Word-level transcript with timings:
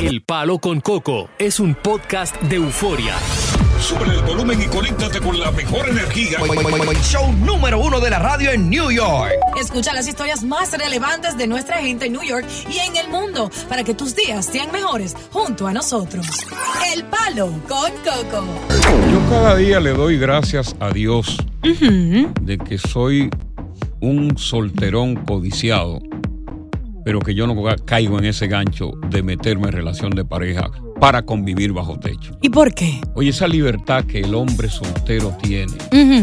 El 0.00 0.22
Palo 0.22 0.58
con 0.58 0.80
Coco 0.80 1.28
es 1.38 1.60
un 1.60 1.74
podcast 1.74 2.34
de 2.44 2.56
euforia. 2.56 3.14
Sube 3.78 4.08
el 4.08 4.22
volumen 4.22 4.58
y 4.62 4.64
conéctate 4.64 5.20
con 5.20 5.38
la 5.38 5.50
mejor 5.50 5.90
energía. 5.90 6.38
Show 7.02 7.30
número 7.44 7.78
uno 7.78 8.00
de 8.00 8.08
la 8.08 8.18
radio 8.18 8.50
en 8.50 8.70
New 8.70 8.90
York. 8.90 9.32
Escucha 9.60 9.92
las 9.92 10.08
historias 10.08 10.42
más 10.42 10.72
relevantes 10.72 11.36
de 11.36 11.46
nuestra 11.46 11.82
gente 11.82 12.06
en 12.06 12.12
New 12.12 12.22
York 12.22 12.46
y 12.70 12.78
en 12.78 12.96
el 12.96 13.08
mundo 13.10 13.50
para 13.68 13.84
que 13.84 13.92
tus 13.92 14.16
días 14.16 14.46
sean 14.46 14.72
mejores 14.72 15.14
junto 15.32 15.66
a 15.66 15.72
nosotros. 15.74 16.26
El 16.94 17.04
Palo 17.04 17.52
con 17.68 17.92
Coco. 18.02 18.46
Yo 19.12 19.20
cada 19.28 19.56
día 19.56 19.80
le 19.80 19.90
doy 19.90 20.18
gracias 20.18 20.74
a 20.80 20.90
Dios 20.92 21.36
de 21.62 22.56
que 22.56 22.78
soy 22.78 23.28
un 24.00 24.38
solterón 24.38 25.16
codiciado, 25.26 26.00
pero 27.10 27.18
que 27.18 27.34
yo 27.34 27.44
no 27.48 27.56
caigo 27.86 28.20
en 28.20 28.24
ese 28.26 28.46
gancho 28.46 28.92
de 29.08 29.24
meterme 29.24 29.66
en 29.66 29.72
relación 29.72 30.12
de 30.12 30.24
pareja 30.24 30.70
para 31.00 31.22
convivir 31.22 31.72
bajo 31.72 31.98
techo. 31.98 32.38
¿Y 32.40 32.50
por 32.50 32.72
qué? 32.72 33.00
Oye, 33.14 33.30
esa 33.30 33.48
libertad 33.48 34.04
que 34.04 34.20
el 34.20 34.32
hombre 34.32 34.68
soltero 34.68 35.36
tiene 35.42 35.72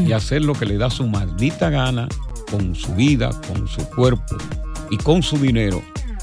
y 0.08 0.14
hacer 0.14 0.46
lo 0.46 0.54
que 0.54 0.66
le 0.66 0.78
da 0.78 0.90
su 0.90 1.06
maldita 1.06 1.70
gana 1.70 2.08
con 2.50 2.74
su 2.74 2.96
vida, 2.96 3.32
con 3.52 3.68
su 3.68 3.82
cuerpo 3.90 4.38
y 4.90 4.96
con 4.96 5.24
su 5.24 5.38
dinero, 5.38 5.82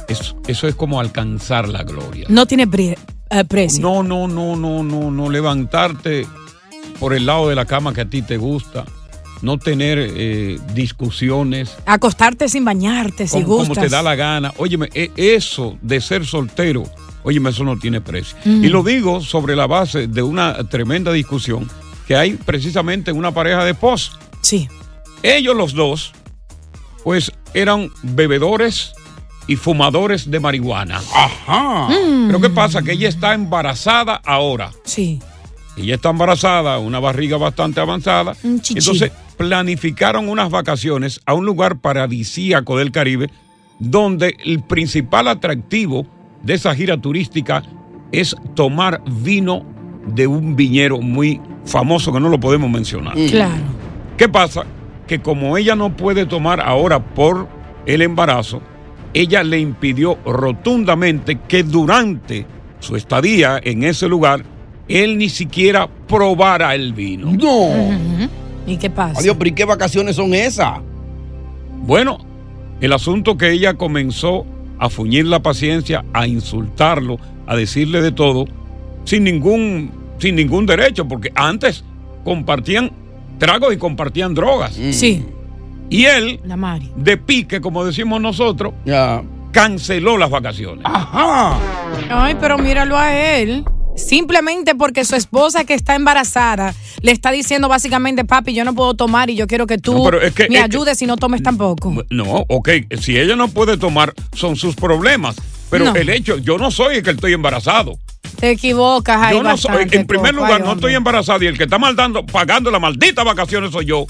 es- 0.08 0.34
eso 0.46 0.66
es 0.66 0.74
como 0.74 0.98
alcanzar 0.98 1.69
la 1.69 1.83
gloria. 1.83 2.24
No 2.30 2.46
tiene 2.46 2.66
eh, 2.72 3.44
precio. 3.46 3.83
No, 3.83 4.02
no, 4.02 4.27
no, 4.27 4.56
no, 4.56 4.83
no, 4.83 5.10
no. 5.10 5.28
Levantarte 5.28 6.27
por 6.98 7.12
el 7.12 7.27
lado 7.27 7.50
de 7.50 7.55
la 7.55 7.66
cama 7.66 7.92
que 7.92 8.00
a 8.00 8.08
ti 8.08 8.22
te 8.22 8.38
gusta. 8.38 8.86
No 9.44 9.58
tener 9.58 9.98
eh, 10.00 10.58
discusiones. 10.72 11.76
Acostarte 11.84 12.48
sin 12.48 12.64
bañarte, 12.64 13.28
si 13.28 13.42
como, 13.42 13.58
como 13.58 13.58
gustas. 13.66 13.84
te 13.84 13.90
da 13.90 14.02
la 14.02 14.14
gana. 14.14 14.54
Óyeme, 14.56 14.88
e- 14.94 15.10
eso 15.16 15.76
de 15.82 16.00
ser 16.00 16.24
soltero, 16.24 16.84
óyeme, 17.24 17.50
eso 17.50 17.62
no 17.62 17.78
tiene 17.78 18.00
precio. 18.00 18.38
Mm. 18.46 18.64
Y 18.64 18.68
lo 18.68 18.82
digo 18.82 19.20
sobre 19.20 19.54
la 19.54 19.66
base 19.66 20.06
de 20.06 20.22
una 20.22 20.66
tremenda 20.70 21.12
discusión 21.12 21.69
que 22.08 22.16
hay 22.16 22.32
precisamente 22.36 23.10
en 23.10 23.19
una 23.19 23.32
pareja 23.32 23.66
de 23.66 23.72
esposos. 23.72 24.19
Sí. 24.41 24.66
Ellos 25.22 25.54
los 25.54 25.74
dos, 25.74 26.12
pues 27.02 27.30
eran 27.52 27.91
bebedores 28.02 28.94
y 29.47 29.56
fumadores 29.56 30.30
de 30.30 30.41
marihuana. 30.41 31.02
Ajá. 31.14 31.88
Pero 32.28 32.41
¿qué 32.41 32.48
pasa? 32.48 32.80
Que 32.80 32.92
ella 32.92 33.10
está 33.10 33.34
embarazada 33.34 34.22
ahora. 34.24 34.70
Sí. 34.84 35.20
Ella 35.76 35.97
está 35.97 36.08
embarazada, 36.08 36.78
una 36.78 36.98
barriga 36.98 37.36
bastante 37.36 37.80
avanzada. 37.80 38.34
Un 38.42 38.62
chichi. 38.62 38.78
Entonces 38.78 39.12
planificaron 39.36 40.28
unas 40.28 40.50
vacaciones 40.50 41.20
a 41.27 41.34
un 41.34 41.44
lugar 41.44 41.78
paradisíaco 41.78 42.78
del 42.78 42.92
Caribe, 42.92 43.30
donde 43.78 44.36
el 44.44 44.62
principal 44.62 45.28
atractivo 45.28 46.06
de 46.42 46.54
esa 46.54 46.74
gira 46.74 46.96
turística 47.00 47.62
es 48.12 48.36
tomar 48.54 49.02
vino 49.06 49.64
de 50.06 50.26
un 50.26 50.54
viñero 50.54 51.00
muy 51.00 51.41
famoso 51.64 52.12
que 52.12 52.20
no 52.20 52.28
lo 52.28 52.38
podemos 52.38 52.70
mencionar. 52.70 53.14
Claro. 53.30 53.62
¿Qué 54.16 54.28
pasa? 54.28 54.64
Que 55.06 55.20
como 55.20 55.56
ella 55.56 55.74
no 55.74 55.96
puede 55.96 56.26
tomar 56.26 56.60
ahora 56.60 57.02
por 57.14 57.48
el 57.86 58.02
embarazo, 58.02 58.62
ella 59.12 59.42
le 59.42 59.58
impidió 59.58 60.19
rotundamente 60.24 61.38
que 61.48 61.62
durante 61.62 62.46
su 62.80 62.96
estadía 62.96 63.60
en 63.62 63.84
ese 63.84 64.08
lugar, 64.08 64.44
él 64.88 65.16
ni 65.16 65.28
siquiera 65.28 65.88
probara 66.06 66.74
el 66.74 66.92
vino. 66.92 67.32
No. 67.32 68.28
¿Y 68.66 68.76
qué 68.78 68.90
pasa? 68.90 69.20
Adiós, 69.20 69.36
pero 69.38 69.50
¿y 69.50 69.52
qué 69.52 69.64
vacaciones 69.64 70.16
son 70.16 70.34
esas? 70.34 70.80
Bueno, 71.82 72.18
el 72.80 72.92
asunto 72.92 73.36
que 73.36 73.50
ella 73.50 73.74
comenzó 73.74 74.46
a 74.78 74.88
fuñir 74.88 75.26
la 75.26 75.40
paciencia, 75.40 76.04
a 76.12 76.26
insultarlo, 76.26 77.18
a 77.46 77.54
decirle 77.56 78.00
de 78.02 78.12
todo, 78.12 78.46
sin 79.04 79.24
ningún, 79.24 79.90
sin 80.18 80.34
ningún 80.36 80.66
derecho, 80.66 81.06
porque 81.06 81.30
antes 81.34 81.84
compartían 82.24 82.90
tragos 83.38 83.74
y 83.74 83.76
compartían 83.76 84.34
drogas. 84.34 84.72
Sí. 84.92 85.24
Y 85.91 86.06
él, 86.06 86.41
La 86.44 86.56
Mari. 86.56 86.91
de 86.97 87.16
pique, 87.19 87.60
como 87.60 87.84
decimos 87.84 88.20
nosotros, 88.20 88.72
Ya. 88.86 89.22
canceló 89.53 90.16
las 90.16 90.30
vacaciones. 90.30 90.80
Ajá. 90.84 91.58
Ay, 92.10 92.36
pero 92.41 92.56
míralo 92.58 92.97
a 92.97 93.14
él. 93.14 93.64
Simplemente 93.97 94.75
porque 94.75 95.05
su 95.05 95.15
esposa 95.16 95.65
que 95.65 95.75
está 95.75 95.94
embarazada 95.94 96.75
le 97.00 97.12
está 97.12 97.31
diciendo 97.31 97.69
básicamente, 97.69 98.25
papi, 98.25 98.53
yo 98.55 98.65
no 98.65 98.75
puedo 98.75 98.94
tomar 98.94 99.31
y 99.31 99.37
yo 99.37 99.47
quiero 99.47 99.66
que 99.66 99.78
tú 99.78 99.94
No, 99.94 100.05
pero 100.05 100.21
es 100.21 100.34
que- 100.34 100.49
me 100.49 100.59
ayudes 100.59 101.00
y 101.03 101.06
no 101.06 101.16
tomes 101.16 101.43
tampoco. 101.43 102.04
No, 102.10 102.44
ok, 102.49 102.69
si 103.00 103.16
ella 103.19 103.37
no 103.37 103.49
puede 103.49 103.77
tomar, 103.77 104.12
son 104.34 104.56
sus 104.56 104.75
problemas. 104.75 105.37
Pero 105.71 105.87
No. 105.87 105.94
el 105.94 106.09
hecho, 106.10 106.38
yo 106.38 106.59
no 106.59 106.71
soy 106.71 106.97
el 106.97 107.03
que 107.03 107.10
estoy 107.10 107.33
embarazado. 107.33 107.99
Te 108.38 108.50
equivocas 108.50 109.21
ahí 109.22 109.37
yo 109.37 109.43
no 109.43 109.56
soy, 109.56 109.87
en 109.91 110.06
primer 110.06 110.34
lugar, 110.34 110.60
Ay, 110.60 110.62
no 110.66 110.72
estoy 110.75 110.94
embarazado 110.94 111.43
y 111.44 111.47
el 111.47 111.56
que 111.56 111.65
está 111.65 111.78
maldando, 111.78 112.25
pagando 112.27 112.71
las 112.71 112.81
malditas 112.81 113.25
vacaciones 113.25 113.71
soy 113.72 113.87
yo. 113.87 114.06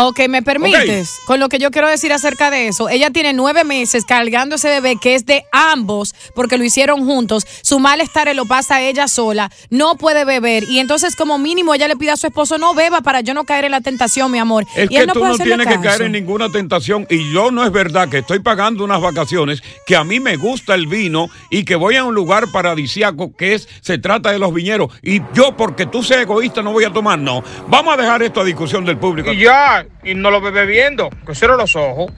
Ok, 0.00 0.20
¿me 0.28 0.42
permites? 0.42 1.18
Con 1.26 1.40
lo 1.40 1.48
que 1.48 1.58
yo 1.58 1.70
quiero 1.70 1.88
decir 1.88 2.12
acerca 2.12 2.50
de 2.50 2.68
eso. 2.68 2.88
Ella 2.88 3.10
tiene 3.10 3.32
nueve 3.32 3.64
meses 3.64 4.04
cargando 4.04 4.54
ese 4.54 4.68
bebé 4.68 4.96
que 5.00 5.14
es 5.14 5.26
de 5.26 5.44
ambos 5.50 6.14
porque 6.34 6.56
lo 6.56 6.64
hicieron 6.64 7.04
juntos. 7.04 7.46
Su 7.62 7.78
malestar 7.78 8.28
lo 8.34 8.46
pasa 8.46 8.80
ella 8.80 9.08
sola. 9.08 9.50
No 9.70 9.96
puede 9.96 10.24
beber. 10.24 10.64
Y 10.64 10.78
entonces, 10.78 11.16
como 11.16 11.38
mínimo, 11.38 11.74
ella 11.74 11.88
le 11.88 11.96
pide 11.96 12.10
a 12.10 12.16
su 12.16 12.26
esposo 12.26 12.58
no 12.58 12.74
beba 12.74 13.00
para 13.00 13.22
yo 13.22 13.34
no 13.34 13.44
caer 13.44 13.64
en 13.64 13.72
la 13.72 13.80
tentación, 13.80 14.30
mi 14.30 14.38
amor. 14.38 14.66
Es 14.76 14.90
y 14.90 14.96
él 14.96 15.02
que 15.02 15.06
no 15.06 15.12
tú 15.14 15.20
puede 15.20 15.38
no 15.38 15.44
tienes 15.44 15.66
que 15.66 15.80
caer 15.80 16.02
en 16.02 16.12
ninguna 16.12 16.50
tentación 16.50 17.06
y 17.10 17.32
yo 17.32 17.50
no 17.50 17.64
es 17.64 17.72
verdad 17.72 18.08
que 18.08 18.18
estoy 18.18 18.38
pagando 18.40 18.84
unas 18.84 19.00
vacaciones, 19.00 19.62
que 19.86 19.96
a 19.96 20.04
mí 20.04 20.20
me 20.20 20.36
gusta 20.36 20.74
el 20.74 20.86
vino 20.86 21.28
y 21.50 21.64
que 21.64 21.74
voy 21.74 21.96
a 21.96 22.04
un 22.04 22.14
lugar 22.14 22.50
paradisíaco 22.52 23.34
que 23.34 23.54
es, 23.54 23.68
se 23.80 23.98
trata 23.98 24.30
de 24.30 24.38
los 24.38 24.52
viñeros 24.52 24.92
y 25.02 25.22
yo 25.34 25.56
porque 25.56 25.86
tú 25.86 26.02
seas 26.02 26.22
egoísta 26.22 26.62
no 26.62 26.72
voy 26.72 26.84
a 26.84 26.92
tomar, 26.92 27.18
no. 27.18 27.42
Vamos 27.68 27.94
a 27.94 27.96
dejar 27.96 28.22
esto 28.22 28.40
a 28.40 28.44
discusión 28.44 28.84
del 28.84 28.98
público. 28.98 29.32
Y 29.32 29.40
ya, 29.40 29.86
y 30.04 30.14
no 30.14 30.30
lo 30.30 30.40
ve 30.40 30.50
bebiendo, 30.50 31.10
que 31.26 31.34
cierre 31.34 31.56
los 31.56 31.76
ojos. 31.76 32.12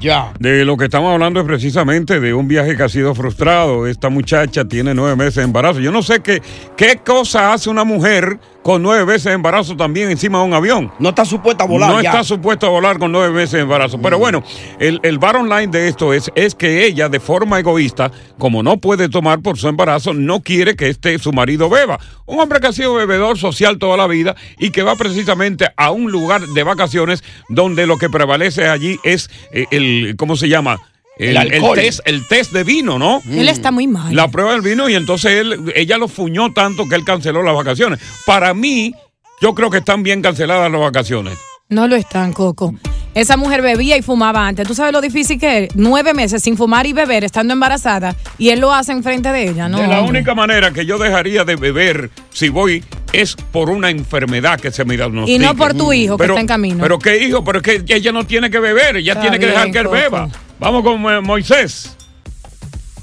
Ya. 0.00 0.32
De 0.38 0.64
lo 0.64 0.76
que 0.76 0.84
estamos 0.84 1.12
hablando 1.12 1.40
es 1.40 1.46
precisamente 1.46 2.20
de 2.20 2.32
un 2.32 2.46
viaje 2.46 2.76
que 2.76 2.84
ha 2.84 2.88
sido 2.88 3.14
frustrado. 3.14 3.86
Esta 3.86 4.08
muchacha 4.08 4.64
tiene 4.64 4.94
nueve 4.94 5.16
meses 5.16 5.36
de 5.36 5.42
embarazo. 5.42 5.80
Yo 5.80 5.90
no 5.90 6.02
sé 6.02 6.20
qué, 6.20 6.40
qué 6.76 7.00
cosa 7.04 7.52
hace 7.52 7.68
una 7.68 7.82
mujer 7.82 8.38
con 8.62 8.82
nueve 8.82 9.06
meses 9.06 9.24
de 9.24 9.32
embarazo 9.32 9.76
también 9.76 10.10
encima 10.10 10.38
de 10.38 10.44
un 10.44 10.54
avión. 10.54 10.92
No 10.98 11.10
está 11.10 11.24
supuesta 11.24 11.64
a 11.64 11.66
volar 11.66 11.90
no 11.90 12.02
ya. 12.02 12.10
está 12.10 12.24
supuesto 12.24 12.66
a 12.66 12.70
volar 12.70 12.98
con 12.98 13.12
nueve 13.12 13.32
meses 13.32 13.52
de 13.52 13.60
embarazo. 13.60 14.00
Pero 14.00 14.18
bueno, 14.18 14.42
el, 14.78 15.00
el 15.02 15.18
bottom 15.18 15.48
line 15.48 15.68
de 15.68 15.88
esto 15.88 16.12
es, 16.12 16.30
es 16.34 16.54
que 16.54 16.86
ella, 16.86 17.08
de 17.08 17.20
forma 17.20 17.58
egoísta, 17.58 18.10
como 18.38 18.62
no 18.62 18.78
puede 18.78 19.08
tomar 19.08 19.40
por 19.40 19.58
su 19.58 19.68
embarazo, 19.68 20.12
no 20.12 20.42
quiere 20.42 20.76
que 20.76 20.88
este 20.88 21.18
su 21.18 21.32
marido 21.32 21.70
beba. 21.70 21.98
Un 22.26 22.40
hombre 22.40 22.60
que 22.60 22.66
ha 22.66 22.72
sido 22.72 22.94
bebedor 22.94 23.38
social 23.38 23.78
toda 23.78 23.96
la 23.96 24.06
vida 24.06 24.36
y 24.58 24.70
que 24.70 24.82
va 24.82 24.96
precisamente 24.96 25.68
a 25.76 25.90
un 25.90 26.10
lugar 26.10 26.42
de 26.42 26.62
vacaciones 26.62 27.24
donde 27.48 27.86
lo 27.86 27.96
que 27.96 28.10
prevalece 28.10 28.68
allí 28.68 28.98
es 29.02 29.30
eh, 29.52 29.66
el, 29.70 30.14
¿cómo 30.16 30.36
se 30.36 30.48
llama? 30.48 30.78
El 31.18 31.74
test, 31.74 32.00
el 32.04 32.26
test 32.26 32.52
de 32.52 32.64
vino, 32.64 32.98
¿no? 32.98 33.20
Él 33.30 33.48
está 33.48 33.70
muy 33.70 33.86
mal. 33.86 34.14
La 34.14 34.28
prueba 34.28 34.52
del 34.52 34.62
vino 34.62 34.88
y 34.88 34.94
entonces 34.94 35.32
él, 35.32 35.72
ella 35.74 35.98
lo 35.98 36.08
fuñó 36.08 36.52
tanto 36.52 36.88
que 36.88 36.94
él 36.94 37.04
canceló 37.04 37.42
las 37.42 37.54
vacaciones. 37.54 37.98
Para 38.24 38.54
mí, 38.54 38.94
yo 39.40 39.54
creo 39.54 39.70
que 39.70 39.78
están 39.78 40.02
bien 40.02 40.22
canceladas 40.22 40.70
las 40.70 40.80
vacaciones. 40.80 41.36
No 41.68 41.86
lo 41.86 41.96
están, 41.96 42.32
Coco. 42.32 42.74
Esa 43.14 43.36
mujer 43.36 43.62
bebía 43.62 43.96
y 43.96 44.02
fumaba 44.02 44.46
antes. 44.46 44.66
¿Tú 44.66 44.74
sabes 44.74 44.92
lo 44.92 45.00
difícil 45.00 45.40
que 45.40 45.64
es? 45.64 45.70
Nueve 45.74 46.14
meses 46.14 46.42
sin 46.42 46.56
fumar 46.56 46.86
y 46.86 46.92
beber, 46.92 47.24
estando 47.24 47.52
embarazada, 47.52 48.14
y 48.38 48.50
él 48.50 48.60
lo 48.60 48.72
hace 48.72 48.92
enfrente 48.92 49.32
de 49.32 49.48
ella, 49.50 49.68
¿no? 49.68 49.78
de 49.80 49.88
la 49.88 50.02
única 50.02 50.34
manera 50.34 50.70
que 50.70 50.86
yo 50.86 50.98
dejaría 50.98 51.44
de 51.44 51.56
beber 51.56 52.10
si 52.30 52.48
voy 52.48 52.84
es 53.12 53.34
por 53.34 53.70
una 53.70 53.90
enfermedad 53.90 54.60
que 54.60 54.70
se 54.70 54.84
me 54.84 54.94
diagnostique. 54.94 55.34
Y 55.42 55.44
no 55.44 55.56
por 55.56 55.74
tu 55.74 55.92
hijo 55.92 56.16
que 56.16 56.26
está 56.26 56.40
en 56.40 56.46
camino. 56.46 56.78
Pero 56.80 56.98
qué 56.98 57.18
hijo, 57.24 57.42
pero 57.42 57.60
es 57.60 57.82
que 57.82 57.94
ella 57.94 58.12
no 58.12 58.24
tiene 58.24 58.50
que 58.50 58.60
beber, 58.60 58.96
ella 58.96 59.12
Está 59.12 59.22
tiene 59.22 59.38
que 59.38 59.46
dejar 59.46 59.70
que 59.70 59.78
él 59.78 59.84
Coco. 59.86 59.96
beba. 59.96 60.28
Vamos 60.58 60.82
con 60.82 61.00
eh, 61.12 61.20
Moisés. 61.20 61.96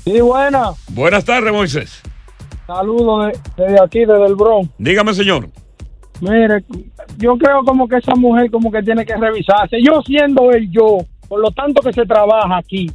Sí, 0.03 0.19
buena. 0.21 0.71
Buenas 0.89 1.25
tardes, 1.25 1.51
Moisés. 1.51 2.01
Saludos 2.68 3.27
de- 3.27 3.63
desde 3.63 3.83
aquí, 3.83 4.00
desde 4.00 4.25
el 4.25 4.35
Bronx. 4.35 4.69
Dígame, 4.77 5.13
señor. 5.13 5.50
Mire, 6.21 6.63
yo 7.18 7.38
creo 7.38 7.63
como 7.63 7.88
que 7.88 7.97
esa 7.97 8.15
mujer 8.15 8.50
como 8.51 8.71
que 8.71 8.81
tiene 8.81 9.06
que 9.06 9.15
revisarse. 9.15 9.77
Yo 9.81 10.01
siendo 10.06 10.51
el 10.51 10.69
yo, 10.71 10.97
por 11.27 11.41
lo 11.41 11.51
tanto 11.51 11.81
que 11.81 11.91
se 11.94 12.06
trabaja 12.06 12.57
aquí, 12.57 12.89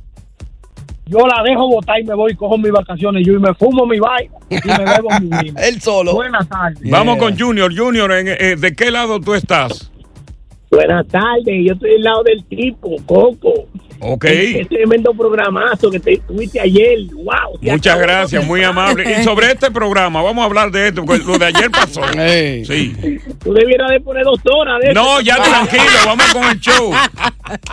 yo 1.06 1.19
la 1.26 1.43
dejo 1.43 1.69
botar 1.69 1.99
y 2.00 2.05
me 2.05 2.14
voy, 2.14 2.35
cojo 2.35 2.56
mis 2.56 2.70
vacaciones 2.73 3.26
yo 3.26 3.35
y 3.35 3.38
me 3.38 3.52
fumo 3.55 3.85
mi 3.85 3.99
vaina 3.99 4.32
y 4.49 4.55
me 4.69 4.85
bebo 4.85 5.08
mi 5.20 5.29
vino. 5.44 5.61
Él 5.61 5.81
solo. 5.81 6.14
Buenas 6.14 6.49
tardes. 6.49 6.88
Vamos 6.90 7.17
con 7.19 7.38
Junior. 7.38 7.76
Junior, 7.76 8.12
en, 8.12 8.29
eh, 8.29 8.56
¿de 8.56 8.75
qué 8.75 8.90
lado 8.90 9.20
tú 9.20 9.35
estás? 9.35 9.90
Buenas 10.70 11.06
tardes, 11.08 11.67
yo 11.67 11.75
estoy 11.75 11.96
al 11.96 12.02
lado 12.02 12.23
del 12.23 12.44
tipo, 12.44 12.96
Coco. 13.06 13.67
Ok. 14.00 14.25
Qué 14.25 14.67
tremendo 14.69 15.12
programazo 15.12 15.91
que 15.91 16.00
te 16.00 16.17
tuviste 16.26 16.58
ayer. 16.61 16.99
Wow. 17.12 17.58
Muchas 17.61 17.99
gracias, 17.99 18.44
muy 18.47 18.62
amable. 18.62 19.05
Y 19.19 19.23
sobre 19.23 19.49
este 19.52 19.70
programa, 19.70 20.23
vamos 20.23 20.43
a 20.43 20.47
hablar 20.47 20.70
de 20.70 20.88
esto, 20.88 21.05
porque 21.05 21.23
lo 21.25 21.38
de 21.38 21.47
ayer 21.47 21.70
pasó. 21.70 22.00
Sí. 22.20 22.94
Tú 23.43 23.52
debieras 23.52 23.91
de 23.91 24.00
poner 24.00 24.25
dos 24.25 24.41
horas 24.55 24.79
de 24.81 24.93
No, 24.93 25.20
ya 25.20 25.37
tranquilo, 25.43 25.85
vamos 26.06 26.26
con 26.32 26.44
el 26.44 26.61
show. 26.61 26.93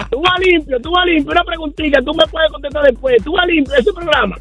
Tú 0.09 0.21
vas 0.21 0.39
limpio, 0.39 0.79
tú 0.81 0.91
vas 0.91 1.06
limpio. 1.06 1.31
Una 1.31 1.44
preguntita, 1.44 2.00
tú 2.01 2.13
me 2.13 2.25
puedes 2.27 2.51
contestar 2.51 2.83
después. 2.83 3.24
Tú 3.24 3.33
vas 3.33 3.45
limpio 3.47 3.74
ese 3.75 3.94
programa. 3.94 4.38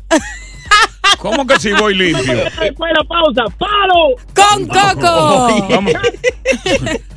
¿Cómo 1.18 1.46
que 1.46 1.58
si 1.58 1.72
voy 1.72 1.94
limpio? 1.94 2.34
Después 2.34 2.92
de 2.92 2.94
la 2.94 3.04
pausa, 3.04 3.44
¡palo! 3.58 4.14
¡Con 4.34 4.66
Coco! 4.66 5.66
Vamos, 5.68 5.92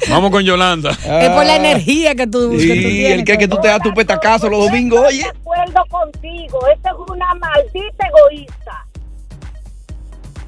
vamos 0.10 0.32
con 0.32 0.44
Yolanda. 0.44 0.92
Es 0.92 1.30
por 1.30 1.46
la 1.46 1.56
energía 1.56 2.16
que 2.16 2.28
tú, 2.28 2.50
que 2.52 2.56
tú 2.58 2.62
Sí, 2.62 2.68
tienes. 2.80 3.12
el 3.20 3.24
que, 3.26 3.38
que 3.38 3.48
tú 3.48 3.58
te 3.62 3.68
das 3.68 3.82
tu 3.82 3.94
petacazo 3.94 4.50
los 4.50 4.66
domingos, 4.66 5.06
oye. 5.08 5.20
de 5.24 5.26
acuerdo 5.30 5.84
contigo. 5.90 6.60
Esta 6.76 6.90
es 6.90 6.96
una 7.10 7.34
maldita 7.36 8.08
egoísta. 8.08 8.86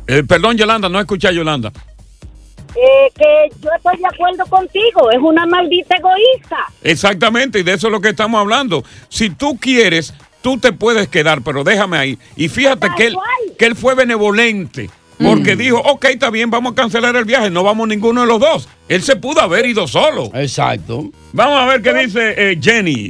Eh, 0.07 0.23
perdón, 0.27 0.57
Yolanda, 0.57 0.89
no 0.89 0.99
escuché 0.99 1.27
a 1.29 1.31
Yolanda. 1.31 1.71
Eh, 2.75 3.11
que 3.15 3.49
yo 3.61 3.69
estoy 3.75 3.97
de 3.97 4.07
acuerdo 4.07 4.45
contigo. 4.47 5.11
Es 5.11 5.19
una 5.19 5.45
maldita 5.45 5.95
egoísta. 5.95 6.57
Exactamente, 6.83 7.59
y 7.59 7.63
de 7.63 7.73
eso 7.73 7.87
es 7.87 7.91
lo 7.91 8.01
que 8.01 8.09
estamos 8.09 8.39
hablando. 8.39 8.83
Si 9.09 9.29
tú 9.29 9.57
quieres, 9.57 10.13
tú 10.41 10.57
te 10.57 10.71
puedes 10.73 11.07
quedar, 11.07 11.41
pero 11.41 11.63
déjame 11.63 11.97
ahí. 11.97 12.17
Y 12.35 12.47
fíjate 12.49 12.87
que 12.97 13.07
él, 13.07 13.17
que 13.57 13.65
él 13.65 13.75
fue 13.75 13.93
benevolente. 13.95 14.89
Porque 15.23 15.56
dijo, 15.56 15.79
ok, 15.79 16.06
está 16.06 16.29
bien, 16.29 16.50
vamos 16.50 16.73
a 16.73 16.75
cancelar 16.75 17.15
el 17.15 17.25
viaje, 17.25 17.50
no 17.50 17.63
vamos 17.63 17.88
ninguno 17.88 18.21
de 18.21 18.27
los 18.27 18.39
dos. 18.39 18.68
Él 18.88 19.01
se 19.03 19.15
pudo 19.15 19.41
haber 19.41 19.65
ido 19.65 19.88
solo. 19.88 20.31
Exacto. 20.33 21.12
Vamos 21.33 21.59
a 21.59 21.65
ver 21.65 21.81
qué 21.81 21.94
dice 21.94 22.33
eh, 22.38 22.59
Jenny. 22.62 23.09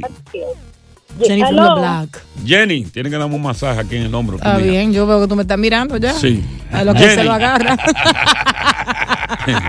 Jenny 1.20 1.42
from 1.42 1.56
the. 1.56 1.80
Black. 1.80 2.22
Jenny, 2.44 2.84
tiene 2.84 3.10
que 3.10 3.16
darme 3.16 3.34
un 3.34 3.42
masaje 3.42 3.80
aquí 3.80 3.96
en 3.96 4.02
el 4.02 4.14
hombro. 4.14 4.36
Está 4.36 4.58
bien, 4.58 4.92
yo 4.92 5.06
veo 5.06 5.20
que 5.20 5.28
tú 5.28 5.36
me 5.36 5.42
estás 5.42 5.58
mirando 5.58 5.96
ya. 5.96 6.14
Sí. 6.14 6.42
A 6.70 6.84
lo 6.84 6.92
que 6.94 7.00
Jenny. 7.00 7.14
se 7.14 7.24
lo 7.24 7.32
agarra. 7.32 7.76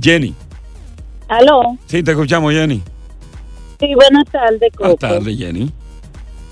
Jenny. 0.00 0.34
Aló. 1.28 1.76
Sí, 1.86 2.02
te 2.02 2.12
escuchamos, 2.12 2.52
Jenny. 2.52 2.82
Sí, 3.78 3.94
buenas 3.94 4.24
tardes, 4.32 4.72
Coco. 4.74 4.96
Buenas 4.96 4.98
tardes, 4.98 5.38
Jenny. 5.38 5.70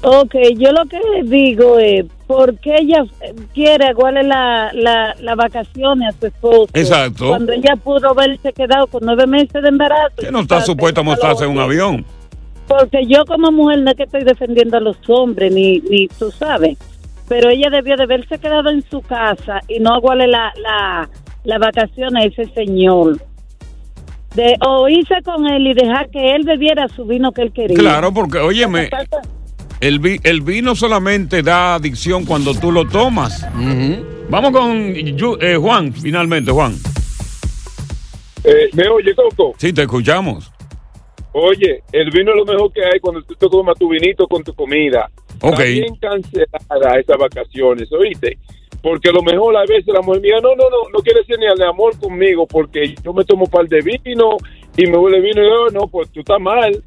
Ok, 0.08 0.36
yo 0.56 0.70
lo 0.70 0.84
que 0.84 1.00
digo 1.24 1.80
es, 1.80 2.04
¿por 2.28 2.56
qué 2.60 2.76
ella 2.76 3.04
eh, 3.22 3.34
quiere 3.52 3.90
igual 3.90 4.14
la, 4.14 4.70
la, 4.72 5.16
las 5.20 5.36
vacaciones 5.36 6.14
a 6.14 6.20
su 6.20 6.26
esposo? 6.26 6.68
Exacto. 6.74 7.30
Cuando 7.30 7.50
ella 7.50 7.74
pudo 7.74 8.10
haberse 8.10 8.52
quedado 8.52 8.86
con 8.86 9.00
nueve 9.04 9.26
meses 9.26 9.60
de 9.60 9.68
embarazo. 9.68 10.14
Que 10.16 10.30
no 10.30 10.42
está 10.42 10.60
supuesta 10.60 11.00
a 11.00 11.02
montarse 11.02 11.44
en 11.44 11.50
un 11.50 11.58
avión. 11.58 12.04
Porque 12.68 13.04
yo 13.08 13.24
como 13.26 13.50
mujer 13.50 13.80
no 13.80 13.90
es 13.90 13.96
que 13.96 14.04
estoy 14.04 14.22
defendiendo 14.22 14.76
a 14.76 14.80
los 14.80 14.96
hombres, 15.08 15.52
ni, 15.52 15.80
ni 15.80 16.06
tú 16.06 16.30
sabes, 16.30 16.78
pero 17.26 17.50
ella 17.50 17.68
debió 17.68 17.96
de 17.96 18.04
haberse 18.04 18.38
quedado 18.38 18.70
en 18.70 18.88
su 18.88 19.00
casa 19.00 19.60
y 19.66 19.80
no 19.80 19.92
aguarle 19.92 20.28
la, 20.28 20.52
la, 20.62 21.10
la 21.42 21.58
vacación 21.58 22.16
a 22.16 22.22
ese 22.22 22.44
señor. 22.54 23.18
De 24.36 24.54
o 24.64 24.88
irse 24.88 25.16
con 25.24 25.48
él 25.48 25.66
y 25.66 25.74
dejar 25.74 26.10
que 26.10 26.32
él 26.36 26.44
bebiera 26.44 26.86
su 26.86 27.06
vino 27.06 27.32
que 27.32 27.42
él 27.42 27.52
quería. 27.52 27.76
Claro, 27.76 28.14
porque, 28.14 28.38
óyeme, 28.38 28.88
el, 29.86 29.98
vi- 30.00 30.20
el 30.24 30.40
vino 30.40 30.74
solamente 30.74 31.42
da 31.42 31.74
adicción 31.76 32.24
cuando 32.24 32.54
tú 32.54 32.72
lo 32.72 32.86
tomas. 32.88 33.46
Vamos 34.28 34.50
con 34.50 34.92
eh, 35.40 35.56
Juan, 35.56 35.92
finalmente, 35.92 36.50
Juan. 36.50 36.74
Eh, 38.44 38.68
¿Me 38.74 38.88
oye, 38.88 39.14
Coco? 39.14 39.54
Sí, 39.58 39.72
te 39.72 39.82
escuchamos. 39.82 40.50
Oye, 41.32 41.82
el 41.92 42.10
vino 42.10 42.30
es 42.32 42.36
lo 42.38 42.44
mejor 42.46 42.72
que 42.72 42.80
hay 42.84 42.98
cuando 43.00 43.22
tú 43.22 43.34
te 43.34 43.48
tomas 43.48 43.78
tu 43.78 43.88
vinito 43.88 44.26
con 44.26 44.42
tu 44.42 44.54
comida. 44.54 45.10
Ok. 45.40 45.52
Está 45.52 45.64
bien 45.64 45.96
cancelada 45.96 46.98
esas 46.98 47.18
vacaciones, 47.18 47.92
¿oíste? 47.92 48.38
Porque 48.82 49.10
a 49.10 49.12
lo 49.12 49.22
mejor 49.22 49.56
a 49.56 49.62
veces 49.66 49.86
la 49.88 50.00
mujer 50.00 50.22
mía, 50.22 50.36
no, 50.42 50.50
no, 50.54 50.70
no, 50.70 50.90
no 50.92 50.98
quiere 51.00 51.24
ser 51.24 51.38
ni 51.38 51.46
al 51.46 51.60
amor 51.68 51.98
conmigo 51.98 52.46
porque 52.46 52.94
yo 53.04 53.12
me 53.12 53.24
tomo 53.24 53.44
un 53.44 53.50
par 53.50 53.66
de 53.68 53.80
vino 53.82 54.36
y 54.76 54.86
me 54.86 54.96
huele 54.96 55.20
vino 55.20 55.42
y 55.42 55.46
yo, 55.48 55.66
no, 55.78 55.88
pues 55.88 56.08
tú 56.10 56.20
estás 56.20 56.40
mal. 56.40 56.82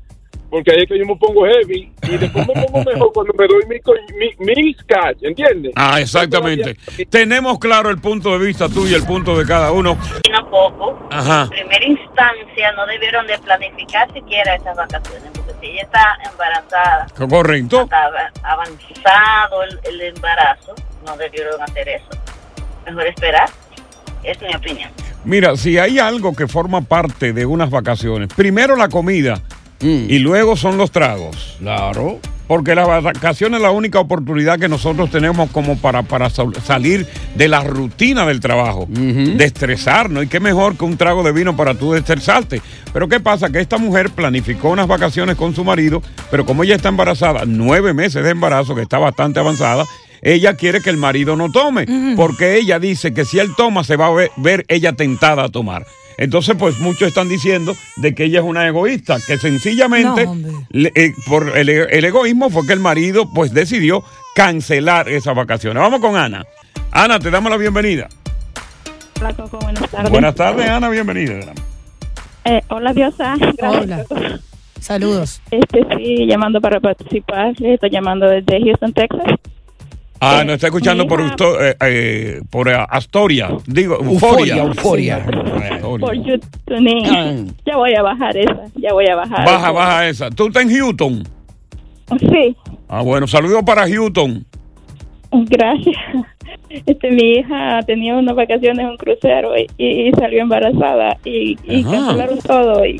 Porque 0.49 0.71
ahí 0.71 0.79
es 0.83 0.87
que 0.87 0.97
yo 0.97 1.05
me 1.05 1.15
pongo 1.15 1.45
heavy 1.45 1.91
y 2.03 2.17
después 2.17 2.47
me 2.47 2.53
pongo 2.65 2.83
mejor 2.83 3.11
cuando 3.13 3.33
me 3.33 3.47
doy 3.47 3.65
mi, 3.67 3.79
co- 3.81 3.93
mi, 4.17 4.45
mi 4.45 4.75
¿entiendes? 5.21 5.73
Ah, 5.75 5.99
exactamente. 6.01 6.75
Tenemos 7.09 7.59
claro 7.59 7.89
el 7.89 7.99
punto 7.99 8.37
de 8.37 8.45
vista 8.45 8.67
tuyo 8.67 8.89
y 8.97 8.99
el 8.99 9.05
punto 9.05 9.37
de 9.37 9.45
cada 9.45 9.71
uno. 9.71 9.97
no 10.31 10.49
poco. 10.49 11.07
Ajá. 11.11 11.43
En 11.43 11.49
primera 11.49 11.85
instancia 11.85 12.71
no 12.75 12.85
debieron 12.87 13.27
de 13.27 13.37
planificar 13.39 14.11
siquiera 14.13 14.55
esas 14.55 14.75
vacaciones, 14.75 15.29
porque 15.35 15.53
si 15.61 15.67
ella 15.67 15.83
está 15.83 16.17
embarazada, 16.31 17.07
Correcto. 17.29 17.81
está 17.83 18.05
av- 18.05 18.31
avanzado 18.43 19.63
el, 19.63 19.79
el 19.83 20.01
embarazo, 20.15 20.73
no 21.05 21.15
debieron 21.17 21.61
hacer 21.61 21.87
eso. 21.89 22.09
Mejor 22.85 23.05
esperar, 23.07 23.49
es 24.23 24.41
mi 24.41 24.55
opinión. 24.55 24.89
Mira, 25.25 25.55
si 25.57 25.77
hay 25.77 25.99
algo 25.99 26.33
que 26.35 26.47
forma 26.47 26.81
parte 26.81 27.33
de 27.33 27.45
unas 27.45 27.69
vacaciones, 27.69 28.29
primero 28.35 28.75
la 28.75 28.87
comida 28.89 29.39
y 29.81 30.19
luego 30.19 30.55
son 30.57 30.77
los 30.77 30.91
tragos. 30.91 31.55
Claro. 31.59 32.19
Porque 32.47 32.73
las 32.73 33.03
vacaciones 33.03 33.57
es 33.57 33.61
la 33.61 33.69
única 33.69 33.99
oportunidad 33.99 34.57
que 34.57 34.67
nosotros 34.67 35.11
tenemos 35.11 35.51
como 35.51 35.77
para, 35.77 36.01
para 36.01 36.31
sal- 36.31 36.55
salir 36.65 37.05
de 37.35 37.47
la 37.47 37.63
rutina 37.63 38.25
del 38.25 38.39
trabajo, 38.39 38.87
de 38.89 39.45
estresarnos. 39.45 40.23
Y 40.23 40.27
qué 40.27 40.39
mejor 40.39 40.75
que 40.75 40.83
un 40.83 40.97
trago 40.97 41.21
de 41.21 41.31
vino 41.31 41.55
para 41.55 41.75
tú 41.75 41.93
estresarte. 41.93 42.59
Pero 42.91 43.07
¿qué 43.07 43.19
pasa? 43.19 43.51
Que 43.51 43.59
esta 43.59 43.77
mujer 43.77 44.09
planificó 44.09 44.69
unas 44.69 44.87
vacaciones 44.87 45.35
con 45.35 45.53
su 45.53 45.63
marido, 45.63 46.01
pero 46.31 46.43
como 46.43 46.63
ella 46.63 46.75
está 46.75 46.89
embarazada, 46.89 47.43
nueve 47.45 47.93
meses 47.93 48.23
de 48.23 48.31
embarazo, 48.31 48.73
que 48.73 48.81
está 48.81 48.97
bastante 48.97 49.39
avanzada, 49.39 49.85
ella 50.23 50.55
quiere 50.55 50.81
que 50.81 50.89
el 50.89 50.97
marido 50.97 51.35
no 51.35 51.51
tome, 51.51 51.85
porque 52.15 52.57
ella 52.57 52.79
dice 52.79 53.13
que 53.13 53.25
si 53.25 53.37
él 53.37 53.51
toma 53.55 53.83
se 53.83 53.95
va 53.95 54.07
a 54.07 54.11
ver, 54.11 54.31
ver 54.37 54.65
ella 54.69 54.93
tentada 54.93 55.43
a 55.43 55.49
tomar. 55.49 55.85
Entonces, 56.19 56.55
pues 56.59 56.77
muchos 56.79 57.07
están 57.07 57.29
diciendo 57.29 57.75
de 57.95 58.13
que 58.13 58.25
ella 58.25 58.39
es 58.39 58.45
una 58.45 58.67
egoísta, 58.67 59.17
que 59.25 59.37
sencillamente 59.37 60.25
No, 60.25 60.31
hombre. 60.31 60.51
le- 60.69 60.91
eh, 60.95 61.13
por 61.27 61.57
el, 61.57 61.69
el 61.69 62.05
egoísmo 62.05 62.49
fue 62.49 62.67
que 62.67 62.73
el 62.73 62.79
marido 62.81 63.31
pues 63.33 63.53
decidió 63.53 64.03
cancelar 64.35 65.07
esas 65.09 65.33
vacaciones. 65.33 65.81
Vamos 65.81 66.01
con 66.01 66.15
Ana. 66.17 66.45
Ana, 66.91 67.19
te 67.19 67.31
damos 67.31 67.49
la 67.49 67.57
bienvenida. 67.57 68.09
Hola, 69.19 69.33
Coco, 69.33 69.59
buenas 69.59 69.89
tardes. 69.89 70.11
Buenas 70.11 70.35
tardes, 70.35 70.69
Ana, 70.69 70.89
bienvenida. 70.89 71.53
Eh, 72.45 72.61
hola, 72.69 72.93
Diosa. 72.93 73.35
Gracias. 73.57 74.07
Hola. 74.11 74.39
Saludos. 74.79 75.41
Este, 75.51 75.85
sí, 75.97 76.25
llamando 76.25 76.61
para 76.61 76.79
participar. 76.79 77.53
Le 77.59 77.73
estoy 77.75 77.89
llamando 77.91 78.27
desde 78.27 78.59
Houston, 78.63 78.93
Texas. 78.93 79.23
Ah, 80.21 80.43
nos 80.45 80.55
está 80.55 80.67
escuchando 80.67 81.07
por. 81.07 81.21
Usto- 81.21 81.63
eh, 81.63 81.75
eh, 81.81 82.41
por 82.49 82.67
eh, 82.67 82.75
Astoria. 82.89 83.49
Digo, 83.65 83.95
Euforia. 84.03 84.57
Euforia, 84.57 85.25
Por 85.81 86.13
YouTube. 86.15 87.53
Ya 87.65 87.77
voy 87.77 87.93
a 87.95 88.01
bajar 88.01 88.35
esa. 88.37 88.65
Ya 88.75 88.91
voy 88.93 89.07
a 89.07 89.15
bajar. 89.15 89.45
Baja, 89.45 89.71
baja 89.71 90.07
esa. 90.07 90.29
¿Tú 90.29 90.47
estás 90.47 90.63
en 90.63 90.77
Houston? 90.77 91.23
Sí, 92.19 92.55
Ah, 92.87 93.01
bueno, 93.01 93.27
saludos 93.27 93.61
para 93.63 93.87
Houston. 93.87 94.45
gracias. 95.31 95.95
Este, 96.69 97.11
mi 97.11 97.33
hija 97.33 97.79
tenía 97.85 98.15
unas 98.15 98.35
vacaciones 98.35 98.79
en 98.79 98.87
un 98.91 98.97
crucero 98.97 99.51
y, 99.57 99.67
y 99.77 100.11
salió 100.13 100.41
embarazada 100.41 101.17
y, 101.23 101.55
cancelaron 101.83 102.39
todo 102.39 102.83
y, 102.85 102.99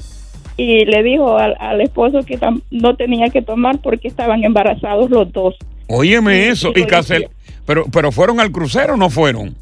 y 0.58 0.86
le 0.86 1.02
dijo 1.04 1.38
al, 1.38 1.56
al 1.60 1.82
esposo 1.82 2.22
que 2.24 2.40
no 2.70 2.96
tenía 2.96 3.30
que 3.30 3.42
tomar 3.42 3.80
porque 3.80 4.08
estaban 4.08 4.44
embarazados 4.44 5.10
los 5.10 5.32
dos. 5.32 5.56
Óyeme 5.90 6.44
Sí, 6.44 6.50
eso. 6.50 6.70
Y 6.76 6.84
cancel- 6.84 7.30
pero, 7.66 7.86
pero 7.92 8.12
fueron 8.12 8.40
al 8.40 8.52
crucero 8.52 8.94
o 8.94 8.98
no 8.98 9.10
fueron? 9.10 9.56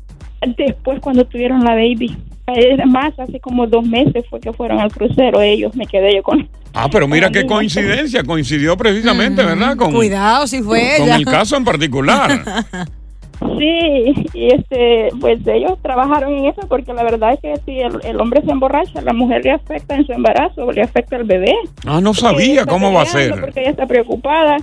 Después 0.57 0.99
cuando 1.01 1.25
tuvieron 1.25 1.63
la 1.63 1.71
baby, 1.73 2.15
eh, 2.47 2.77
más 2.85 3.17
hace 3.19 3.39
como 3.39 3.65
dos 3.67 3.85
meses 3.85 4.23
fue 4.29 4.39
que 4.39 4.53
fueron 4.53 4.79
al 4.79 4.91
crucero 4.91 5.41
ellos, 5.41 5.75
me 5.75 5.85
quedé 5.85 6.15
yo 6.15 6.23
con... 6.23 6.47
Ah, 6.73 6.87
pero 6.91 7.07
mira 7.07 7.31
qué 7.31 7.45
coincidencia. 7.45 8.23
Coincidió 8.23 8.77
precisamente, 8.77 9.43
¿verdad? 9.43 9.75
Con, 9.75 9.91
Cuidado 9.93 10.45
si 10.45 10.61
fue 10.61 10.95
con 10.99 11.07
ella. 11.07 11.15
el 11.15 11.25
caso 11.25 11.57
en 11.57 11.63
particular. 11.65 12.43
Sí, 13.39 14.13
y 14.33 14.47
este, 14.47 15.09
pues 15.19 15.39
ellos 15.45 15.77
trabajaron 15.83 16.33
en 16.33 16.45
eso 16.45 16.61
porque 16.67 16.91
la 16.93 17.03
verdad 17.03 17.33
es 17.33 17.39
que 17.39 17.53
si 17.65 17.79
el, 17.79 17.99
el 18.03 18.19
hombre 18.19 18.41
se 18.43 18.49
emborracha, 18.51 18.99
la 19.01 19.13
mujer 19.13 19.43
le 19.45 19.51
afecta 19.51 19.95
en 19.95 20.07
su 20.07 20.11
embarazo, 20.11 20.71
le 20.71 20.81
afecta 20.81 21.17
al 21.17 21.23
bebé. 21.23 21.53
Ah, 21.85 22.01
no 22.01 22.15
sabía 22.15 22.65
cómo 22.65 22.91
va 22.91 23.03
a 23.03 23.05
ser. 23.05 23.39
Porque 23.39 23.61
ella 23.61 23.69
está 23.69 23.85
preocupada. 23.85 24.57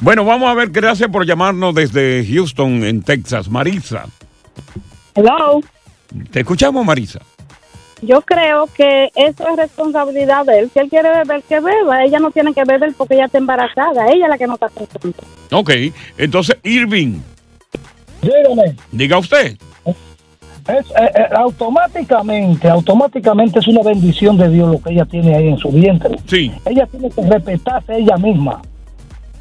Bueno, 0.00 0.24
vamos 0.24 0.48
a 0.48 0.54
ver, 0.54 0.70
gracias 0.70 1.10
por 1.10 1.26
llamarnos 1.26 1.74
desde 1.74 2.24
Houston, 2.26 2.84
en 2.84 3.02
Texas. 3.02 3.48
Marisa, 3.50 4.06
Hello. 5.14 5.60
te 6.30 6.40
escuchamos, 6.40 6.84
Marisa. 6.84 7.20
Yo 8.02 8.22
creo 8.22 8.66
que 8.74 9.10
eso 9.14 9.46
es 9.46 9.56
responsabilidad 9.56 10.46
de 10.46 10.60
él. 10.60 10.70
Si 10.72 10.78
él 10.78 10.88
quiere 10.88 11.10
beber, 11.10 11.42
que 11.42 11.60
beba. 11.60 12.02
Ella 12.02 12.18
no 12.18 12.30
tiene 12.30 12.54
que 12.54 12.64
beber 12.64 12.94
porque 12.96 13.14
ella 13.14 13.26
está 13.26 13.36
embarazada. 13.36 14.10
Ella 14.10 14.24
es 14.24 14.30
la 14.30 14.38
que 14.38 14.46
no 14.46 14.54
está 14.54 14.68
pensando. 14.68 15.18
Ok, 15.52 15.70
entonces, 16.16 16.56
Irving, 16.62 17.20
Dígame, 18.22 18.76
diga 18.92 19.18
usted. 19.18 19.56
es, 19.84 19.96
eh, 20.66 21.10
eh, 21.14 21.26
automáticamente, 21.36 22.68
automáticamente 22.70 23.58
es 23.58 23.68
una 23.68 23.82
bendición 23.82 24.38
de 24.38 24.48
Dios 24.48 24.70
lo 24.72 24.82
que 24.82 24.92
ella 24.92 25.04
tiene 25.04 25.34
ahí 25.36 25.48
en 25.48 25.58
su 25.58 25.70
vientre. 25.70 26.16
Sí. 26.26 26.50
Ella 26.64 26.86
tiene 26.86 27.10
que 27.10 27.22
respetarse 27.22 27.98
ella 27.98 28.16
misma. 28.16 28.62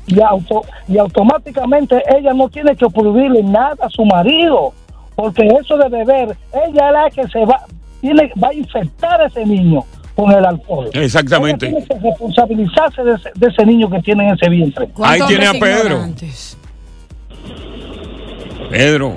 Y, 0.09 0.19
auto, 0.21 0.63
y 0.87 0.97
automáticamente 0.97 2.01
ella 2.17 2.33
no 2.33 2.49
tiene 2.49 2.75
que 2.75 2.87
prohibirle 2.89 3.43
nada 3.43 3.75
a 3.81 3.89
su 3.89 4.03
marido, 4.03 4.73
porque 5.15 5.47
eso 5.61 5.77
de 5.77 5.87
beber, 5.89 6.35
ella 6.51 6.87
es 6.87 6.93
la 6.93 7.09
que 7.11 7.27
se 7.27 7.45
va, 7.45 7.63
tiene, 8.01 8.31
va 8.41 8.47
a 8.49 8.53
infectar 8.53 9.21
a 9.21 9.27
ese 9.27 9.45
niño 9.45 9.83
con 10.15 10.31
el 10.31 10.43
alcohol. 10.43 10.89
Exactamente. 10.93 11.67
Ella 11.67 11.77
tiene 11.85 12.01
que 12.01 12.09
responsabilizarse 12.09 13.03
de 13.03 13.13
ese, 13.13 13.29
de 13.35 13.47
ese 13.47 13.65
niño 13.65 13.89
que 13.89 13.99
tiene 13.99 14.27
en 14.27 14.35
ese 14.35 14.49
vientre. 14.49 14.89
Ahí 15.01 15.19
tiene 15.27 15.47
a 15.47 15.53
Pedro. 15.53 16.05
Pedro. 18.69 19.15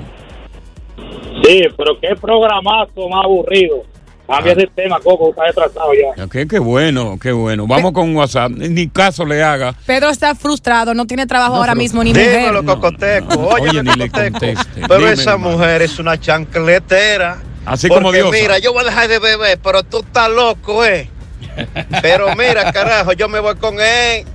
Sí, 1.43 1.61
pero 1.75 1.99
qué 1.99 2.15
programazo 2.15 3.09
más 3.09 3.25
aburrido. 3.25 3.83
Cambia 4.27 4.55
de 4.55 4.67
tema, 4.67 4.99
Coco, 5.01 5.31
está 5.31 5.43
retrasado 5.47 5.91
ya. 5.93 6.23
Ok, 6.23 6.35
qué 6.49 6.59
bueno, 6.59 7.17
qué 7.21 7.31
bueno. 7.33 7.67
Vamos 7.67 7.91
con 7.91 8.15
WhatsApp. 8.15 8.51
Ni 8.51 8.87
caso 8.87 9.25
le 9.25 9.43
haga. 9.43 9.73
Pedro 9.85 10.09
está 10.09 10.33
frustrado, 10.33 10.93
no 10.93 11.05
tiene 11.05 11.27
trabajo 11.27 11.55
ahora 11.55 11.75
mismo 11.75 12.03
ni 12.03 12.13
Dímelo, 12.13 12.63
mujer. 12.63 12.79
Cocoteco. 12.79 13.39
Oye, 13.47 13.69
Oye, 13.69 13.83
ni 13.83 13.93
le 13.95 14.09
conteste. 14.09 14.55
Pero 14.87 14.97
Dime, 14.97 15.11
esa 15.11 15.33
hermano. 15.33 15.57
mujer 15.57 15.81
es 15.81 15.99
una 15.99 16.17
chancletera. 16.19 17.41
Así 17.65 17.87
Porque 17.87 18.01
como 18.01 18.11
Diosa. 18.13 18.31
Mira, 18.31 18.59
yo 18.59 18.71
voy 18.73 18.83
a 18.83 18.85
dejar 18.85 19.07
de 19.09 19.19
beber, 19.19 19.59
pero 19.61 19.83
tú 19.83 19.99
estás 19.99 20.29
loco, 20.29 20.85
¿eh? 20.85 21.09
Pero 22.01 22.33
mira, 22.35 22.71
carajo, 22.73 23.11
yo 23.13 23.27
me 23.29 23.39
voy 23.41 23.55
con 23.55 23.75
él 23.79 24.25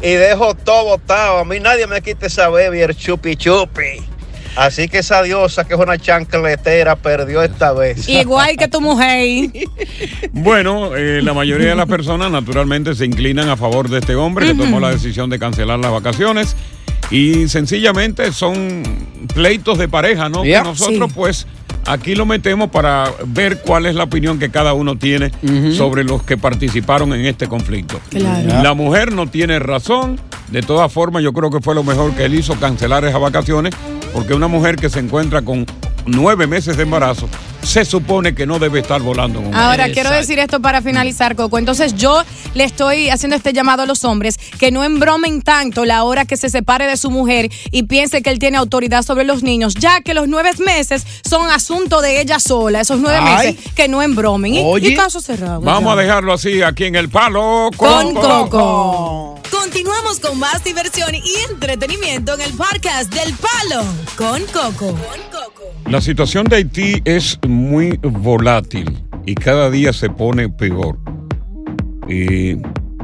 y 0.00 0.12
dejo 0.12 0.54
todo 0.54 0.84
botado. 0.84 1.38
A 1.38 1.44
mí 1.44 1.58
nadie 1.60 1.86
me 1.88 2.00
quita 2.00 2.26
esa 2.26 2.48
bebé, 2.48 2.82
el 2.84 2.96
chupi 2.96 3.36
chupi. 3.36 4.04
Así 4.56 4.88
que 4.88 4.98
esa 4.98 5.22
diosa 5.22 5.64
que 5.64 5.74
es 5.74 5.80
una 5.80 5.98
chancletera 5.98 6.96
perdió 6.96 7.42
esta 7.42 7.72
vez. 7.72 8.08
Igual 8.08 8.56
que 8.56 8.68
tu 8.68 8.80
mujer. 8.80 9.50
Bueno, 10.32 10.96
eh, 10.96 11.20
la 11.22 11.34
mayoría 11.34 11.68
de 11.68 11.76
las 11.76 11.86
personas 11.86 12.30
naturalmente 12.30 12.94
se 12.94 13.04
inclinan 13.04 13.48
a 13.48 13.56
favor 13.56 13.88
de 13.88 13.98
este 13.98 14.14
hombre 14.14 14.46
que 14.46 14.54
tomó 14.54 14.80
la 14.80 14.90
decisión 14.90 15.30
de 15.30 15.38
cancelar 15.38 15.78
las 15.78 15.92
vacaciones 15.92 16.56
y 17.10 17.48
sencillamente 17.48 18.32
son 18.32 18.82
pleitos 19.34 19.78
de 19.78 19.88
pareja, 19.88 20.28
¿no? 20.28 20.44
Ya. 20.44 20.62
Que 20.62 20.68
nosotros 20.68 21.08
Sí. 21.10 21.14
pues 21.14 21.46
aquí 21.86 22.14
lo 22.14 22.26
metemos 22.26 22.70
para 22.70 23.12
ver 23.26 23.60
cuál 23.62 23.86
es 23.86 23.94
la 23.94 24.04
opinión 24.04 24.38
que 24.38 24.50
cada 24.50 24.72
uno 24.74 24.96
tiene 24.96 25.30
sobre 25.72 26.02
los 26.04 26.22
que 26.22 26.36
participaron 26.36 27.12
en 27.12 27.26
este 27.26 27.46
conflicto. 27.46 28.00
Claro. 28.10 28.62
La 28.62 28.74
mujer 28.74 29.12
no 29.12 29.28
tiene 29.28 29.58
razón, 29.58 30.18
de 30.50 30.62
todas 30.62 30.92
formas 30.92 31.22
yo 31.22 31.32
creo 31.32 31.50
que 31.50 31.60
fue 31.60 31.74
lo 31.74 31.84
mejor 31.84 32.12
que 32.14 32.24
él 32.24 32.34
hizo 32.34 32.54
cancelar 32.58 33.04
esas 33.04 33.20
vacaciones 33.20 33.74
porque 34.12 34.34
una 34.34 34.48
mujer 34.48 34.76
que 34.76 34.88
se 34.90 34.98
encuentra 35.00 35.42
con 35.42 35.66
nueve 36.06 36.46
meses 36.46 36.76
de 36.76 36.84
embarazo 36.84 37.28
se 37.66 37.84
supone 37.84 38.34
que 38.34 38.46
no 38.46 38.58
debe 38.58 38.78
estar 38.78 39.02
volando 39.02 39.42
con 39.42 39.52
Ahora, 39.54 39.90
quiero 39.90 40.10
decir 40.10 40.38
esto 40.38 40.60
para 40.60 40.80
finalizar, 40.82 41.34
Coco. 41.34 41.58
Entonces, 41.58 41.94
yo 41.96 42.22
le 42.54 42.64
estoy 42.64 43.10
haciendo 43.10 43.34
este 43.36 43.52
llamado 43.52 43.82
a 43.82 43.86
los 43.86 44.04
hombres 44.04 44.38
que 44.58 44.70
no 44.70 44.84
embromen 44.84 45.42
tanto 45.42 45.84
la 45.84 46.04
hora 46.04 46.24
que 46.24 46.36
se 46.36 46.48
separe 46.48 46.86
de 46.86 46.96
su 46.96 47.10
mujer 47.10 47.50
y 47.72 47.82
piense 47.82 48.22
que 48.22 48.30
él 48.30 48.38
tiene 48.38 48.56
autoridad 48.56 49.02
sobre 49.02 49.24
los 49.24 49.42
niños, 49.42 49.74
ya 49.74 50.00
que 50.00 50.14
los 50.14 50.28
nueve 50.28 50.50
meses 50.64 51.04
son 51.28 51.50
asunto 51.50 52.00
de 52.00 52.20
ella 52.20 52.38
sola, 52.38 52.80
esos 52.80 53.00
nueve 53.00 53.18
Ay. 53.20 53.54
meses 53.54 53.72
que 53.74 53.88
no 53.88 54.00
embromen. 54.00 54.54
Y, 54.54 54.60
Oye. 54.64 54.90
y 54.90 54.94
caso 54.94 55.20
cerrado. 55.20 55.60
Vamos 55.60 55.92
a 55.92 55.96
dejarlo 56.00 56.32
así 56.32 56.62
aquí 56.62 56.84
en 56.84 56.94
el 56.94 57.08
palo 57.08 57.70
Con 57.76 58.14
Coco. 58.14 59.40
Continuamos 59.50 60.20
con 60.20 60.38
más 60.38 60.62
diversión 60.62 61.14
y 61.14 61.22
entretenimiento 61.50 62.34
en 62.34 62.42
el 62.42 62.52
podcast 62.52 63.12
del 63.12 63.34
Palo 63.34 63.84
con 64.16 64.42
Coco. 64.46 64.94
La 65.88 66.00
situación 66.00 66.46
de 66.46 66.56
Haití 66.56 67.00
es 67.04 67.38
muy 67.46 67.98
volátil 68.02 69.04
y 69.24 69.36
cada 69.36 69.70
día 69.70 69.92
se 69.92 70.10
pone 70.10 70.48
peor. 70.48 70.98
Eh, 72.08 72.60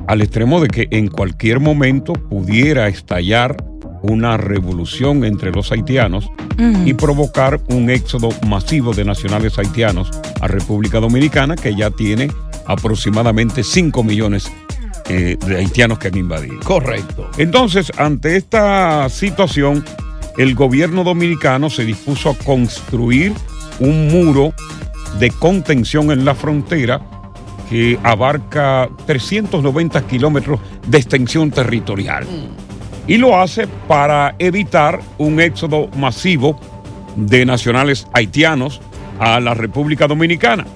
al 0.09 0.21
extremo 0.21 0.61
de 0.61 0.67
que 0.67 0.89
en 0.91 1.07
cualquier 1.07 1.61
momento 1.61 2.13
pudiera 2.13 2.89
estallar 2.89 3.57
una 4.03 4.37
revolución 4.37 5.25
entre 5.25 5.53
los 5.53 5.71
haitianos 5.71 6.29
y 6.85 6.95
provocar 6.95 7.61
un 7.69 7.89
éxodo 7.89 8.31
masivo 8.47 8.93
de 8.93 9.05
nacionales 9.05 9.59
haitianos 9.59 10.11
a 10.41 10.49
República 10.49 10.99
Dominicana, 10.99 11.55
que 11.55 11.75
ya 11.75 11.91
tiene 11.91 12.31
aproximadamente 12.67 13.63
5 13.63 14.03
millones 14.03 14.51
eh, 15.09 15.37
de 15.47 15.57
haitianos 15.57 15.99
que 15.99 16.09
han 16.09 16.17
invadido. 16.17 16.59
Correcto. 16.65 17.31
Entonces, 17.39 17.93
ante 17.97 18.37
esta 18.37 19.09
situación, 19.09 19.85
el 20.37 20.55
gobierno 20.55 21.05
dominicano 21.05 21.71
se 21.71 21.85
dispuso 21.85 22.31
a 22.31 22.35
construir 22.35 23.33
un 23.81 24.09
muro 24.09 24.55
de 25.19 25.31
contención 25.31 26.11
en 26.11 26.25
la 26.25 26.35
frontera 26.35 27.01
que 27.69 27.99
abarca 28.03 28.89
390 29.07 30.07
kilómetros 30.07 30.61
de 30.87 30.99
extensión 30.99 31.51
territorial. 31.51 32.27
Y 33.07 33.17
lo 33.17 33.41
hace 33.41 33.67
para 33.89 34.35
evitar 34.39 35.01
un 35.19 35.41
éxodo 35.41 35.89
masivo 35.97 36.59
de 37.17 37.45
nacionales 37.45 38.07
haitianos 38.13 38.81
a 39.19 39.41
la 39.41 39.55
República 39.55 40.07
Dominicana. 40.07 40.67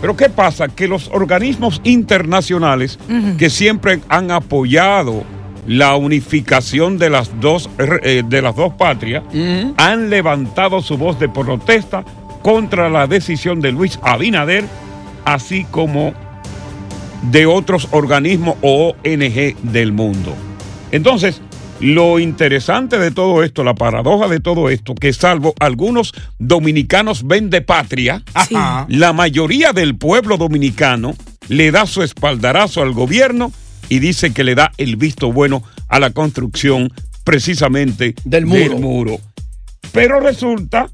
Pero 0.00 0.16
¿qué 0.16 0.28
pasa? 0.28 0.68
Que 0.68 0.86
los 0.86 1.08
organismos 1.08 1.80
internacionales 1.84 2.98
que 3.36 3.50
siempre 3.50 4.00
han 4.08 4.30
apoyado 4.30 5.24
la 5.68 5.96
unificación 5.96 6.96
de 6.96 7.10
las 7.10 7.40
dos, 7.40 7.68
eh, 7.78 8.22
de 8.26 8.42
las 8.42 8.56
dos 8.56 8.72
patrias 8.72 9.22
han 9.76 10.08
levantado 10.08 10.80
su 10.80 10.96
voz 10.96 11.20
de 11.20 11.28
protesta 11.28 12.04
contra 12.42 12.88
la 12.88 13.06
decisión 13.06 13.60
de 13.60 13.70
Luis 13.70 13.98
Abinader, 14.02 14.64
así 15.26 15.66
como 15.70 16.14
de 17.30 17.44
otros 17.44 17.88
organismos 17.90 18.56
o 18.62 18.94
ONG 19.04 19.56
del 19.62 19.92
mundo. 19.92 20.34
Entonces, 20.90 21.42
lo 21.80 22.18
interesante 22.18 22.98
de 22.98 23.10
todo 23.10 23.42
esto, 23.42 23.62
la 23.62 23.74
paradoja 23.74 24.26
de 24.26 24.40
todo 24.40 24.70
esto, 24.70 24.94
que 24.94 25.12
salvo 25.12 25.52
algunos 25.60 26.14
dominicanos 26.38 27.26
ven 27.26 27.50
de 27.50 27.60
patria, 27.60 28.22
la 28.88 29.12
mayoría 29.12 29.74
del 29.74 29.96
pueblo 29.96 30.38
dominicano 30.38 31.14
le 31.48 31.70
da 31.70 31.84
su 31.84 32.02
espaldarazo 32.02 32.80
al 32.80 32.92
gobierno 32.92 33.52
y 33.88 33.98
dice 33.98 34.32
que 34.32 34.44
le 34.44 34.54
da 34.54 34.72
el 34.76 34.96
visto 34.96 35.32
bueno 35.32 35.62
a 35.88 35.98
la 35.98 36.10
construcción 36.10 36.92
precisamente 37.24 38.14
Del 38.24 38.46
muro. 38.46 39.20
Pero 39.92 40.20
resulta 40.20 40.88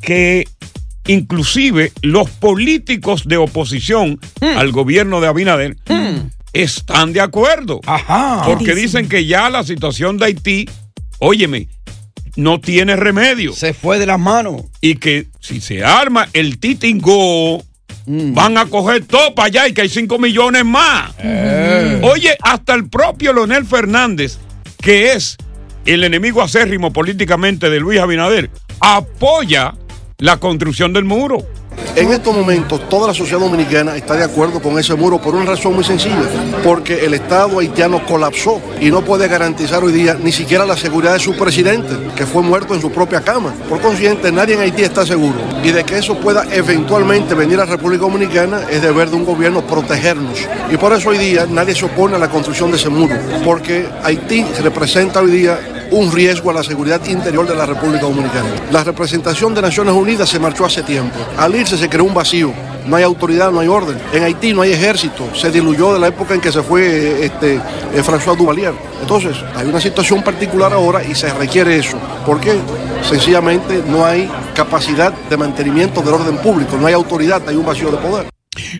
que 0.00 0.46
inclusive 1.06 1.92
los 2.02 2.30
políticos 2.30 3.24
de 3.26 3.36
oposición 3.36 4.18
Hmm. 4.40 4.58
al 4.58 4.72
gobierno 4.72 5.20
de 5.20 5.28
Abinader 5.28 5.76
están 6.52 7.12
de 7.12 7.20
acuerdo. 7.20 7.80
Porque 8.44 8.64
¿Qué 8.64 8.74
dicen 8.74 9.08
que 9.08 9.26
ya 9.26 9.50
la 9.50 9.62
situación 9.64 10.18
de 10.18 10.26
Haití, 10.26 10.68
óyeme, 11.18 11.68
no 12.36 12.60
tiene 12.60 12.96
remedio. 12.96 13.52
Se 13.52 13.72
fue 13.74 13.98
de 13.98 14.06
las 14.06 14.18
manos. 14.18 14.62
Y 14.80 14.96
que 14.96 15.26
si 15.40 15.60
se 15.60 15.84
arma 15.84 16.28
el 16.32 16.58
titingo, 16.58 17.62
Mm. 18.06 18.34
van 18.34 18.56
a 18.56 18.66
coger 18.66 19.04
todo 19.04 19.34
para 19.34 19.46
allá 19.46 19.68
y 19.68 19.74
que 19.74 19.82
hay 19.82 19.88
5 19.88 20.18
millones 20.18 20.64
más. 20.64 21.12
Eh. 21.18 22.00
Oye, 22.04 22.36
hasta 22.40 22.74
el 22.74 22.88
propio 22.88 23.32
Leonel 23.32 23.64
Fernández, 23.64 24.38
que 24.80 25.12
es 25.12 25.36
el 25.84 26.04
enemigo 26.04 26.40
acérrimo 26.40 26.92
políticamente 26.92 27.68
de 27.68 27.80
Luis 27.80 27.98
Abinader, 27.98 28.50
apoya 28.80 29.74
la 30.18 30.38
construcción 30.38 30.92
del 30.92 31.04
muro. 31.04 31.44
En 31.96 32.12
estos 32.12 32.36
momentos, 32.36 32.88
toda 32.90 33.08
la 33.08 33.14
sociedad 33.14 33.40
dominicana 33.40 33.96
está 33.96 34.14
de 34.14 34.24
acuerdo 34.24 34.60
con 34.60 34.78
ese 34.78 34.94
muro 34.94 35.18
por 35.18 35.34
una 35.34 35.46
razón 35.46 35.74
muy 35.74 35.82
sencilla, 35.82 36.28
porque 36.62 37.06
el 37.06 37.14
Estado 37.14 37.58
haitiano 37.58 38.04
colapsó 38.04 38.60
y 38.80 38.90
no 38.90 39.02
puede 39.02 39.28
garantizar 39.28 39.82
hoy 39.82 39.92
día 39.92 40.14
ni 40.22 40.30
siquiera 40.30 40.66
la 40.66 40.76
seguridad 40.76 41.14
de 41.14 41.20
su 41.20 41.34
presidente, 41.34 41.96
que 42.14 42.26
fue 42.26 42.42
muerto 42.42 42.74
en 42.74 42.82
su 42.82 42.92
propia 42.92 43.22
cama. 43.22 43.54
Por 43.66 43.80
consiguiente, 43.80 44.30
nadie 44.30 44.56
en 44.56 44.60
Haití 44.60 44.82
está 44.82 45.06
seguro. 45.06 45.36
Y 45.64 45.70
de 45.70 45.84
que 45.84 45.96
eso 45.98 46.16
pueda 46.16 46.44
eventualmente 46.52 47.34
venir 47.34 47.60
a 47.60 47.64
República 47.64 48.02
Dominicana 48.02 48.60
es 48.70 48.82
deber 48.82 49.08
de 49.08 49.16
un 49.16 49.24
gobierno 49.24 49.66
protegernos. 49.66 50.38
Y 50.70 50.76
por 50.76 50.92
eso 50.92 51.08
hoy 51.08 51.18
día 51.18 51.46
nadie 51.48 51.74
se 51.74 51.86
opone 51.86 52.16
a 52.16 52.18
la 52.18 52.28
construcción 52.28 52.70
de 52.70 52.76
ese 52.76 52.90
muro, 52.90 53.16
porque 53.42 53.88
Haití 54.02 54.44
representa 54.62 55.22
hoy 55.22 55.30
día 55.30 55.58
un 55.90 56.12
riesgo 56.12 56.50
a 56.50 56.54
la 56.54 56.62
seguridad 56.62 57.04
interior 57.06 57.46
de 57.46 57.54
la 57.54 57.66
República 57.66 58.02
Dominicana. 58.02 58.48
La 58.70 58.84
representación 58.84 59.54
de 59.54 59.62
Naciones 59.62 59.94
Unidas 59.94 60.28
se 60.28 60.38
marchó 60.38 60.64
hace 60.64 60.82
tiempo. 60.82 61.16
Al 61.36 61.54
irse 61.54 61.76
se 61.76 61.88
creó 61.88 62.04
un 62.04 62.14
vacío. 62.14 62.52
No 62.86 62.96
hay 62.96 63.02
autoridad, 63.02 63.50
no 63.50 63.60
hay 63.60 63.68
orden. 63.68 63.98
En 64.12 64.22
Haití 64.22 64.52
no 64.52 64.62
hay 64.62 64.72
ejército. 64.72 65.28
Se 65.34 65.50
diluyó 65.50 65.92
de 65.92 65.98
la 65.98 66.08
época 66.08 66.34
en 66.34 66.40
que 66.40 66.52
se 66.52 66.62
fue 66.62 67.24
este, 67.24 67.56
eh, 67.56 68.02
François 68.04 68.36
Duvalier. 68.36 68.72
Entonces, 69.00 69.36
hay 69.56 69.66
una 69.66 69.80
situación 69.80 70.22
particular 70.22 70.72
ahora 70.72 71.04
y 71.04 71.14
se 71.14 71.32
requiere 71.34 71.78
eso. 71.78 71.98
¿Por 72.24 72.40
qué? 72.40 72.54
Sencillamente 73.02 73.82
no 73.88 74.04
hay 74.04 74.30
capacidad 74.54 75.12
de 75.12 75.36
mantenimiento 75.36 76.00
del 76.00 76.14
orden 76.14 76.36
público. 76.38 76.76
No 76.76 76.86
hay 76.86 76.94
autoridad, 76.94 77.42
hay 77.48 77.56
un 77.56 77.66
vacío 77.66 77.90
de 77.90 77.96
poder. 77.96 78.26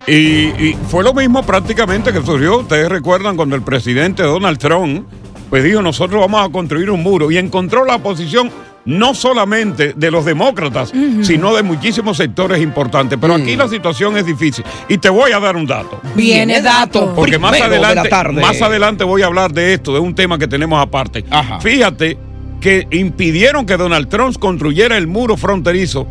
Y, 0.07 0.15
y 0.15 0.79
fue 0.89 1.03
lo 1.03 1.13
mismo 1.13 1.43
prácticamente 1.43 2.13
que 2.13 2.23
surgió, 2.23 2.61
ustedes 2.61 2.89
recuerdan 2.89 3.37
cuando 3.37 3.57
el 3.57 3.63
presidente 3.63 4.23
Donald 4.23 4.59
Trump 4.59 5.07
pues 5.51 5.65
dijo 5.65 5.83
nosotros 5.83 6.21
vamos 6.21 6.47
a 6.47 6.51
construir 6.51 6.91
un 6.91 7.03
muro 7.03 7.31
y 7.31 7.39
encontró 7.39 7.85
la 7.85 7.99
posición 7.99 8.51
no 8.87 9.15
solamente 9.15 9.93
de 9.95 10.11
los 10.11 10.25
demócratas, 10.25 10.93
sino 11.23 11.55
de 11.55 11.63
muchísimos 11.63 12.17
sectores 12.17 12.63
importantes. 12.63 13.19
Pero 13.21 13.35
aquí 13.35 13.57
la 13.57 13.69
situación 13.69 14.17
es 14.17 14.25
difícil. 14.25 14.65
Y 14.89 14.99
te 14.99 15.09
voy 15.11 15.33
a 15.33 15.41
dar 15.41 15.57
un 15.57 15.67
dato. 15.67 16.01
Viene 16.15 16.63
dato. 16.63 17.13
Porque 17.15 17.39
más 17.39 17.61
adelante, 17.61 18.09
tarde. 18.09 18.41
más 18.41 18.63
adelante 18.63 19.03
voy 19.03 19.23
a 19.23 19.27
hablar 19.27 19.53
de 19.53 19.75
esto, 19.75 19.93
de 19.93 19.99
un 19.99 20.15
tema 20.15 20.39
que 20.39 20.47
tenemos 20.47 20.81
aparte. 20.81 21.25
Fíjate 21.61 22.17
que 22.61 22.87
impidieron 22.93 23.67
que 23.67 23.77
Donald 23.77 24.09
Trump 24.09 24.39
construyera 24.39 24.97
el 24.97 25.09
muro 25.09 25.37
fronterizo. 25.37 26.07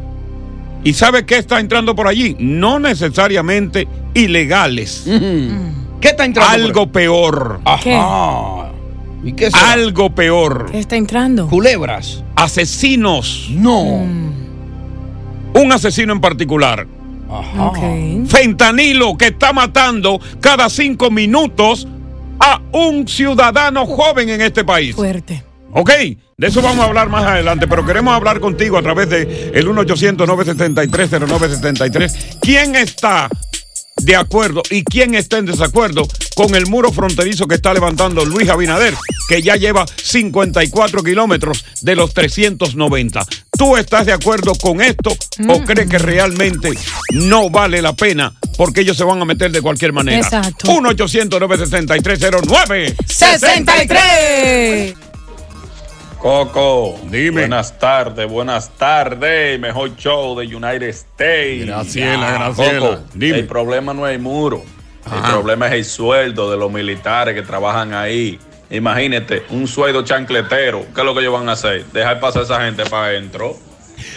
¿Y 0.84 0.94
sabe 0.94 1.26
qué 1.26 1.38
está 1.38 1.60
entrando 1.60 1.96
por 1.96 2.08
allí? 2.08 2.36
No 2.40 2.78
necesariamente 2.80 3.88
ilegales. 4.14 5.06
¿Qué 6.02 6.10
está 6.10 6.26
entrando? 6.26 6.54
Algo 6.54 6.92
peor. 6.92 7.62
Ajá. 7.64 8.75
¿Y 9.26 9.34
qué 9.34 9.50
Algo 9.52 10.14
peor. 10.14 10.70
¿Qué 10.72 10.80
está 10.80 10.96
entrando? 10.96 11.48
Culebras. 11.48 12.24
Asesinos. 12.36 13.48
No. 13.50 13.82
Un 13.82 15.72
asesino 15.72 16.14
en 16.14 16.22
particular. 16.22 16.86
Ok. 17.28 17.80
Fentanilo 18.28 19.18
que 19.18 19.28
está 19.28 19.52
matando 19.52 20.22
cada 20.40 20.70
cinco 20.70 21.10
minutos 21.10 21.88
a 22.40 22.62
un 22.72 23.08
ciudadano 23.08 23.88
joven 23.88 24.30
en 24.30 24.42
este 24.42 24.64
país. 24.64 24.96
Fuerte. 24.96 25.44
Ok, 25.78 25.92
de 26.38 26.48
eso 26.48 26.62
vamos 26.62 26.86
a 26.86 26.88
hablar 26.88 27.10
más 27.10 27.26
adelante, 27.26 27.68
pero 27.68 27.86
queremos 27.86 28.14
hablar 28.14 28.40
contigo 28.40 28.78
a 28.78 28.82
través 28.82 29.10
de 29.10 29.52
el 29.54 29.68
1-800-973-0973. 29.68 32.38
¿Quién 32.42 32.76
está 32.76 33.28
de 33.98 34.16
acuerdo 34.16 34.64
y 34.70 34.84
quién 34.84 35.16
está 35.16 35.38
en 35.38 35.48
desacuerdo 35.48 36.08
con 36.36 36.54
el 36.54 36.68
muro 36.68 36.92
fronterizo 36.92 37.48
que 37.48 37.56
está 37.56 37.74
levantando 37.74 38.24
Luis 38.26 38.48
Abinader, 38.50 38.94
que 39.28 39.42
ya 39.42 39.56
lleva 39.56 39.88
54 39.88 41.02
kilómetros 41.04 41.66
de 41.82 41.96
los 41.96 42.14
390? 42.14 43.26
¿Tú 43.58 43.76
estás 43.78 44.06
de 44.06 44.14
acuerdo 44.14 44.54
con 44.56 44.82
esto 44.82 45.18
o 45.48 45.64
crees 45.64 45.90
que 45.90 45.98
realmente 45.98 46.74
no 47.14 47.50
vale 47.50 47.82
la 47.82 47.94
pena 47.94 48.34
porque 48.58 48.82
ellos 48.82 48.98
se 48.98 49.06
van 49.06 49.22
a 49.22 49.26
meter 49.26 49.52
de 49.52 49.62
cualquier 49.62 49.94
manera? 49.94 50.20
Exacto. 50.20 50.68
1-800-973-09. 50.68 52.96
63. 53.08 54.96
Coco, 56.26 56.98
buenas 57.32 57.78
tardes, 57.78 58.28
buenas 58.28 58.72
tardes, 58.80 59.60
mejor 59.60 59.96
show 59.96 60.36
de 60.36 60.56
United 60.56 60.90
States. 60.90 61.68
Graciela, 61.68 62.32
Graciela, 62.32 62.80
Coco, 62.80 63.04
dime. 63.14 63.38
el 63.38 63.46
problema 63.46 63.94
no 63.94 64.08
es 64.08 64.16
el 64.16 64.24
muro, 64.24 64.64
Ajá. 65.06 65.28
el 65.28 65.34
problema 65.34 65.68
es 65.68 65.74
el 65.74 65.86
sueldo 65.86 66.50
de 66.52 66.58
los 66.58 66.72
militares 66.72 67.36
que 67.36 67.42
trabajan 67.42 67.94
ahí. 67.94 68.40
Imagínate, 68.70 69.44
un 69.52 69.68
sueldo 69.68 70.04
chancletero, 70.04 70.86
¿qué 70.94 71.02
es 71.02 71.06
lo 71.06 71.14
que 71.14 71.22
ellos 71.22 71.34
van 71.34 71.48
a 71.50 71.52
hacer? 71.54 71.86
Dejar 71.94 72.20
pasar 72.20 72.42
a 72.42 72.46
esa 72.46 72.62
gente 72.64 72.84
para 72.86 73.06
adentro. 73.08 73.56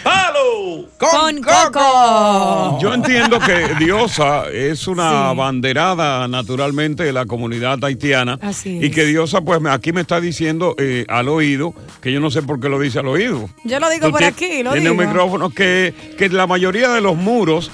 ¡Halo! 0.03 0.87
Con 0.97 1.41
Coco. 1.41 2.79
Yo 2.81 2.93
entiendo 2.93 3.39
que 3.39 3.75
Diosa 3.79 4.45
es 4.51 4.87
una 4.87 5.31
banderada 5.33 6.27
naturalmente 6.27 7.03
de 7.03 7.13
la 7.13 7.25
comunidad 7.25 7.83
haitiana 7.83 8.37
Así 8.41 8.77
y 8.81 8.87
es. 8.87 8.91
que 8.95 9.05
Diosa 9.05 9.41
pues 9.41 9.59
aquí 9.69 9.93
me 9.93 10.01
está 10.01 10.19
diciendo 10.19 10.75
eh, 10.77 11.05
al 11.07 11.29
oído, 11.29 11.73
que 12.01 12.11
yo 12.11 12.19
no 12.19 12.29
sé 12.29 12.41
por 12.41 12.59
qué 12.59 12.67
lo 12.69 12.79
dice 12.79 12.99
al 12.99 13.07
oído. 13.07 13.49
Yo 13.63 13.79
lo 13.79 13.89
digo 13.89 14.07
Tú 14.07 14.11
por 14.13 14.23
aquí, 14.23 14.63
lo 14.63 14.71
Tiene 14.73 14.89
digo. 14.89 15.01
un 15.01 15.07
micrófono 15.07 15.49
que, 15.49 15.93
que 16.17 16.27
la 16.29 16.47
mayoría 16.47 16.89
de 16.89 17.01
los 17.01 17.15
muros 17.15 17.71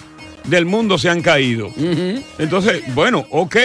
del 0.47 0.65
mundo 0.65 0.97
se 0.97 1.09
han 1.09 1.21
caído. 1.21 1.71
Entonces, 2.37 2.81
bueno, 2.93 3.25
ok. 3.31 3.55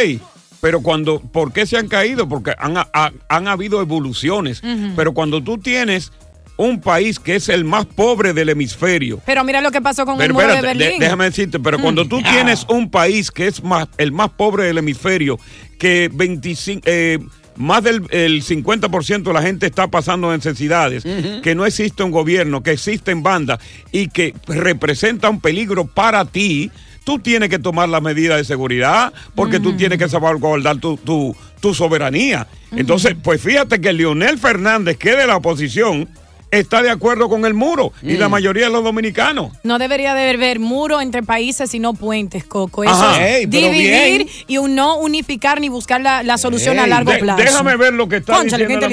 Pero 0.60 0.82
cuando, 0.82 1.20
¿por 1.20 1.52
qué 1.54 1.64
se 1.64 1.78
han 1.78 1.88
caído? 1.88 2.28
Porque 2.28 2.52
han, 2.58 2.76
ha- 2.76 3.12
han 3.28 3.48
habido 3.48 3.80
evoluciones. 3.80 4.62
Pero 4.94 5.12
cuando 5.14 5.42
tú 5.42 5.56
tienes 5.58 6.12
un 6.58 6.82
país 6.82 7.18
que 7.18 7.36
es 7.36 7.48
el 7.48 7.64
más 7.64 7.86
pobre 7.86 8.34
del 8.34 8.50
hemisferio, 8.50 9.18
Pero 9.24 9.42
mira 9.44 9.62
lo 9.62 9.70
que 9.70 9.80
pasó 9.80 10.04
con 10.04 10.16
el 10.16 10.20
pero 10.20 10.34
muro 10.34 10.46
de 10.48 10.52
espérate, 10.56 10.76
de- 10.78 10.84
Berlín. 10.84 11.00
déjame 11.00 11.24
decirte, 11.24 11.58
pero 11.58 11.78
cuando 11.78 12.06
tú 12.06 12.20
tienes 12.20 12.66
un 12.68 12.90
país 12.90 13.30
que 13.30 13.46
es 13.46 13.62
más, 13.64 13.88
el 13.96 14.12
más 14.12 14.28
pobre 14.30 14.64
del 14.64 14.76
hemisferio, 14.76 15.38
que 15.78 16.10
25, 16.12 16.82
eh, 16.84 17.18
más 17.60 17.84
del 17.84 18.02
el 18.10 18.42
50% 18.42 19.22
de 19.22 19.32
la 19.34 19.42
gente 19.42 19.66
está 19.66 19.88
pasando 19.88 20.32
necesidades, 20.32 21.04
que 21.42 21.54
no 21.54 21.66
existe 21.66 22.02
un 22.02 22.10
gobierno, 22.10 22.62
que 22.62 22.72
existen 22.72 23.22
bandas 23.22 23.58
y 23.92 24.08
que 24.08 24.34
representa 24.46 25.28
un 25.28 25.40
peligro 25.40 25.86
para 25.86 26.24
ti, 26.24 26.70
tú 27.04 27.18
tienes 27.18 27.50
que 27.50 27.58
tomar 27.58 27.90
las 27.90 28.00
medidas 28.00 28.38
de 28.38 28.44
seguridad 28.44 29.12
porque 29.34 29.60
tú 29.60 29.76
tienes 29.76 29.98
que 29.98 30.08
salvaguardar 30.08 30.78
tu, 30.78 30.96
tu, 30.96 31.36
tu 31.60 31.74
soberanía. 31.74 32.46
Entonces, 32.72 33.14
pues 33.22 33.42
fíjate 33.42 33.78
que 33.78 33.92
Leonel 33.92 34.38
Fernández, 34.38 34.96
que 34.96 35.14
de 35.14 35.26
la 35.26 35.36
oposición, 35.36 36.08
está 36.50 36.82
de 36.82 36.90
acuerdo 36.90 37.28
con 37.28 37.44
el 37.44 37.54
muro 37.54 37.92
y 38.02 38.16
la 38.16 38.28
mayoría 38.28 38.66
de 38.66 38.72
los 38.72 38.82
dominicanos. 38.84 39.52
No 39.62 39.78
debería 39.78 40.14
de 40.14 40.30
haber 40.30 40.58
muro 40.60 41.00
entre 41.00 41.22
países 41.22 41.70
sino 41.70 41.94
puentes, 41.94 42.44
Coco. 42.44 42.84
Eso 42.84 42.92
Ajá. 42.92 43.26
es 43.28 43.40
Ey, 43.40 43.46
dividir 43.46 44.28
y 44.46 44.58
un 44.58 44.74
no 44.74 44.96
unificar 44.98 45.60
ni 45.60 45.68
buscar 45.68 46.00
la, 46.00 46.22
la 46.22 46.38
solución 46.38 46.78
a 46.78 46.86
largo 46.86 47.12
de- 47.12 47.18
plazo. 47.18 47.42
Déjame 47.42 47.76
ver 47.76 47.92
lo 47.94 48.08
que 48.08 48.16
está 48.16 48.42
diciendo 48.42 48.88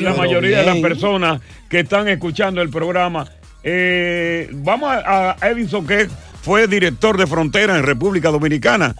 la, 0.00 0.14
mayoría 0.14 0.58
de 0.60 0.66
las 0.66 0.78
personas 0.78 1.40
que 1.68 1.80
están 1.80 2.08
escuchando 2.08 2.62
el 2.62 2.70
programa. 2.70 3.26
Eh, 3.62 4.48
vamos 4.52 4.90
a, 4.90 5.36
a 5.40 5.48
Edison, 5.50 5.86
que 5.86 6.08
fue 6.42 6.66
director 6.66 7.18
de 7.18 7.26
frontera 7.26 7.76
en 7.76 7.82
República 7.84 8.30
Dominicana. 8.30 8.94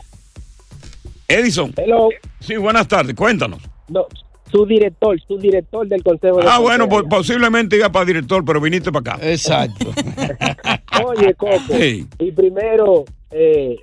Edison. 1.28 1.72
Sí, 2.40 2.56
buenas 2.56 2.88
tardes, 2.88 3.14
cuéntanos. 3.14 3.60
No, 3.88 4.06
su 4.50 4.66
director, 4.66 5.20
su 5.26 5.38
director 5.38 5.86
del 5.86 6.02
Consejo 6.02 6.38
de 6.38 6.46
Ah, 6.48 6.58
bueno, 6.58 6.88
po- 6.88 7.04
posiblemente 7.08 7.76
iba 7.76 7.90
para 7.90 8.04
director, 8.04 8.44
pero 8.44 8.60
viniste 8.60 8.90
para 8.92 9.14
acá. 9.14 9.26
Exacto. 9.30 9.86
Oye, 11.04 11.34
Coco, 11.34 11.56
Sí. 11.78 12.06
y 12.18 12.32
primero, 12.32 13.04
eh, 13.30 13.76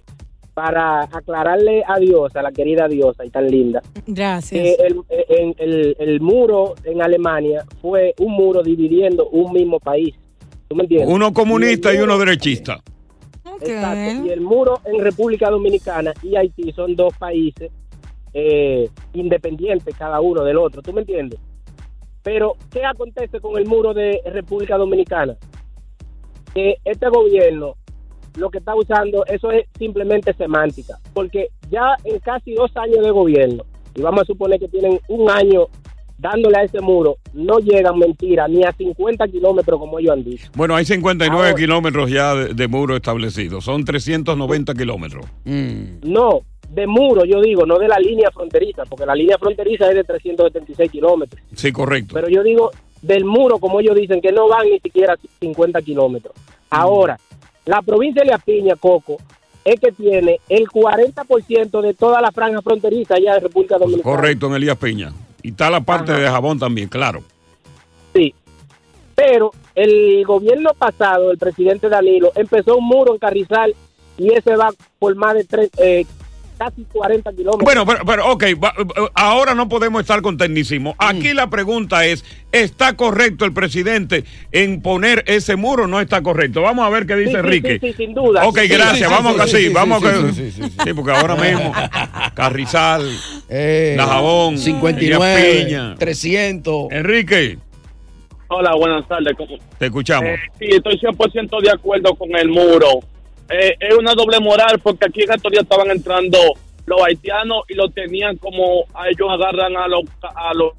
para 0.54 1.02
aclararle 1.04 1.84
a 1.88 2.00
Diosa, 2.00 2.40
a 2.40 2.44
la 2.44 2.52
querida 2.52 2.88
Diosa 2.88 3.24
y 3.26 3.30
tan 3.30 3.48
linda, 3.48 3.82
Gracias. 4.08 4.62
que 4.62 4.74
el, 4.86 4.96
en- 5.30 5.56
el, 5.60 5.96
el 6.00 6.20
muro 6.22 6.76
en 6.84 7.02
Alemania 7.02 7.64
fue 7.82 8.14
un 8.20 8.34
muro 8.34 8.64
dividiendo 8.64 9.28
un 9.30 9.54
mismo 9.54 9.80
país. 9.80 10.16
¿Tú 10.68 10.76
me 10.76 10.84
entiendes? 10.84 11.10
Uno 11.10 11.34
comunista 11.34 11.94
y 11.94 11.98
uno 12.00 12.18
derechista. 12.18 12.82
Exacto. 13.62 14.26
Y 14.28 14.30
el 14.32 14.42
muro 14.42 14.82
en 14.86 15.00
República 15.00 15.50
Dominicana 15.50 16.14
y 16.22 16.36
Haití 16.36 16.72
son 16.74 16.96
dos 16.96 17.14
países 17.18 17.72
eh, 18.34 18.90
independientes 19.14 19.96
cada 19.98 20.20
uno 20.22 20.44
del 20.44 20.58
otro. 20.58 20.82
¿Tú 20.82 20.94
me 20.94 21.02
entiendes? 21.02 21.40
Pero, 22.24 22.54
¿qué 22.72 22.84
acontece 22.86 23.40
con 23.40 23.58
el 23.58 23.66
muro 23.66 23.94
de 23.94 24.20
República 24.26 24.78
Dominicana? 24.78 25.38
Que 26.54 26.76
este 26.86 27.08
gobierno 27.10 27.76
lo 28.36 28.50
que 28.52 28.60
está 28.60 28.76
usando, 28.76 29.26
eso 29.26 29.50
es 29.52 29.66
simplemente 29.80 30.34
semántica. 30.34 30.96
Porque 31.14 31.48
ya 31.72 31.96
en 32.04 32.20
casi 32.20 32.54
dos 32.54 32.72
años 32.78 33.04
de 33.04 33.12
gobierno, 33.12 33.64
y 33.96 34.02
vamos 34.02 34.22
a 34.22 34.26
suponer 34.26 34.60
que 34.60 34.68
tienen 34.68 35.00
un 35.08 35.30
año 35.32 35.68
dándole 36.20 36.58
a 36.58 36.64
ese 36.64 36.80
muro, 36.82 37.18
no 37.34 37.58
llegan, 37.60 37.98
mentira, 37.98 38.48
ni 38.48 38.64
a 38.64 38.72
50 38.72 39.28
kilómetros 39.28 39.80
como 39.80 39.98
ellos 40.00 40.12
han 40.14 40.24
dicho. 40.24 40.50
Bueno, 40.56 40.76
hay 40.76 40.86
59 40.86 41.48
Ahora- 41.48 41.56
kilómetros 41.56 42.10
ya 42.12 42.36
de, 42.36 42.54
de 42.54 42.68
muro 42.68 42.96
establecidos. 42.96 43.64
Son 43.64 43.84
390 43.86 44.74
kilómetros. 44.76 45.26
No, 46.04 46.42
de 46.70 46.88
muro, 46.88 47.24
yo 47.26 47.42
digo, 47.42 47.66
no 47.66 47.78
de 47.78 47.88
la 47.88 48.00
línea 48.00 48.30
fronteriza, 48.32 48.84
porque 48.86 49.06
la 49.06 49.16
línea 49.16 49.38
fronteriza 49.38 49.90
es 49.90 49.96
de 49.96 50.04
376 50.04 50.92
kilómetros. 50.92 51.42
Sí, 51.56 51.72
correcto. 51.72 52.14
Pero 52.14 52.30
yo 52.30 52.44
digo 52.44 52.72
del 53.02 53.26
muro, 53.26 53.60
como 53.60 53.80
ellos 53.80 53.96
dicen, 53.96 54.22
que 54.22 54.32
no 54.32 54.48
van 54.48 54.70
ni 54.70 54.80
siquiera 54.80 55.16
50 55.40 55.82
kilómetros. 55.82 56.34
Ahora, 56.70 57.18
la 57.66 57.82
provincia 57.82 58.24
de 58.24 58.30
La 58.30 58.38
Piña, 58.38 58.76
Coco, 58.76 59.18
es 59.64 59.80
que 59.80 59.92
tiene 59.92 60.40
el 60.48 60.68
40% 60.68 61.82
de 61.82 61.94
toda 61.94 62.22
la 62.22 62.32
franja 62.32 62.62
fronteriza 62.62 63.16
allá 63.16 63.34
de 63.36 63.42
República 63.42 63.78
Dominicana. 63.78 64.16
Correcto, 64.16 64.48
en 64.48 64.54
Elías 64.54 64.78
Piña. 64.78 65.12
Y 65.44 65.50
está 65.50 65.70
la 65.70 65.82
parte 65.82 66.14
de 66.14 66.28
jabón 66.28 66.58
también, 66.58 66.88
claro. 66.88 67.22
Sí. 68.14 68.34
Pero 69.14 69.52
el 69.76 70.24
gobierno 70.26 70.72
pasado, 70.78 71.32
el 71.32 71.38
presidente 71.38 71.90
Danilo, 71.90 72.32
empezó 72.36 72.78
un 72.78 72.86
muro 72.86 73.14
en 73.14 73.20
Carrizal 73.20 73.76
y 74.18 74.34
ese 74.34 74.56
va 74.56 74.72
por 75.00 75.16
más 75.16 75.36
de 75.36 75.44
tres, 75.44 75.70
eh, 75.78 76.06
casi 76.58 76.84
40 76.92 77.32
kilómetros. 77.34 77.64
Bueno, 77.64 77.86
pero, 77.86 78.06
pero 78.06 78.32
ok, 78.32 78.44
va- 78.64 78.74
eh, 78.78 79.10
ahora 79.14 79.54
no 79.56 79.70
podemos 79.70 80.02
estar 80.02 80.22
con 80.22 80.38
tecnicismo. 80.38 80.96
Aquí 80.98 81.34
la 81.34 81.50
pregunta 81.50 82.06
es, 82.06 82.26
¿está 82.52 82.96
correcto 82.96 83.46
el 83.46 83.54
presidente 83.54 84.24
en 84.52 84.82
poner 84.82 85.24
ese 85.28 85.56
muro 85.56 85.84
o 85.84 85.88
no 85.88 86.02
está 86.02 86.22
correcto? 86.22 86.62
Vamos 86.62 86.86
a 86.86 86.90
ver 86.90 87.06
qué 87.06 87.16
dice 87.16 87.32
Sí, 87.32 87.38
Enrique. 87.38 87.80
sí, 87.82 87.88
sí, 87.90 87.94
sin 87.98 88.14
duda. 88.14 88.46
Ok, 88.46 88.60
Sí, 88.60 88.68
gracias. 88.68 89.10
vamos 89.10 89.36
sí, 89.36 89.40
así, 89.42 89.58
sí, 89.58 89.68
sí, 89.68 89.74
vamos 89.74 90.02
sí, 90.02 90.08
que- 90.08 90.34
sí, 90.34 90.52
sí, 90.52 90.64
sí, 90.64 90.72
Sí, 90.84 90.94
porque 90.94 91.12
ahora 91.12 91.36
mismo 91.36 91.74
Carrizal, 92.34 93.10
Eh, 93.50 93.94
La 93.98 94.06
Jabón, 94.08 94.58
59, 94.58 95.52
Elías 95.52 95.66
Piña. 95.68 95.96
300. 95.98 96.88
Enrique, 96.92 97.58
Hola, 98.50 98.74
buenas 98.76 99.06
tardes. 99.08 99.34
¿cómo- 99.38 99.58
te 99.78 99.86
escuchamos. 99.88 100.30
Eh, 100.30 100.38
sí, 100.58 100.66
estoy 100.70 100.98
100% 101.00 101.60
de 101.62 101.70
acuerdo 101.70 102.16
con 102.16 102.34
el 102.36 102.48
muro. 102.50 103.00
Eh, 103.50 103.76
es 103.80 103.96
una 103.98 104.14
doble 104.14 104.40
moral 104.40 104.80
porque 104.84 105.06
aquí 105.08 105.24
en 105.24 105.34
estos 105.34 105.52
días 105.52 105.64
estaban 105.64 105.90
entrando 105.92 106.38
los 106.86 107.02
haitianos 107.02 107.64
y 107.70 107.76
lo 107.76 107.90
tenían 107.90 108.38
como 108.38 108.86
a 108.94 109.08
ellos 109.10 109.28
agarran 109.30 109.76
a 109.78 109.88
los 109.88 110.04
a 110.24 110.54
los 110.54 110.72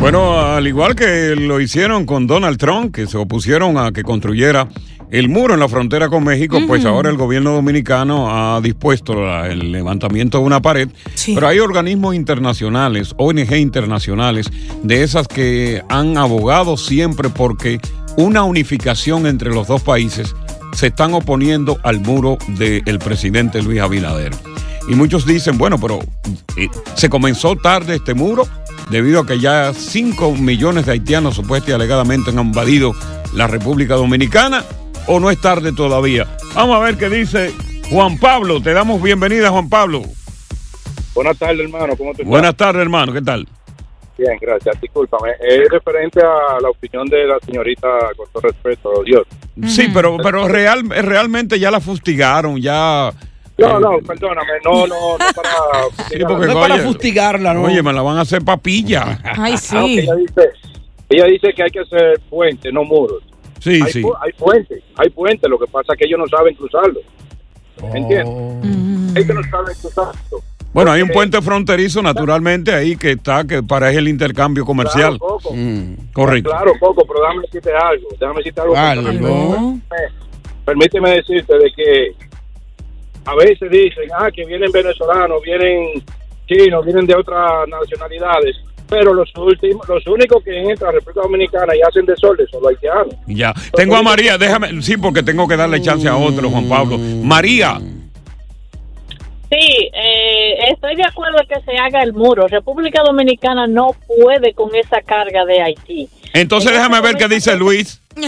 Bueno, 0.00 0.38
al 0.40 0.66
igual 0.66 0.94
que 0.94 1.34
lo 1.36 1.60
hicieron 1.60 2.06
con 2.06 2.26
Donald 2.28 2.58
Trump, 2.58 2.94
que 2.94 3.06
se 3.06 3.16
opusieron 3.18 3.76
a 3.78 3.90
que 3.90 4.02
construyera 4.04 4.68
el 5.10 5.28
muro 5.28 5.54
en 5.54 5.60
la 5.60 5.68
frontera 5.68 6.08
con 6.08 6.22
México, 6.24 6.58
pues 6.66 6.84
ahora 6.84 7.10
el 7.10 7.16
gobierno 7.16 7.52
dominicano 7.52 8.28
ha 8.30 8.60
dispuesto 8.60 9.14
la- 9.14 9.48
el 9.48 9.70
levantamiento 9.72 10.38
de 10.38 10.44
una 10.44 10.60
pared. 10.62 10.88
Pero 11.34 11.46
hay 11.48 11.58
organismos 11.60 12.14
internacionales, 12.14 13.14
ONG 13.16 13.56
internacionales, 13.56 14.48
de 14.82 15.02
esas 15.02 15.26
que 15.28 15.82
han 15.88 16.16
abogado 16.18 16.76
siempre 16.76 17.28
porque 17.28 17.80
una 18.16 18.44
unificación 18.44 19.26
entre 19.26 19.50
los 19.50 19.66
dos 19.68 19.82
países 19.82 20.34
se 20.76 20.88
están 20.88 21.14
oponiendo 21.14 21.78
al 21.84 22.00
muro 22.00 22.36
del 22.48 22.98
presidente 22.98 23.62
Luis 23.62 23.80
Abinader. 23.80 24.32
Y 24.88 24.94
muchos 24.94 25.24
dicen, 25.24 25.56
bueno, 25.56 25.80
pero 25.80 26.00
eh, 26.56 26.68
se 26.94 27.08
comenzó 27.08 27.56
tarde 27.56 27.96
este 27.96 28.12
muro, 28.12 28.46
debido 28.90 29.20
a 29.20 29.26
que 29.26 29.40
ya 29.40 29.72
5 29.72 30.34
millones 30.34 30.84
de 30.84 30.92
haitianos 30.92 31.34
supuestamente 31.34 31.72
y 31.72 31.74
alegadamente 31.74 32.30
han 32.30 32.38
invadido 32.38 32.92
la 33.32 33.46
República 33.46 33.94
Dominicana 33.94 34.64
o 35.06 35.18
no 35.18 35.30
es 35.30 35.40
tarde 35.40 35.72
todavía. 35.72 36.26
Vamos 36.54 36.76
a 36.76 36.80
ver 36.80 36.98
qué 36.98 37.08
dice 37.08 37.54
Juan 37.90 38.18
Pablo. 38.18 38.60
Te 38.60 38.74
damos 38.74 39.00
bienvenida, 39.00 39.48
Juan 39.48 39.70
Pablo. 39.70 40.02
Buenas 41.14 41.38
tardes, 41.38 41.60
hermano. 41.60 41.96
¿Cómo 41.96 42.12
te? 42.12 42.22
Buenas 42.22 42.54
tardes, 42.54 42.82
hermano. 42.82 43.14
¿Qué 43.14 43.22
tal? 43.22 43.48
Bien, 44.18 44.38
gracias. 44.40 44.80
Discúlpame. 44.80 45.32
Es 45.40 45.68
referente 45.68 46.20
a 46.20 46.58
la 46.60 46.70
opinión 46.70 47.06
de 47.06 47.26
la 47.26 47.38
señorita, 47.40 47.88
con 48.16 48.26
todo 48.32 48.40
respeto, 48.42 49.02
Dios. 49.04 49.26
Sí, 49.66 49.88
pero, 49.92 50.16
pero 50.22 50.48
real, 50.48 50.88
realmente 50.88 51.58
ya 51.58 51.70
la 51.70 51.80
fustigaron, 51.80 52.60
ya... 52.60 53.12
No, 53.58 53.80
no, 53.80 53.98
perdóname. 54.06 54.52
No, 54.64 54.86
no, 54.86 55.12
no 55.12 55.24
para... 55.34 55.50
Sí, 56.10 56.18
porque, 56.28 56.46
No 56.46 56.52
es 56.52 56.54
para 56.58 56.74
oye, 56.74 56.82
fustigarla, 56.84 57.54
¿no? 57.54 57.62
Oye, 57.64 57.82
me 57.82 57.92
la 57.92 58.02
van 58.02 58.18
a 58.18 58.22
hacer 58.22 58.42
papilla. 58.42 59.18
Ay, 59.24 59.54
Ah, 59.54 59.56
sí. 59.56 59.98
ella, 60.00 60.14
dice, 60.14 60.50
ella 61.08 61.24
dice 61.26 61.52
que 61.54 61.62
hay 61.62 61.70
que 61.70 61.80
hacer 61.80 62.20
puentes, 62.28 62.72
no 62.72 62.84
muros. 62.84 63.22
Sí, 63.60 63.80
hay, 63.82 63.92
sí. 63.92 64.02
pu- 64.02 64.16
hay 64.20 64.32
puentes, 64.32 64.82
hay 64.96 65.08
puentes. 65.10 65.48
Lo 65.50 65.58
que 65.58 65.66
pasa 65.66 65.92
es 65.94 65.98
que 65.98 66.04
ellos 66.06 66.18
no 66.18 66.26
saben 66.28 66.54
cruzarlo. 66.54 67.00
¿Entiendes? 67.94 68.26
Ellos 69.16 69.34
no 69.36 69.42
saben 69.50 69.74
cruzarlo. 69.80 70.42
Bueno, 70.76 70.92
hay 70.92 71.00
un 71.00 71.08
puente 71.08 71.40
fronterizo, 71.40 72.02
naturalmente, 72.02 72.70
ahí 72.70 72.98
que 72.98 73.12
está, 73.12 73.46
que 73.46 73.62
para 73.62 73.90
es 73.90 73.96
el 73.96 74.08
intercambio 74.08 74.66
comercial. 74.66 75.18
Claro, 75.18 75.38
Coco. 75.38 75.54
Correcto. 76.12 76.50
Claro, 76.50 76.72
poco, 76.78 77.02
pero 77.06 77.20
déjame 77.22 77.40
decirte 77.40 77.70
algo. 77.74 78.08
Déjame 78.20 78.36
decirte 78.40 78.60
algo. 78.60 78.76
Algo. 78.76 79.78
Permíteme 80.66 81.10
decirte 81.12 81.56
de 81.56 81.72
que 81.74 82.14
a 83.24 83.34
veces 83.36 83.70
dicen, 83.70 84.04
ah, 84.18 84.28
que 84.30 84.44
vienen 84.44 84.70
venezolanos, 84.70 85.40
vienen 85.42 86.04
chinos, 86.46 86.84
vienen 86.84 87.06
de 87.06 87.14
otras 87.14 87.66
nacionalidades, 87.68 88.56
pero 88.86 89.14
los 89.14 89.32
últimos, 89.34 89.88
los 89.88 90.06
únicos 90.06 90.44
que 90.44 90.58
entran 90.58 90.90
a 90.90 90.92
la 90.92 90.98
República 90.98 91.22
Dominicana 91.22 91.74
y 91.74 91.80
hacen 91.88 92.04
desorden 92.04 92.46
son 92.48 92.60
los 92.62 92.72
haitianos. 92.72 93.14
Ya. 93.26 93.54
Tengo 93.72 93.96
a 93.96 94.02
María, 94.02 94.36
déjame, 94.36 94.82
sí, 94.82 94.98
porque 94.98 95.22
tengo 95.22 95.48
que 95.48 95.56
darle 95.56 95.80
chance 95.80 96.06
a 96.06 96.16
otro, 96.16 96.50
Juan 96.50 96.68
Pablo. 96.68 96.98
María, 96.98 97.80
Sí, 99.50 99.90
eh, 99.92 100.70
estoy 100.72 100.96
de 100.96 101.04
acuerdo 101.04 101.38
en 101.40 101.46
que 101.46 101.60
se 101.64 101.78
haga 101.78 102.02
el 102.02 102.12
muro. 102.12 102.48
República 102.48 103.02
Dominicana 103.04 103.66
no 103.68 103.90
puede 104.20 104.52
con 104.54 104.74
esa 104.74 105.00
carga 105.02 105.44
de 105.44 105.62
Haití. 105.62 106.08
entonces 106.32 106.72
déjame 106.72 107.00
ver 107.00 107.16
qué 107.16 107.28
dice 107.28 107.54
Luis. 107.56 108.00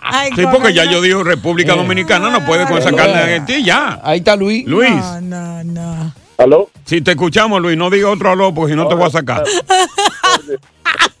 Ay, 0.00 0.30
Sí, 0.34 0.42
porque 0.50 0.72
ya 0.74 0.84
yo 0.84 1.00
digo 1.00 1.22
República 1.22 1.74
Dominicana 1.74 2.30
no 2.30 2.44
puede 2.44 2.66
con 2.66 2.78
esa 2.78 2.92
carne 2.92 3.24
de 3.26 3.34
Haití, 3.34 3.62
ya. 3.64 4.00
Ahí 4.02 4.18
está 4.18 4.34
Luis. 4.34 4.66
Luis. 4.66 4.90
No, 5.22 5.62
no. 5.64 6.12
¿Aló? 6.38 6.70
Si 6.86 7.00
te 7.02 7.12
escuchamos, 7.12 7.60
Luis, 7.60 7.76
no 7.76 7.90
diga 7.90 8.08
otro 8.08 8.30
aló, 8.30 8.52
porque 8.52 8.72
si 8.72 8.76
no 8.76 8.88
te 8.88 8.94
voy 8.94 9.06
a 9.06 9.10
sacar. 9.10 9.44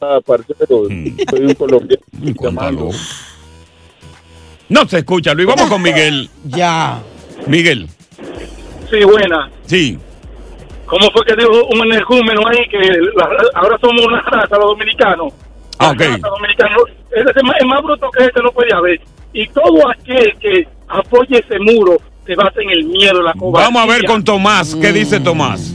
Soy 0.00 1.44
un 1.44 1.54
colombiano. 1.54 2.90
No 4.70 4.88
se 4.88 4.98
escucha, 4.98 5.34
Luis. 5.34 5.48
Vamos 5.48 5.68
con 5.68 5.82
Miguel. 5.82 6.30
Ya. 6.44 7.00
Miguel. 7.48 7.88
Sí, 8.90 9.04
buena. 9.04 9.50
Sí. 9.66 9.98
¿Cómo 10.86 11.08
fue 11.12 11.24
que 11.24 11.36
dijo 11.36 11.64
un 11.72 11.84
energúmeno 11.86 12.40
ahí 12.48 12.66
que 12.68 12.78
la- 12.78 13.30
ahora 13.54 13.78
somos 13.80 14.04
una 14.06 14.20
raza, 14.22 14.56
los 14.56 14.66
dominicanos? 14.70 15.32
Ah, 15.78 15.90
ok. 15.90 16.00
Raza 16.00 16.18
es 17.36 17.42
más, 17.44 17.56
es 17.60 17.66
más 17.66 17.82
bruto 17.82 18.10
que 18.10 18.24
este 18.24 18.42
no 18.42 18.50
puede 18.50 18.74
haber. 18.74 19.00
Y 19.32 19.46
todo 19.48 19.88
aquel 19.88 20.34
que 20.40 20.66
apoye 20.88 21.38
ese 21.38 21.58
muro 21.60 21.96
se 22.26 22.34
basa 22.34 22.60
en 22.60 22.70
el 22.70 22.84
miedo, 22.84 23.22
la 23.22 23.32
cobardía. 23.34 23.68
Vamos 23.68 23.82
a 23.82 23.86
ver 23.86 24.04
con 24.04 24.24
Tomás. 24.24 24.74
¿Qué 24.74 24.92
dice 24.92 25.20
Tomás? 25.20 25.74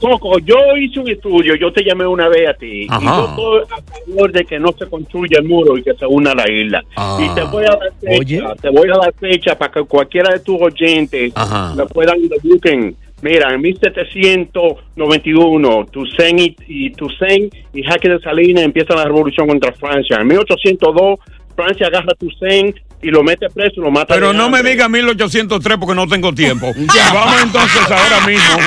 Coco, 0.00 0.38
yo 0.38 0.56
hice 0.80 1.00
un 1.00 1.08
estudio, 1.08 1.54
yo 1.56 1.72
te 1.72 1.82
llamé 1.84 2.06
una 2.06 2.28
vez 2.28 2.48
a 2.48 2.54
ti, 2.54 2.86
Ajá. 2.88 3.00
y 3.02 3.06
yo 3.06 3.28
estoy 3.28 3.62
a 3.70 3.76
favor 4.06 4.32
de 4.32 4.44
que 4.44 4.58
no 4.58 4.72
se 4.72 4.86
construya 4.88 5.38
el 5.40 5.44
muro 5.48 5.76
y 5.76 5.82
que 5.82 5.92
se 5.94 6.06
una 6.06 6.30
a 6.32 6.34
la 6.34 6.50
isla. 6.50 6.82
Ah. 6.96 7.18
Y 7.20 7.28
te 7.34 7.42
voy 7.44 7.64
a 7.64 7.68
dar 7.70 7.92
fecha, 8.00 8.18
Oye. 8.20 8.42
te 8.60 8.70
voy 8.70 8.88
a 8.88 8.96
dar 8.98 9.12
fecha 9.14 9.56
para 9.58 9.72
que 9.72 9.82
cualquiera 9.84 10.32
de 10.32 10.40
tus 10.40 10.56
oyentes 10.60 11.32
Ajá. 11.34 11.74
lo 11.76 11.86
puedan 11.88 12.18
lo 12.22 12.36
busquen. 12.42 12.96
Mira, 13.20 13.52
en 13.52 13.60
1791, 13.62 15.86
Toussaint 15.90 16.38
y, 16.40 16.54
y 16.68 16.90
Toussaint 16.92 17.52
y 17.74 17.82
Jaque 17.82 18.08
de 18.08 18.20
Salinas 18.20 18.62
empiezan 18.62 18.96
la 18.96 19.06
revolución 19.06 19.48
contra 19.48 19.72
Francia. 19.72 20.18
En 20.20 20.28
1802, 20.28 21.18
Francia 21.56 21.88
agarra 21.88 22.12
a 22.12 22.14
Toussaint 22.14 22.76
y 23.02 23.10
lo 23.10 23.22
mete 23.22 23.48
preso 23.50 23.74
y 23.76 23.80
lo 23.80 23.90
mata. 23.90 24.14
Pero 24.14 24.32
no 24.32 24.50
me 24.50 24.62
diga 24.62 24.88
1803 24.88 25.78
porque 25.78 25.94
no 25.94 26.06
tengo 26.06 26.34
tiempo. 26.34 26.72
Vamos 27.14 27.42
entonces 27.42 27.90
ahora 27.90 28.26
mismo. 28.26 28.58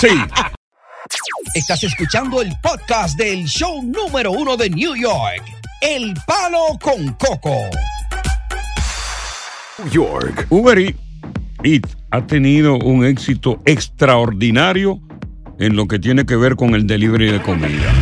Sí. 0.00 0.08
Estás 1.54 1.82
escuchando 1.84 2.42
el 2.42 2.52
podcast 2.62 3.18
del 3.18 3.44
show 3.46 3.82
número 3.82 4.32
uno 4.32 4.56
de 4.56 4.68
New 4.70 4.94
York, 4.94 5.42
El 5.80 6.14
Palo 6.26 6.78
con 6.80 7.14
Coco. 7.14 7.56
York. 9.90 10.46
Uber 10.50 10.78
Eats 10.78 11.08
Eats 11.62 11.96
ha 12.10 12.26
tenido 12.26 12.76
un 12.76 13.04
éxito 13.04 13.60
extraordinario 13.66 15.00
en 15.58 15.74
lo 15.74 15.88
que 15.88 15.98
tiene 15.98 16.24
que 16.24 16.36
ver 16.36 16.54
con 16.54 16.74
el 16.74 16.86
delivery 16.86 17.32
de 17.32 17.42
comida. 17.42 17.92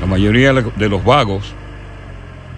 La 0.00 0.06
mayoría 0.06 0.52
de 0.52 0.88
los 0.88 1.04
vagos, 1.04 1.54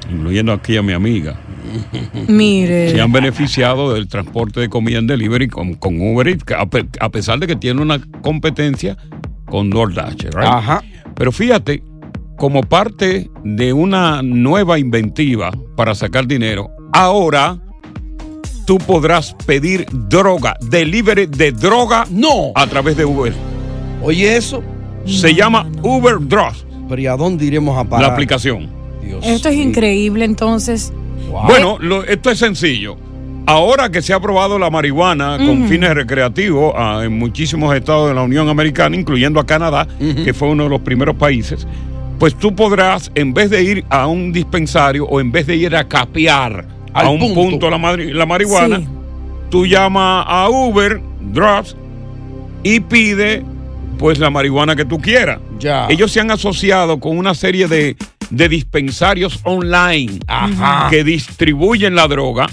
incluyendo 0.08 0.52
aquí 0.52 0.76
a 0.76 0.82
mi 0.82 0.92
amiga, 0.92 1.40
Mire. 2.28 2.90
se 2.90 3.00
han 3.00 3.12
beneficiado 3.12 3.94
del 3.94 4.08
transporte 4.08 4.60
de 4.60 4.68
comida 4.68 4.98
en 4.98 5.06
delivery 5.06 5.48
con, 5.48 5.74
con 5.74 6.00
Uber 6.00 6.28
Eats, 6.28 6.44
a, 6.56 6.66
pe- 6.66 6.86
a 7.00 7.08
pesar 7.10 7.38
de 7.38 7.46
que 7.46 7.56
tiene 7.56 7.80
una 7.82 8.00
competencia 8.22 8.96
con 9.46 9.70
DoorDash. 9.70 10.22
right? 10.34 10.36
Ajá. 10.44 10.82
Pero 11.14 11.32
fíjate, 11.32 11.82
como 12.36 12.62
parte 12.62 13.30
de 13.44 13.72
una 13.72 14.22
nueva 14.22 14.78
inventiva 14.78 15.50
para 15.76 15.94
sacar 15.94 16.26
dinero, 16.26 16.68
ahora 16.92 17.58
tú 18.66 18.78
podrás 18.78 19.34
pedir 19.46 19.86
droga, 20.08 20.56
delivery 20.70 21.26
de 21.26 21.52
droga 21.52 22.04
no. 22.10 22.52
a 22.54 22.66
través 22.66 22.96
de 22.96 23.04
Uber. 23.04 23.32
Oye, 24.02 24.36
eso. 24.36 24.62
Se 25.06 25.34
llama 25.34 25.66
Uber 25.82 26.16
Drugs, 26.20 26.64
Pero 26.88 27.00
¿y 27.02 27.06
a 27.06 27.16
dónde 27.16 27.44
iremos 27.46 27.76
a 27.76 27.84
parar? 27.84 28.06
la 28.08 28.12
aplicación. 28.14 28.68
Esto 29.22 29.48
es 29.48 29.56
increíble, 29.56 30.24
entonces. 30.24 30.92
Bueno, 31.28 31.76
lo- 31.80 32.04
esto 32.04 32.30
es 32.30 32.38
sencillo. 32.38 32.96
Ahora 33.46 33.90
que 33.90 34.00
se 34.02 34.12
ha 34.12 34.16
aprobado 34.16 34.58
la 34.58 34.70
marihuana 34.70 35.36
con 35.38 35.66
fines 35.68 35.92
recreativos 35.94 36.72
ah, 36.76 37.02
en 37.04 37.18
muchísimos 37.18 37.74
estados 37.74 38.08
de 38.08 38.14
la 38.14 38.22
Unión 38.22 38.48
Americana, 38.48 38.94
incluyendo 38.94 39.40
a 39.40 39.46
Canadá, 39.46 39.88
que 39.98 40.32
fue 40.34 40.48
uno 40.48 40.64
de 40.64 40.68
los 40.70 40.80
primeros 40.82 41.16
países, 41.16 41.66
pues 42.18 42.34
tú 42.36 42.54
podrás, 42.54 43.10
en 43.14 43.32
vez 43.34 43.50
de 43.50 43.62
ir 43.62 43.84
a 43.88 44.06
un 44.06 44.30
dispensario 44.32 45.04
o 45.06 45.20
en 45.20 45.32
vez 45.32 45.46
de 45.46 45.56
ir 45.56 45.74
a 45.74 45.84
capear 45.88 46.66
Al 46.92 47.06
a 47.06 47.08
un 47.08 47.18
punto, 47.18 47.34
punto. 47.34 47.70
la, 47.70 47.78
mari- 47.78 48.12
la 48.12 48.26
marihuana, 48.26 48.76
Sí. 48.78 48.86
tú 49.48 49.66
llamas 49.66 50.26
a 50.28 50.48
Uber, 50.48 51.00
Drops, 51.32 51.74
y 52.62 52.80
pide 52.80 53.42
pues 53.98 54.18
la 54.18 54.30
marihuana 54.30 54.76
que 54.76 54.84
tú 54.84 54.98
quieras. 54.98 55.40
Ya. 55.58 55.86
Ellos 55.88 56.12
se 56.12 56.20
han 56.20 56.30
asociado 56.30 57.00
con 57.00 57.18
una 57.18 57.34
serie 57.34 57.66
de, 57.68 57.96
de 58.30 58.48
dispensarios 58.48 59.40
online 59.44 60.20
Ajá. 60.26 60.88
que 60.90 61.04
distribuyen 61.04 61.94
la 61.94 62.08
droga. 62.08 62.46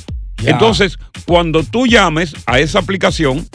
Ya. 0.43 0.51
Entonces, 0.51 0.97
cuando 1.25 1.63
tú 1.63 1.87
llames 1.87 2.35
a 2.45 2.59
esa 2.59 2.79
aplicación, 2.79 3.47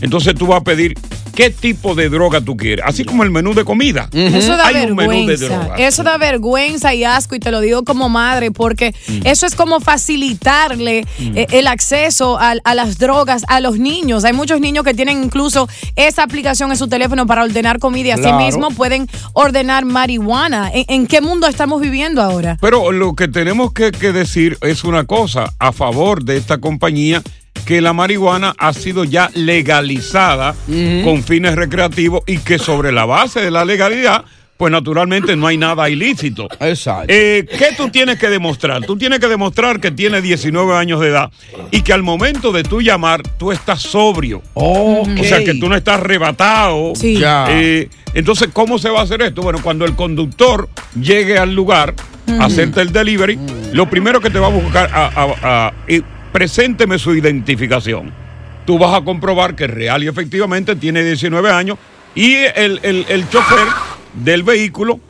entonces 0.00 0.34
tú 0.34 0.46
vas 0.48 0.60
a 0.60 0.64
pedir 0.64 0.94
qué 1.40 1.48
tipo 1.50 1.94
de 1.94 2.10
droga 2.10 2.42
tú 2.42 2.54
quieres, 2.54 2.84
así 2.86 3.02
como 3.04 3.22
el 3.24 3.30
menú 3.30 3.54
de 3.54 3.64
comida. 3.64 4.10
Eso 4.12 4.56
da 4.58 4.66
Hay 4.66 4.84
un 4.84 4.94
menú 4.94 5.26
de 5.26 5.36
vergüenza. 5.38 5.74
Eso 5.78 6.02
da 6.02 6.18
vergüenza 6.18 6.92
y 6.92 7.04
asco, 7.04 7.34
y 7.34 7.40
te 7.40 7.50
lo 7.50 7.60
digo 7.60 7.82
como 7.82 8.10
madre, 8.10 8.50
porque 8.50 8.94
Mm. 9.08 9.20
eso 9.26 9.46
es 9.46 9.54
como 9.54 9.80
facilitarle 9.80 11.06
eh, 11.34 11.46
el 11.52 11.66
acceso 11.66 12.38
a, 12.38 12.54
a 12.62 12.74
las 12.74 12.98
drogas 12.98 13.44
a 13.48 13.60
los 13.60 13.78
niños. 13.78 14.24
Hay 14.24 14.34
muchos 14.34 14.60
niños 14.60 14.84
que 14.84 14.92
tienen 14.92 15.22
incluso 15.24 15.66
esa 15.96 16.24
aplicación 16.24 16.70
en 16.72 16.76
su 16.76 16.88
teléfono 16.88 17.26
para 17.26 17.42
ordenar 17.44 17.78
comida 17.78 18.08
y 18.08 18.10
así 18.12 18.22
Claro. 18.22 18.38
mismo 18.44 18.70
pueden 18.72 19.08
ordenar 19.32 19.86
marihuana. 19.86 20.70
¿En, 20.74 20.84
en 20.88 21.06
qué 21.06 21.22
mundo 21.22 21.46
estamos 21.46 21.80
viviendo 21.80 22.20
ahora? 22.20 22.58
Pero 22.60 22.92
lo 22.92 23.14
que 23.14 23.28
tenemos 23.28 23.72
que, 23.72 23.92
que 23.92 24.12
decir 24.12 24.58
es 24.60 24.84
una 24.84 25.04
cosa 25.04 25.52
a 25.58 25.72
favor 25.72 26.22
de 26.22 26.36
esta 26.36 26.58
compañía 26.58 27.22
que 27.70 27.80
la 27.80 27.92
marihuana 27.92 28.52
ha 28.58 28.72
sido 28.72 29.04
ya 29.04 29.30
legalizada 29.32 30.56
con 31.04 31.22
fines 31.22 31.54
recreativos 31.54 32.22
y 32.26 32.38
que 32.38 32.58
sobre 32.58 32.90
la 32.90 33.04
base 33.04 33.40
de 33.40 33.52
la 33.52 33.64
legalidad, 33.64 34.24
pues 34.56 34.72
naturalmente 34.72 35.36
no 35.36 35.46
hay 35.46 35.56
nada 35.56 35.88
ilícito. 35.88 36.48
Exacto. 36.58 37.06
Eh, 37.06 37.46
¿Qué 37.48 37.68
tú 37.76 37.88
tienes 37.88 38.18
que 38.18 38.28
demostrar? 38.28 38.84
Tú 38.84 38.96
tienes 38.98 39.20
que 39.20 39.28
demostrar 39.28 39.78
que 39.78 39.92
tienes 39.92 40.20
19 40.24 40.74
años 40.74 41.00
de 41.00 41.10
edad 41.10 41.30
y 41.70 41.82
que 41.82 41.92
al 41.92 42.02
momento 42.02 42.50
de 42.50 42.64
tú 42.64 42.82
llamar, 42.82 43.22
tú 43.38 43.52
estás 43.52 43.80
sobrio. 43.82 44.42
O 44.54 45.04
sea, 45.22 45.44
que 45.44 45.54
tú 45.54 45.68
no 45.68 45.76
estás 45.76 46.00
arrebatado. 46.00 46.94
Sí. 46.96 47.18
Ya. 47.20 47.46
Eh, 47.50 47.88
entonces, 48.14 48.48
¿cómo 48.52 48.78
se 48.80 48.90
va 48.90 48.98
a 48.98 49.02
hacer 49.04 49.22
esto? 49.22 49.42
Bueno, 49.42 49.60
cuando 49.62 49.84
el 49.84 49.94
conductor 49.94 50.68
llegue 51.00 51.38
al 51.38 51.54
lugar 51.54 51.94
a 52.40 52.46
hacerte 52.46 52.80
el 52.80 52.90
delivery, 52.92 53.38
lo 53.72 53.88
primero 53.88 54.20
que 54.20 54.30
te 54.30 54.40
va 54.40 54.48
a 54.48 54.50
buscar, 54.50 54.90
a, 54.92 55.06
a- 55.06 55.36
a- 55.68 55.72
eh, 55.86 56.02
presénteme 56.32 56.98
su 56.98 57.14
identificación. 57.14 58.12
Tú 58.66 58.78
vas 58.78 58.94
a 59.00 59.04
comprobar 59.04 59.54
que 59.56 59.66
real 59.66 60.02
y 60.04 60.08
efectivamente 60.08 60.76
tiene 60.76 61.02
19 61.02 61.50
años 61.50 61.78
y 62.14 62.34
el, 62.34 62.80
el, 62.82 63.06
el 63.08 63.28
chofer 63.28 63.66
del 64.14 64.42
vehículo, 64.42 65.00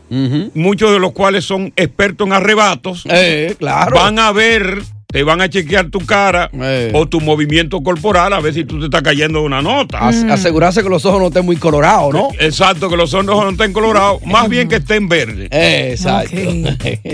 muchos 0.54 0.92
de 0.92 0.98
los 0.98 1.12
cuales 1.12 1.44
son 1.44 1.72
expertos 1.76 2.26
en 2.26 2.32
arrebatos, 2.34 3.04
Eh, 3.08 3.54
claro. 3.58 3.96
van 3.96 4.18
a 4.18 4.30
ver, 4.32 4.82
te 5.06 5.22
van 5.22 5.40
a 5.40 5.48
chequear 5.48 5.88
tu 5.88 6.00
cara 6.00 6.50
Eh. 6.52 6.90
o 6.94 7.06
tu 7.08 7.20
movimiento 7.20 7.82
corporal 7.82 8.32
a 8.34 8.40
ver 8.40 8.52
si 8.54 8.64
tú 8.64 8.78
te 8.78 8.84
estás 8.86 9.02
cayendo 9.02 9.40
de 9.40 9.46
una 9.46 9.62
nota. 9.62 10.06
As- 10.06 10.22
Asegurarse 10.24 10.82
que 10.82 10.88
los 10.90 11.04
ojos 11.06 11.18
no 11.20 11.26
estén 11.28 11.46
muy 11.46 11.56
colorados, 11.56 12.12
¿no? 12.12 12.28
Exacto, 12.38 12.88
que 12.90 12.96
los 12.96 13.12
ojos 13.14 13.26
no 13.26 13.48
estén 13.50 13.72
colorados, 13.72 14.22
más 14.26 14.48
bien 14.48 14.68
que 14.68 14.76
estén 14.76 15.08
verdes. 15.08 15.48
Exacto. 15.50 16.36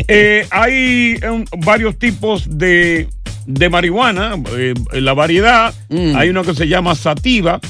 Eh, 0.09 0.47
hay 0.51 1.17
um, 1.31 1.45
varios 1.65 1.97
tipos 1.99 2.45
de, 2.51 3.09
de 3.47 3.69
marihuana, 3.69 4.37
eh, 4.57 4.75
la 4.93 5.15
variedad. 5.15 5.75
Mm. 5.89 6.17
Hay 6.17 6.29
uno 6.31 6.43
que 6.43 6.55
se 6.55 6.69
llama 6.69 6.95
sativa, 6.95 7.61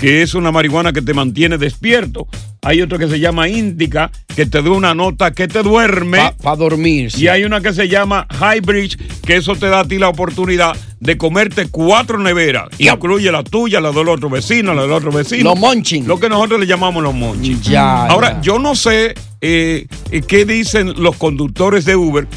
que 0.00 0.22
es 0.22 0.34
una 0.34 0.50
marihuana 0.50 0.92
que 0.92 1.02
te 1.02 1.14
mantiene 1.14 1.58
despierto. 1.58 2.26
Hay 2.64 2.80
otro 2.80 2.96
que 2.98 3.08
se 3.08 3.18
llama 3.18 3.48
índica, 3.48 4.10
que 4.36 4.46
te 4.46 4.62
da 4.62 4.70
una 4.70 4.94
nota 4.94 5.32
que 5.32 5.48
te 5.48 5.62
duerme. 5.62 6.18
Para 6.42 6.56
dormir. 6.56 7.10
Y 7.16 7.26
hay 7.26 7.42
una 7.44 7.60
que 7.60 7.72
se 7.72 7.88
llama 7.88 8.28
hybrid, 8.30 8.92
que 9.26 9.36
eso 9.36 9.56
te 9.56 9.66
da 9.66 9.80
a 9.80 9.84
ti 9.84 9.98
la 9.98 10.08
oportunidad 10.08 10.76
de 11.00 11.18
comerte 11.18 11.66
cuatro 11.68 12.18
neveras. 12.18 12.68
Incluye 12.78 13.32
la 13.32 13.42
tuya, 13.42 13.80
la 13.80 13.90
del 13.90 14.08
otro 14.08 14.30
vecino, 14.30 14.74
la 14.74 14.82
del 14.82 14.92
otro 14.92 15.10
vecino. 15.10 15.50
Los 15.50 15.58
munching. 15.58 16.06
Lo 16.06 16.20
que 16.20 16.28
nosotros 16.28 16.60
le 16.60 16.66
llamamos 16.66 17.02
los 17.02 17.14
monching. 17.14 17.60
Ya, 17.62 18.06
Ahora, 18.06 18.34
ya. 18.34 18.40
yo 18.42 18.58
no 18.60 18.76
sé 18.76 19.14
eh, 19.40 19.88
eh, 20.12 20.22
qué 20.22 20.44
dicen 20.44 20.94
los 21.02 21.16
conductores 21.16 21.84
de 21.84 21.96
Uber 21.96 22.28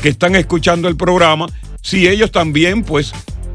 que 0.00 0.08
están 0.08 0.34
escuchando 0.34 0.88
el 0.88 0.96
programa, 0.96 1.46
si 1.84 2.08
ellos 2.08 2.32
también, 2.32 2.82
pues, 2.82 3.12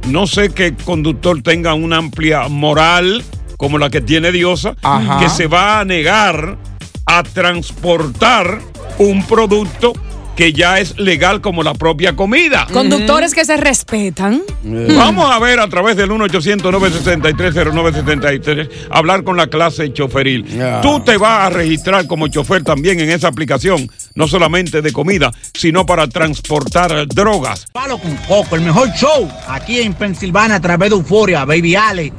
no 0.08 0.28
sé 0.28 0.52
qué 0.52 0.76
conductor 0.76 1.42
tenga 1.42 1.74
una 1.74 1.98
amplia 1.98 2.48
moral 2.48 3.24
como 3.58 3.80
la 3.80 3.90
que 3.90 4.02
tiene 4.02 4.32
Diosa, 4.32 4.76
Ajá. 4.84 5.20
que 5.20 5.30
se 5.30 5.48
va 5.48 5.80
a 5.80 5.86
negar 5.86 6.60
a 7.08 7.24
transportar 7.24 8.60
un 9.00 9.24
producto 9.26 9.94
que 10.40 10.54
ya 10.54 10.80
es 10.80 10.98
legal 10.98 11.42
como 11.42 11.62
la 11.64 11.74
propia 11.74 12.16
comida. 12.16 12.66
Conductores 12.72 13.34
que 13.34 13.44
se 13.44 13.58
respetan. 13.58 14.42
Vamos 14.64 15.30
a 15.30 15.38
ver 15.38 15.60
a 15.60 15.68
través 15.68 15.98
del 15.98 16.12
1-800-963-0973 16.12 18.70
hablar 18.90 19.26
con 19.26 19.36
la 19.36 19.48
clase 19.48 19.92
choferil. 19.92 20.46
Tú 20.82 21.02
te 21.02 21.18
vas 21.18 21.48
a 21.48 21.50
registrar 21.50 22.08
como 22.08 22.30
chofer 22.30 22.64
también 22.64 23.02
en 23.02 23.10
esa 23.10 23.28
aplicación, 23.28 23.92
no 24.16 24.30
solamente 24.30 24.82
de 24.82 24.94
comida, 24.94 25.30
sino 25.54 25.86
para 25.86 26.08
transportar 26.08 27.06
drogas. 27.10 27.66
Palo 27.74 27.98
con 27.98 28.16
Coco, 28.26 28.56
el 28.56 28.62
mejor 28.62 28.94
show 28.94 29.30
aquí 29.46 29.82
en 29.82 29.94
Pensilvania 29.94 30.56
a 30.56 30.62
través 30.62 30.92
de 30.92 30.96
Euforia, 30.96 31.44
Baby 31.44 31.76
Ale. 31.76 32.14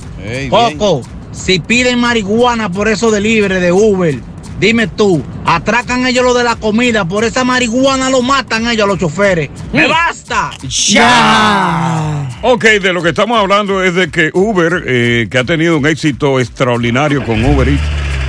Coco, 0.51 1.01
si 1.33 1.59
piden 1.59 1.99
marihuana 1.99 2.71
por 2.71 2.89
eso 2.89 3.11
delivery 3.11 3.61
de 3.61 3.73
Uber, 3.73 4.21
dime 4.61 4.87
tú, 4.87 5.23
atracan 5.47 6.07
ellos 6.07 6.23
lo 6.23 6.35
de 6.35 6.45
la 6.45 6.55
comida, 6.55 7.07
por 7.07 7.25
esa 7.25 7.43
marihuana 7.45 8.11
lo 8.11 8.21
matan 8.23 8.69
ellos 8.69 8.85
a 8.85 8.87
los 8.87 8.99
choferes. 8.99 9.51
¡Me 9.73 9.89
basta! 9.89 10.51
Ok, 12.43 12.65
de 12.65 12.93
lo 12.93 13.03
que 13.03 13.09
estamos 13.09 13.41
hablando 13.41 13.83
es 13.83 13.95
de 13.95 14.11
que 14.11 14.31
Uber, 14.35 14.85
eh, 14.87 15.29
que 15.31 15.39
ha 15.39 15.45
tenido 15.45 15.79
un 15.79 15.87
éxito 15.87 16.39
extraordinario 16.39 17.25
con 17.25 17.43
Uber 17.45 17.69
Eats, 17.69 17.83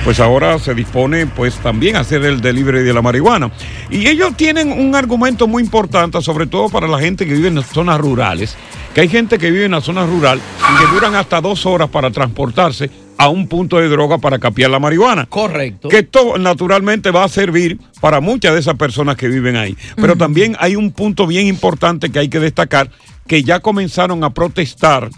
pues 0.04 0.18
ahora 0.18 0.58
se 0.58 0.74
dispone 0.74 1.26
pues 1.26 1.54
también 1.56 1.96
a 1.96 2.00
hacer 2.00 2.24
el 2.24 2.40
delivery 2.40 2.82
de 2.82 2.92
la 2.92 3.02
marihuana. 3.02 3.50
Y 3.90 4.08
ellos 4.08 4.36
tienen 4.36 4.72
un 4.72 4.94
argumento 4.94 5.46
muy 5.46 5.62
importante, 5.62 6.20
sobre 6.22 6.46
todo 6.46 6.68
para 6.68 6.88
la 6.88 6.98
gente 6.98 7.26
que 7.26 7.34
vive 7.34 7.48
en 7.48 7.54
las 7.54 7.66
zonas 7.66 8.00
rurales, 8.00 8.56
que 8.94 9.02
hay 9.02 9.08
gente 9.08 9.38
que 9.38 9.50
vive 9.50 9.66
en 9.66 9.72
la 9.72 9.80
zona 9.80 10.04
rural 10.04 10.40
y 10.40 10.78
que 10.78 10.92
duran 10.92 11.14
hasta 11.14 11.40
dos 11.40 11.66
horas 11.66 11.88
para 11.88 12.10
transportarse 12.10 12.90
a 13.16 13.28
un 13.28 13.46
punto 13.46 13.78
de 13.78 13.88
droga 13.88 14.18
para 14.18 14.40
capear 14.40 14.70
la 14.70 14.80
marihuana. 14.80 15.26
Correcto. 15.26 15.88
Que 15.88 15.98
esto 15.98 16.36
naturalmente 16.38 17.12
va 17.12 17.24
a 17.24 17.28
servir 17.28 17.78
para 18.00 18.20
muchas 18.20 18.54
de 18.54 18.60
esas 18.60 18.74
personas 18.74 19.16
que 19.16 19.28
viven 19.28 19.54
ahí. 19.54 19.76
Pero 19.94 20.16
también 20.16 20.56
hay 20.58 20.74
un 20.74 20.90
punto 20.90 21.28
bien 21.28 21.46
importante 21.46 22.10
que 22.10 22.18
hay 22.18 22.28
que 22.28 22.40
destacar, 22.40 22.90
que 23.28 23.44
ya 23.44 23.60
comenzaron 23.60 24.24
a 24.24 24.30
protestar 24.30 25.10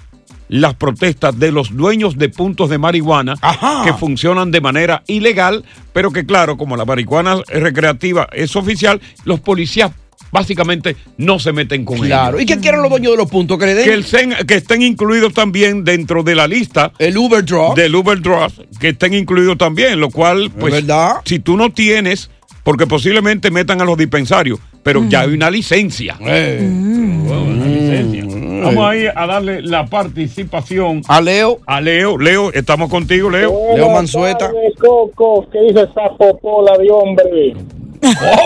las 0.49 0.75
protestas 0.75 1.39
de 1.39 1.51
los 1.53 1.75
dueños 1.75 2.17
de 2.19 2.29
puntos 2.29 2.69
de 2.71 2.79
marihuana 2.79 3.35
que 3.85 3.93
funcionan 3.95 4.51
de 4.51 4.61
manera 4.61 5.03
ilegal, 5.07 5.65
pero 5.93 6.11
que 6.13 6.27
claro, 6.27 6.57
como 6.57 6.77
la 6.77 6.85
marihuana 6.85 7.37
recreativa 7.49 8.29
es 8.33 8.55
oficial, 8.57 9.01
los 9.25 9.41
policías 9.41 9.91
básicamente 10.31 10.97
no 11.17 11.39
se 11.39 11.53
meten 11.53 11.85
con 11.85 11.99
Claro. 11.99 12.39
ellos. 12.39 12.43
¿Y 12.43 12.55
qué 12.55 12.61
quieren 12.61 12.83
los 12.83 12.91
dueños 12.91 13.13
de 13.13 13.19
los 13.19 13.31
puntos? 13.31 13.57
Que 13.59 13.67
le 13.67 13.75
den. 13.75 13.85
Que, 13.85 13.95
el 13.95 14.05
sen- 14.05 14.45
que 14.47 14.55
estén 14.57 14.83
incluidos 14.83 15.33
también 15.33 15.85
dentro 15.85 16.23
de 16.25 16.35
la 16.35 16.49
lista. 16.49 16.93
El 16.99 17.17
Uber 17.17 17.45
Draw. 17.45 17.75
Del 17.77 17.95
Uber 17.95 18.21
Draw, 18.21 18.51
que 18.81 18.89
estén 18.91 19.15
incluidos 19.15 19.57
también, 19.59 20.01
lo 20.01 20.11
cual, 20.11 20.51
pues, 20.51 20.85
si 21.25 21.39
tú 21.39 21.57
no 21.57 21.71
tienes, 21.71 22.31
porque 22.65 22.87
posiblemente 22.87 23.51
metan 23.51 23.81
a 23.81 23.85
los 23.85 23.97
dispensarios, 23.97 24.59
pero 24.83 25.05
ya 25.09 25.21
hay 25.21 25.35
una 25.35 25.51
licencia. 25.51 26.17
Una 26.19 27.67
licencia. 27.67 28.25
Vamos 28.65 28.89
a 28.89 28.97
ir 28.97 29.13
a 29.15 29.27
darle 29.27 29.63
la 29.63 29.85
participación 29.87 31.03
a 31.07 31.21
Leo. 31.21 31.61
A 31.67 31.81
Leo, 31.83 32.17
Leo, 32.19 32.51
estamos 32.53 32.89
contigo, 32.91 33.31
Leo. 33.31 33.53
Tardes, 34.39 34.75
Coco, 34.81 35.47
¿qué 35.53 35.61
dice 35.61 35.83
esa 35.83 36.17
popola 36.17 36.77
de 36.79 36.91
hombre? 36.91 37.55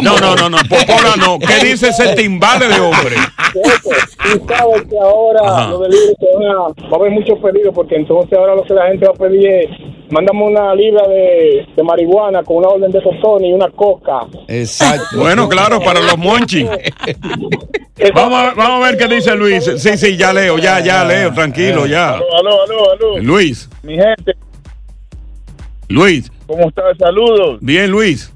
No, 0.02 0.18
no, 0.18 0.34
no, 0.36 0.48
no, 0.50 0.58
Popola 0.68 1.14
no. 1.18 1.38
¿Qué 1.38 1.64
dice 1.64 1.88
ese 1.88 2.14
timbale 2.14 2.68
de 2.68 2.80
hombre? 2.80 3.16
Tú 3.52 4.44
sabes 4.48 4.82
que 4.88 4.98
ahora 4.98 5.40
Ajá. 5.44 5.70
los 5.70 5.80
delivery 5.80 6.14
se 6.18 6.26
van 6.34 6.46
a, 6.46 6.58
va 6.58 6.92
a 6.92 6.96
haber 6.96 7.10
muchos 7.12 7.38
pedidos 7.40 7.74
porque 7.74 7.96
entonces 7.96 8.38
ahora 8.38 8.54
lo 8.54 8.62
que 8.64 8.74
la 8.74 8.86
gente 8.88 9.06
va 9.06 9.12
a 9.12 9.18
pedir 9.18 9.46
es 9.48 9.70
mándame 10.10 10.42
una 10.44 10.74
libra 10.74 11.06
de, 11.08 11.66
de 11.76 11.82
marihuana 11.82 12.42
con 12.42 12.58
una 12.58 12.68
orden 12.68 12.90
de 12.90 13.00
tostones 13.00 13.48
y 13.50 13.52
una 13.52 13.70
coca. 13.70 14.20
Exacto. 14.48 15.18
Bueno, 15.18 15.48
claro, 15.48 15.80
para 15.80 16.00
los 16.00 16.16
monchis. 16.18 16.68
Vamos 18.14 18.38
a, 18.38 18.54
vamos 18.54 18.84
a 18.84 18.90
ver 18.90 18.96
qué 18.98 19.08
dice 19.08 19.34
Luis. 19.34 19.64
Sí, 19.76 19.96
sí, 19.96 20.16
ya 20.16 20.32
leo, 20.32 20.58
ya, 20.58 20.80
ya 20.80 21.04
leo, 21.04 21.32
tranquilo, 21.32 21.86
ya. 21.86 22.10
Aló, 22.14 22.24
aló, 22.38 22.62
aló, 22.62 22.92
aló. 22.92 23.18
Luis, 23.18 23.68
Mi 23.82 23.94
gente, 23.94 24.34
Luis. 25.88 26.30
¿cómo 26.46 26.68
estás? 26.68 26.96
Saludos. 26.98 27.58
Bien, 27.60 27.90
Luis. 27.90 28.32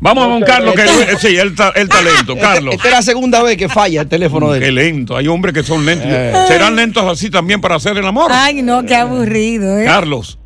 Vamos 0.00 0.26
con 0.26 0.40
Carlos, 0.42 0.74
que 0.74 0.82
Luis- 0.84 1.18
sí, 1.20 1.36
el, 1.36 1.54
ta- 1.54 1.70
el 1.76 1.88
talento, 1.88 2.36
Carlos. 2.40 2.74
Esta 2.74 2.88
es 2.88 2.94
la 2.94 3.02
segunda 3.02 3.42
vez 3.42 3.56
que 3.56 3.68
falla 3.68 4.02
el 4.02 4.08
teléfono 4.08 4.50
de 4.52 4.60
Qué 4.60 4.68
él. 4.68 4.74
lento, 4.74 5.16
hay 5.16 5.28
hombres 5.28 5.54
que 5.54 5.62
son 5.62 5.86
lentos. 5.86 6.08
Eh. 6.10 6.32
¿Serán 6.48 6.76
lentos 6.76 7.04
así 7.04 7.30
también 7.30 7.60
para 7.60 7.76
hacer 7.76 7.96
el 7.96 8.06
amor? 8.06 8.30
Ay, 8.32 8.60
no, 8.62 8.84
qué 8.84 8.96
aburrido, 8.96 9.78
¿eh? 9.78 9.84
Carlos, 9.84 10.38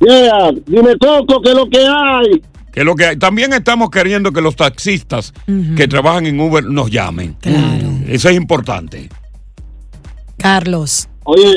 Yeah, 0.00 0.52
dime 0.66 0.96
Coco, 1.00 1.42
¿qué 1.42 1.50
es 1.50 1.56
lo 1.56 1.68
que 1.68 1.78
hay? 1.80 2.42
que 2.72 2.84
lo 2.84 2.94
que 2.94 3.04
hay. 3.06 3.16
También 3.16 3.52
estamos 3.52 3.90
queriendo 3.90 4.30
que 4.30 4.40
los 4.40 4.54
taxistas 4.54 5.34
que 5.76 5.88
trabajan 5.88 6.26
en 6.26 6.38
Uber 6.40 6.62
nos 6.64 6.88
llamen. 6.90 7.36
Eso 8.06 8.28
es 8.28 8.36
importante. 8.36 9.08
Carlos. 10.36 11.08
Oye, 11.24 11.56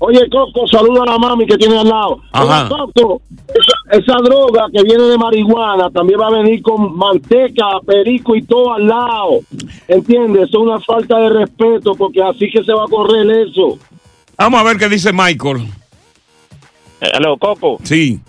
oye 0.00 0.28
Coco, 0.30 0.66
saluda 0.66 1.04
a 1.04 1.12
la 1.12 1.18
mami 1.18 1.46
que 1.46 1.56
tiene 1.56 1.78
al 1.78 1.88
lado. 1.88 2.20
Ajá. 2.32 2.64
Oye, 2.64 2.68
Coco, 2.92 3.22
esa, 3.48 3.98
esa 3.98 4.16
droga 4.22 4.66
que 4.72 4.82
viene 4.82 5.04
de 5.04 5.16
marihuana 5.16 5.88
también 5.90 6.20
va 6.20 6.26
a 6.26 6.30
venir 6.42 6.60
con 6.62 6.96
manteca, 6.96 7.64
perico 7.86 8.34
y 8.34 8.42
todo 8.42 8.74
al 8.74 8.86
lado. 8.88 9.40
¿Entiendes? 9.88 10.48
Eso 10.48 10.58
es 10.58 10.64
una 10.68 10.80
falta 10.80 11.18
de 11.18 11.28
respeto 11.30 11.94
porque 11.94 12.22
así 12.22 12.50
que 12.50 12.64
se 12.64 12.72
va 12.72 12.84
a 12.84 12.88
correr 12.88 13.30
eso. 13.48 13.78
Vamos 14.36 14.60
a 14.60 14.64
ver 14.64 14.76
qué 14.76 14.88
dice 14.88 15.12
Michael. 15.12 15.66
Hello, 17.00 17.36
Coco. 17.38 17.78
Sí. 17.82 18.20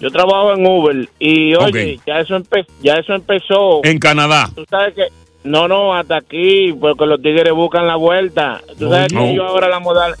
Yo 0.00 0.10
trabajo 0.10 0.52
en 0.52 0.66
Uber 0.66 1.08
y 1.18 1.54
oye, 1.54 2.00
ya 2.06 2.18
eso 2.18 2.36
ya 2.82 2.94
eso 2.94 3.14
empezó. 3.14 3.80
En 3.84 3.98
Canadá. 3.98 4.50
Tú 4.54 4.64
sabes 4.68 4.94
que 4.94 5.04
no, 5.44 5.68
no, 5.68 5.94
hasta 5.94 6.16
aquí, 6.16 6.72
porque 6.72 7.06
los 7.06 7.20
tigres 7.22 7.52
buscan 7.52 7.86
la 7.86 7.96
vuelta. 7.96 8.60
Tú 8.78 8.88
sabes 8.90 9.12
No. 9.12 9.20
que 9.20 9.30
ellos 9.32 9.44
ahora 9.46 9.68
la 9.68 9.78
modal 9.78 10.14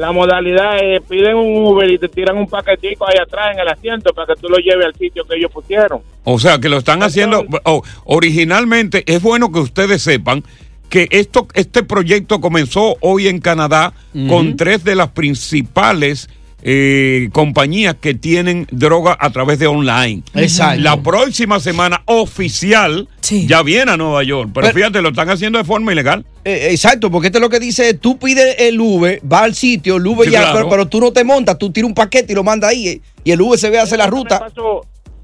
la 0.00 0.12
modalidad 0.12 0.78
es 0.82 1.02
piden 1.02 1.36
un 1.36 1.62
Uber 1.62 1.90
y 1.90 1.98
te 1.98 2.08
tiran 2.08 2.38
un 2.38 2.46
paquetico 2.46 3.06
ahí 3.06 3.16
atrás 3.22 3.52
en 3.52 3.60
el 3.60 3.68
asiento 3.68 4.14
para 4.14 4.34
que 4.34 4.40
tú 4.40 4.48
lo 4.48 4.56
lleves 4.56 4.86
al 4.86 4.94
sitio 4.94 5.24
que 5.26 5.36
ellos 5.36 5.50
pusieron. 5.52 6.00
O 6.24 6.38
sea, 6.38 6.58
que 6.58 6.70
lo 6.70 6.78
están 6.78 7.02
haciendo. 7.02 7.44
oh, 7.64 7.82
originalmente, 8.04 9.04
es 9.06 9.20
bueno 9.20 9.52
que 9.52 9.58
ustedes 9.58 10.00
sepan 10.00 10.42
que 10.88 11.06
esto, 11.10 11.48
este 11.52 11.82
proyecto 11.82 12.40
comenzó 12.40 12.96
hoy 13.00 13.28
en 13.28 13.40
Canadá 13.40 13.92
con 14.26 14.56
tres 14.56 14.84
de 14.84 14.94
las 14.94 15.10
principales 15.10 16.30
eh, 16.62 17.28
compañías 17.32 17.96
que 18.00 18.14
tienen 18.14 18.66
droga 18.70 19.16
a 19.18 19.30
través 19.30 19.58
de 19.58 19.66
online. 19.66 20.22
Exacto. 20.34 20.80
La 20.82 21.00
próxima 21.02 21.60
semana 21.60 22.02
oficial 22.06 23.08
ya 23.46 23.62
viene 23.62 23.92
a 23.92 23.96
Nueva 23.96 24.22
York. 24.24 24.50
Pero, 24.52 24.66
Pero- 24.66 24.74
fíjate, 24.76 25.02
lo 25.02 25.10
están 25.10 25.30
haciendo 25.30 25.58
de 25.58 25.64
forma 25.64 25.92
ilegal. 25.92 26.24
Eh, 26.44 26.68
exacto, 26.70 27.10
porque 27.10 27.28
esto 27.28 27.38
es 27.38 27.42
lo 27.42 27.50
que 27.50 27.60
dice, 27.60 27.94
tú 27.94 28.18
pides 28.18 28.56
el 28.58 28.80
Uber, 28.80 29.20
va 29.30 29.44
al 29.44 29.54
sitio, 29.54 29.96
el 29.96 30.06
Uber 30.06 30.26
Sí, 30.26 30.32
ya, 30.32 30.40
claro. 30.40 30.56
pero, 30.56 30.68
pero 30.70 30.86
tú 30.88 31.00
no 31.00 31.12
te 31.12 31.22
montas, 31.22 31.58
tú 31.58 31.70
tiras 31.70 31.88
un 31.88 31.94
paquete 31.94 32.32
y 32.32 32.36
lo 32.36 32.42
mandas 32.42 32.70
ahí 32.70 32.88
eh, 32.88 33.00
y 33.24 33.30
el 33.30 33.40
Uber 33.40 33.58
se 33.58 33.68
ve 33.70 33.78
a 33.78 33.82
hacer 33.82 33.98
la 33.98 34.06
ruta. 34.06 34.46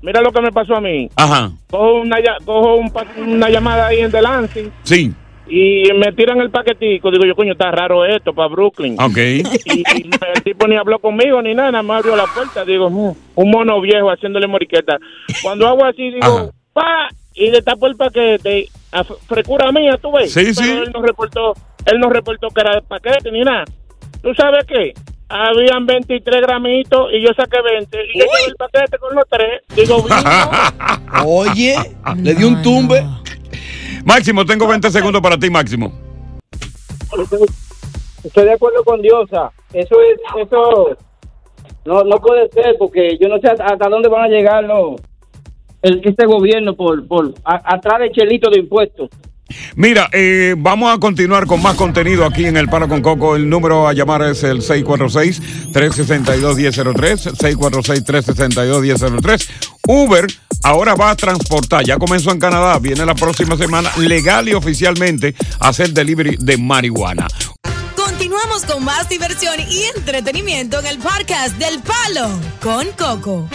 Mira 0.03 0.21
lo 0.21 0.31
que 0.31 0.41
me 0.43 0.53
pasó 0.53 0.77
a 0.77 0.81
mí. 0.81 1.09
Ajá. 1.17 1.51
Cojo 1.71 1.95
una, 2.03 2.17
cojo 2.45 2.77
un 2.77 2.93
una 3.35 3.49
llamada 3.49 3.87
ahí 3.89 4.01
en 4.01 4.11
The 4.13 4.23
Lansing 4.23 4.71
Sí. 4.85 5.13
Y 5.49 5.85
me 5.95 6.13
tiran 6.13 6.41
el 6.41 6.51
paquetico. 6.51 7.11
Digo 7.11 7.25
yo, 7.25 7.35
coño, 7.37 7.53
está 7.53 7.71
raro 7.71 8.05
esto 8.05 8.33
para 8.35 8.49
Brooklyn. 8.49 8.97
Ok. 9.01 9.17
Y, 9.17 9.43
y 9.75 10.11
el 10.35 10.43
tipo 10.43 10.67
ni 10.67 10.77
habló 10.77 10.99
conmigo 10.99 11.41
ni 11.43 11.55
nada, 11.55 11.71
nada 11.73 11.83
más 11.83 11.99
abrió 12.01 12.17
la 12.17 12.27
puerta. 12.27 12.65
Digo, 12.65 12.91
"Mm, 12.91 13.13
un 13.37 13.51
mono 13.51 13.81
viejo 13.81 14.11
haciéndole 14.11 14.47
moriqueta. 14.47 14.99
Cuando 15.43 15.67
hago 15.69 15.85
así, 15.85 16.11
digo, 16.11 16.51
pa, 16.73 17.09
y 17.35 17.51
le 17.51 17.63
tapo 17.63 17.87
el 17.87 17.97
paquete. 17.97 18.69
A 18.93 19.05
frecura 19.05 19.71
mía, 19.73 19.99
tú 20.01 20.11
ves. 20.13 20.33
Sí, 20.33 20.41
Pero 20.41 20.55
sí. 20.55 20.71
Él 20.71 20.91
no 20.95 21.03
reportó, 21.03 21.55
él 21.85 21.99
no 22.01 22.09
reportó 22.09 22.49
que 22.49 22.61
era 22.61 22.75
el 22.77 22.83
paquete 22.83 23.31
ni 23.31 23.43
nada. 23.43 23.65
¿Tú 24.23 24.33
sabes 24.35 24.65
qué? 24.67 24.95
Habían 25.29 25.87
23 25.87 26.41
gramitos 26.41 27.11
y 27.13 27.21
yo 27.21 27.29
saqué 27.37 27.59
20 27.61 27.99
y 28.15 28.19
yo 28.21 28.25
llevé 28.25 28.47
el 28.49 28.55
paquete 28.57 28.97
con 28.99 29.15
los 29.15 29.25
tres. 29.29 29.63
Digo. 29.75 30.07
Oye, 31.27 31.77
le 32.23 32.35
dio 32.35 32.49
un 32.49 32.63
tumbe. 32.63 33.05
Máximo, 34.07 34.47
tengo 34.47 34.67
20 34.69 34.91
segundos 34.91 35.21
para 35.21 35.37
ti, 35.37 35.51
Máximo. 35.51 35.93
Estoy 38.25 38.45
de 38.45 38.53
acuerdo 38.53 38.85
con 38.85 39.03
Diosa. 39.03 39.51
Eso 39.73 39.97
es, 40.01 40.19
eso 40.47 40.97
no, 41.85 42.05
no 42.05 42.17
puede 42.19 42.49
ser 42.51 42.77
porque 42.79 43.19
yo 43.21 43.29
no 43.29 43.39
sé 43.41 43.49
hasta 43.49 43.89
dónde 43.89 44.09
van 44.09 44.23
a 44.25 44.29
llegar 44.29 44.63
los, 44.65 45.01
el, 45.83 46.01
este 46.05 46.25
gobierno 46.25 46.75
por, 46.77 47.05
por 47.09 47.35
a- 47.45 47.75
atrás 47.75 47.99
de 48.01 48.13
chelito 48.13 48.49
de 48.49 48.61
impuestos. 48.61 49.11
Mira, 49.77 50.09
eh, 50.13 50.55
vamos 50.59 50.93
a 50.93 50.99
continuar 50.99 51.47
con 51.47 51.63
más 51.63 51.77
contenido 51.77 52.25
aquí 52.25 52.47
en 52.47 52.57
El 52.57 52.69
Palo 52.69 52.89
con 52.89 53.01
Coco. 53.03 53.37
El 53.37 53.49
número 53.49 53.87
a 53.87 53.93
llamar 53.93 54.23
es 54.23 54.43
el 54.43 54.61
646-362-1003, 54.63 57.37
646-362-1003. 57.37 59.49
Uber 59.87 60.27
ahora 60.67 60.97
va 60.97 61.11
a 61.11 61.17
transportar, 61.17 61.85
ya 61.85 61.97
comenzó 61.97 62.33
en 62.33 62.41
Canadá, 62.41 62.79
viene 62.81 63.07
la 63.07 63.15
próxima 63.15 63.57
semana 63.57 63.89
legal 63.99 64.49
y 64.49 64.53
oficialmente 64.53 65.35
a 65.61 65.69
hacer 65.69 65.91
delivery 65.91 66.37
de 66.41 66.57
marihuana. 66.57 67.29
Continuamos 67.95 68.65
con 68.65 68.85
más 68.85 69.09
diversión 69.09 69.55
y 69.61 69.85
entretenimiento 69.97 70.81
en 70.81 70.87
el 70.87 70.99
podcast 70.99 71.57
del 71.57 71.81
Palo 71.83 72.29
con 72.61 72.87
Coco. 72.99 73.49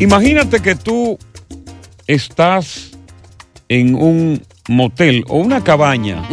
Imagínate 0.00 0.60
que 0.60 0.74
tú 0.74 1.16
estás 2.08 2.90
en 3.68 3.94
un 3.94 4.42
motel 4.68 5.24
o 5.28 5.38
una 5.38 5.62
cabaña, 5.62 6.28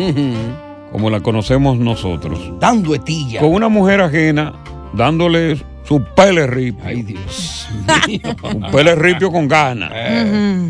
como 0.92 1.12
la 1.12 1.20
conocemos 1.20 1.78
nosotros. 1.78 2.40
Dando 2.60 2.96
etilla. 2.96 3.40
Con 3.40 3.54
una 3.54 3.70
mujer 3.70 4.02
ajena, 4.02 4.54
dándole 4.94 5.64
su 5.92 6.02
pele 6.16 6.48
ripio. 6.48 6.86
Ay, 6.86 7.02
Dios 7.02 7.68
Un 8.44 8.72
pele 8.72 8.96
ripio 8.96 9.30
con 9.30 9.46
ganas. 9.50 9.92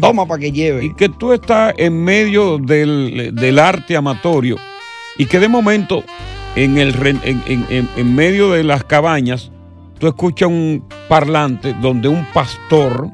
Toma 0.02 0.26
para 0.26 0.40
que 0.40 0.52
lleve. 0.52 0.86
Y 0.86 0.96
que 0.96 1.10
tú 1.10 1.32
estás 1.32 1.76
en 1.78 2.04
medio 2.04 2.58
del, 2.58 3.30
del 3.34 3.60
arte 3.60 3.96
amatorio 3.96 4.56
y 5.20 5.26
que 5.28 5.38
de 5.40 5.48
momento 5.48 6.04
en, 6.56 6.80
el, 6.80 6.96
en, 7.06 7.20
en- 7.46 7.66
en- 7.70 7.90
en 7.96 8.16
medio 8.16 8.50
de 8.50 8.64
las 8.64 8.84
cabañas 8.84 9.52
tú 10.00 10.08
escuchas 10.08 10.50
un 10.50 10.84
parlante 11.08 11.76
donde 11.80 12.08
un 12.08 12.26
pastor 12.34 13.08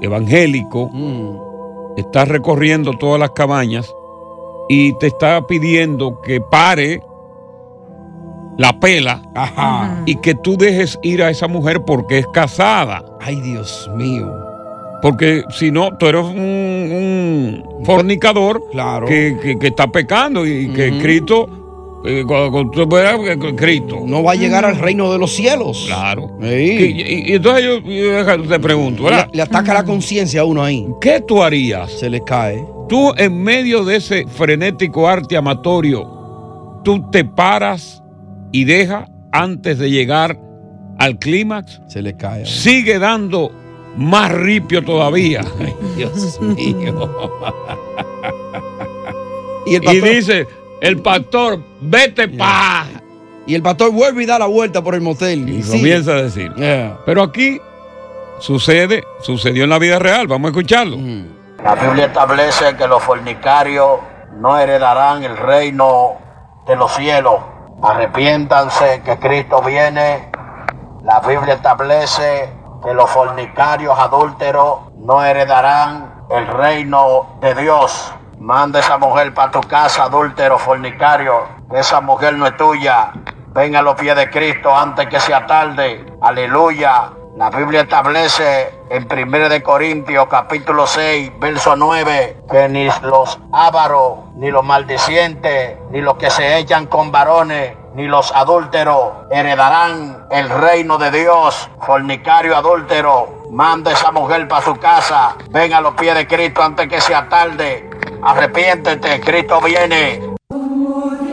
evangélico 0.00 0.90
está 1.96 2.24
recorriendo 2.24 2.92
todas 2.98 3.20
las 3.20 3.30
cabañas 3.30 3.88
y 4.68 4.96
te 4.98 5.06
está 5.06 5.46
pidiendo 5.46 6.20
que 6.20 6.40
pare 6.40 7.00
la 8.58 8.78
pela 8.78 9.22
y 10.06 10.16
que 10.16 10.34
tú 10.34 10.56
dejes 10.56 10.98
ir 11.02 11.22
a 11.22 11.30
esa 11.30 11.48
mujer 11.48 11.82
porque 11.86 12.18
es 12.18 12.26
casada. 12.34 13.02
Ay, 13.20 13.40
Dios 13.40 13.90
mío. 13.96 14.30
Porque 15.00 15.42
si 15.50 15.70
no, 15.70 15.96
tú 15.98 16.06
eres 16.06 16.24
un, 16.24 17.64
un 17.76 17.84
fornicador 17.84 18.62
Claro. 18.70 19.06
que, 19.06 19.36
que- 19.42 19.58
que 19.58 19.66
está 19.68 19.86
pecando 19.88 20.46
y 20.46 20.68
que. 20.72 20.98
Cristo, 21.00 21.48
eh, 22.04 22.22
cuando, 22.26 22.50
cuando 22.52 22.70
tú 22.70 22.86
veas 22.94 23.18
que 23.18 23.56
Cristo. 23.56 24.00
No 24.06 24.22
va 24.22 24.32
a 24.32 24.34
llegar 24.36 24.64
al 24.64 24.76
reino 24.76 25.12
de 25.12 25.18
los 25.18 25.32
cielos. 25.32 25.84
Claro. 25.86 26.30
Sí. 26.40 26.46
Y, 26.46 27.02
y- 27.02 27.30
y 27.30 27.32
entonces 27.34 27.64
yo, 27.64 28.48
te 28.48 28.60
pregunto, 28.60 29.04
¿verdad? 29.04 29.28
Le, 29.32 29.38
le 29.38 29.42
ataca 29.42 29.74
la 29.74 29.84
conciencia 29.84 30.42
a 30.42 30.44
uno 30.44 30.62
ahí. 30.62 30.86
¿Qué 31.00 31.20
tú 31.20 31.42
harías? 31.42 31.90
Se 31.90 32.08
le 32.08 32.22
cae. 32.22 32.64
Tú 32.88 33.12
en 33.16 33.42
medio 33.42 33.84
de 33.84 33.96
ese 33.96 34.26
frenético 34.26 35.08
arte 35.08 35.36
amatorio, 35.36 36.80
tú 36.84 37.10
te 37.10 37.24
paras 37.24 38.01
y 38.52 38.64
dejas 38.64 39.08
antes 39.32 39.78
de 39.78 39.90
llegar 39.90 40.38
al 40.98 41.18
clímax. 41.18 41.80
Se 41.88 42.02
le 42.02 42.16
cae. 42.16 42.46
Sigue 42.46 42.98
dando 42.98 43.52
más 43.96 44.30
ripio 44.32 44.84
todavía. 44.84 45.40
Ay, 45.60 45.74
Dios 45.96 46.40
mío. 46.40 47.10
y, 49.66 49.74
el 49.76 49.82
Y 49.82 49.86
pastor, 49.86 50.08
dice, 50.08 50.46
el 50.80 51.02
pastor, 51.02 51.60
vete 51.80 52.28
pa. 52.28 52.86
y 53.46 53.54
el 53.54 53.62
pastor 53.62 53.92
vuelve 53.92 54.22
y 54.22 54.26
da 54.26 54.38
la 54.38 54.46
vuelta 54.46 54.82
por 54.82 54.94
el 54.94 55.00
motel. 55.00 55.48
Y 55.48 55.62
comienza 55.62 56.12
a 56.12 56.22
decir. 56.22 56.52
Yeah. 56.54 56.98
Pero 57.06 57.22
aquí 57.22 57.60
sucede, 58.38 59.04
sucedió 59.20 59.64
en 59.64 59.70
la 59.70 59.78
vida 59.78 59.98
real. 59.98 60.26
Vamos 60.26 60.48
a 60.48 60.50
escucharlo. 60.50 60.96
La 61.62 61.74
Biblia 61.76 62.06
establece 62.06 62.76
que 62.76 62.88
los 62.88 63.02
fornicarios 63.02 64.00
no 64.40 64.58
heredarán 64.58 65.22
el 65.22 65.36
reino 65.36 66.14
de 66.66 66.76
los 66.76 66.92
cielos. 66.94 67.36
Arrepiéntanse 67.82 69.02
que 69.02 69.18
Cristo 69.18 69.60
viene. 69.60 70.30
La 71.02 71.18
Biblia 71.18 71.54
establece 71.54 72.52
que 72.80 72.94
los 72.94 73.10
fornicarios 73.10 73.98
adúlteros 73.98 74.92
no 74.98 75.24
heredarán 75.24 76.26
el 76.30 76.46
reino 76.46 77.38
de 77.40 77.56
Dios. 77.56 78.14
Manda 78.38 78.78
esa 78.78 78.98
mujer 78.98 79.34
para 79.34 79.50
tu 79.50 79.60
casa, 79.62 80.04
adúltero, 80.04 80.58
fornicario. 80.58 81.42
Esa 81.72 82.00
mujer 82.00 82.34
no 82.34 82.46
es 82.46 82.56
tuya. 82.56 83.14
Ven 83.48 83.74
a 83.74 83.82
los 83.82 83.96
pies 83.96 84.14
de 84.14 84.30
Cristo 84.30 84.72
antes 84.74 85.08
que 85.08 85.18
sea 85.18 85.44
tarde. 85.44 86.06
Aleluya. 86.22 87.10
La 87.34 87.48
Biblia 87.48 87.80
establece 87.80 88.68
en 88.90 89.08
1 89.10 89.48
de 89.48 89.62
Corintios 89.62 90.26
capítulo 90.28 90.86
6, 90.86 91.32
verso 91.40 91.74
9, 91.74 92.36
que 92.50 92.68
ni 92.68 92.84
los 93.02 93.38
ávaros, 93.50 94.18
ni 94.36 94.50
los 94.50 94.62
maldicientes, 94.62 95.78
ni 95.90 96.02
los 96.02 96.16
que 96.18 96.28
se 96.28 96.58
echan 96.58 96.84
con 96.86 97.10
varones, 97.10 97.74
ni 97.94 98.06
los 98.06 98.30
adúlteros 98.32 99.12
heredarán 99.30 100.26
el 100.30 100.50
reino 100.50 100.98
de 100.98 101.10
Dios. 101.10 101.70
Fornicario 101.80 102.54
adúltero, 102.54 103.46
manda 103.50 103.92
esa 103.92 104.12
mujer 104.12 104.46
para 104.46 104.66
su 104.66 104.76
casa. 104.76 105.34
Ven 105.48 105.72
a 105.72 105.80
los 105.80 105.94
pies 105.94 106.14
de 106.14 106.26
Cristo 106.26 106.62
antes 106.62 106.86
que 106.86 107.00
sea 107.00 107.30
tarde. 107.30 107.88
Arrepiéntete, 108.22 109.20
Cristo 109.20 109.58
viene. 109.62 110.20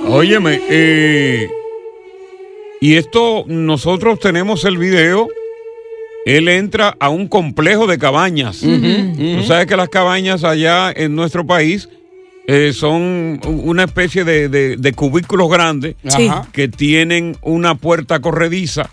Óyeme, 0.07 0.62
eh, 0.69 1.51
y 2.79 2.95
esto 2.95 3.43
nosotros 3.47 4.17
tenemos 4.19 4.63
el 4.63 4.77
video. 4.77 5.27
Él 6.25 6.47
entra 6.49 6.95
a 6.99 7.10
un 7.10 7.27
complejo 7.27 7.88
de 7.88 7.97
cabañas. 7.97 8.60
Tú 8.60 9.43
sabes 9.47 9.65
que 9.67 9.75
las 9.77 9.89
cabañas 9.89 10.43
allá 10.43 10.91
en 10.95 11.15
nuestro 11.15 11.45
país 11.45 11.89
eh, 12.47 12.73
son 12.73 13.39
una 13.45 13.84
especie 13.84 14.23
de, 14.23 14.49
de- 14.49 14.75
de 14.77 14.93
cubículos 14.93 15.49
grandes 15.49 15.95
Sí. 16.08 16.29
Que 16.51 16.67
tienen 16.67 17.38
una 17.41 17.75
puerta 17.75 18.19
corrediza 18.21 18.89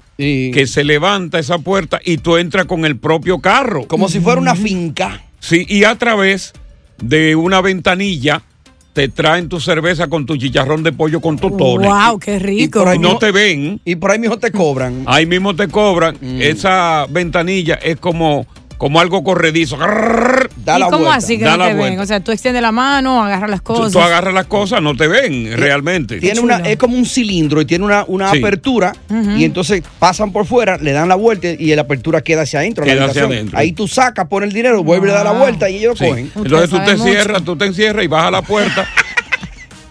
que 0.55 0.67
se 0.67 0.85
levanta 0.85 1.39
esa 1.39 1.59
puerta 1.59 2.01
y 2.05 2.19
tú 2.19 2.37
entras 2.37 2.67
con 2.67 2.85
el 2.85 2.97
propio 2.97 3.39
carro. 3.41 3.87
Como 3.87 4.09
si 4.09 4.21
fuera 4.21 4.41
una 4.41 4.55
finca. 4.55 5.23
Sí, 5.41 5.65
y 5.69 5.85
a 5.85 5.95
través 5.97 6.53
de 7.03 7.35
una 7.37 7.61
ventanilla 7.61 8.43
te 8.97 9.09
traen 9.09 9.47
tu 9.51 9.61
cerveza 9.61 10.09
con 10.09 10.25
tu 10.25 10.39
chicharrón 10.39 10.83
de 10.83 10.91
pollo 10.91 11.21
con 11.21 11.39
totones. 11.39 11.87
Wow, 11.87 12.19
qué 12.19 12.39
rico. 12.39 12.95
Y 12.95 12.99
no 12.99 13.19
te 13.19 13.31
ven. 13.31 13.79
Y 13.85 13.97
por 13.97 14.11
ahí 14.11 14.19
mismo 14.19 14.39
te 14.39 14.51
cobran. 14.51 15.03
Ahí 15.05 15.27
mismo 15.27 15.55
te 15.55 15.69
cobran. 15.69 16.17
Mm. 16.19 16.41
Esa 16.41 17.05
ventanilla 17.11 17.75
es 17.75 17.99
como, 17.99 18.47
como 18.79 19.01
algo 19.01 19.23
corredizo. 19.25 19.77
Da 19.79 20.79
¿Y 20.79 20.83
cómo 20.91 21.11
así 21.11 21.39
que 21.39 21.45
Da 21.45 21.53
no 21.53 21.57
la 21.59 21.65
te 21.67 21.71
ven? 21.71 21.79
vuelta. 21.79 22.03
O 22.03 22.07
sea, 22.07 22.21
tú 22.21 22.33
extiendes 22.33 22.61
la 22.62 22.73
mano, 22.73 23.23
agarras 23.25 23.49
las 23.51 23.61
Tú, 23.61 23.75
cosas. 23.75 23.93
tú 23.93 24.01
agarras 24.01 24.35
las 24.35 24.47
cosas, 24.47 24.83
no 24.83 24.95
te 24.97 25.07
ven 25.07 25.57
realmente. 25.57 26.19
Tiene 26.19 26.41
una, 26.41 26.57
es 26.59 26.77
como 26.77 26.97
un 26.97 27.07
cilindro 27.07 27.61
y 27.61 27.64
tiene 27.64 27.85
una, 27.85 28.05
una 28.09 28.31
Sí. 28.33 28.39
apertura 28.39 28.93
y 29.37 29.45
entonces 29.45 29.83
pasan 29.99 30.33
por 30.33 30.45
fuera, 30.47 30.77
le 30.79 30.93
dan 30.93 31.09
la 31.09 31.14
vuelta 31.14 31.49
y 31.49 31.74
la 31.74 31.83
apertura 31.83 32.20
queda 32.22 32.43
hacia 32.43 32.59
adentro. 32.61 32.85
la 32.85 32.93
Queda 32.93 33.05
hacia 33.07 33.24
adentro. 33.24 33.57
Ahí 33.59 33.72
tú 33.72 33.87
sacas, 33.89 34.27
pones 34.29 34.49
el 34.49 34.55
dinero, 34.55 34.83
vuelve 34.83 35.11
a 35.11 35.14
dar 35.14 35.24
la 35.24 35.33
vuelta 35.33 35.70
y 35.70 35.77
ellos 35.77 35.99
Sí. 35.99 36.05
lo 36.05 36.11
cogen. 36.11 36.31
Entonces 36.35 36.70
tú 36.70 36.79
te 36.85 36.91
encierras, 36.93 37.43
tú 37.45 37.57
te 37.57 37.64
encierras 37.66 38.05
y 38.05 38.09
bajas 38.09 38.33
la 38.33 38.43
puerta. 38.43 38.87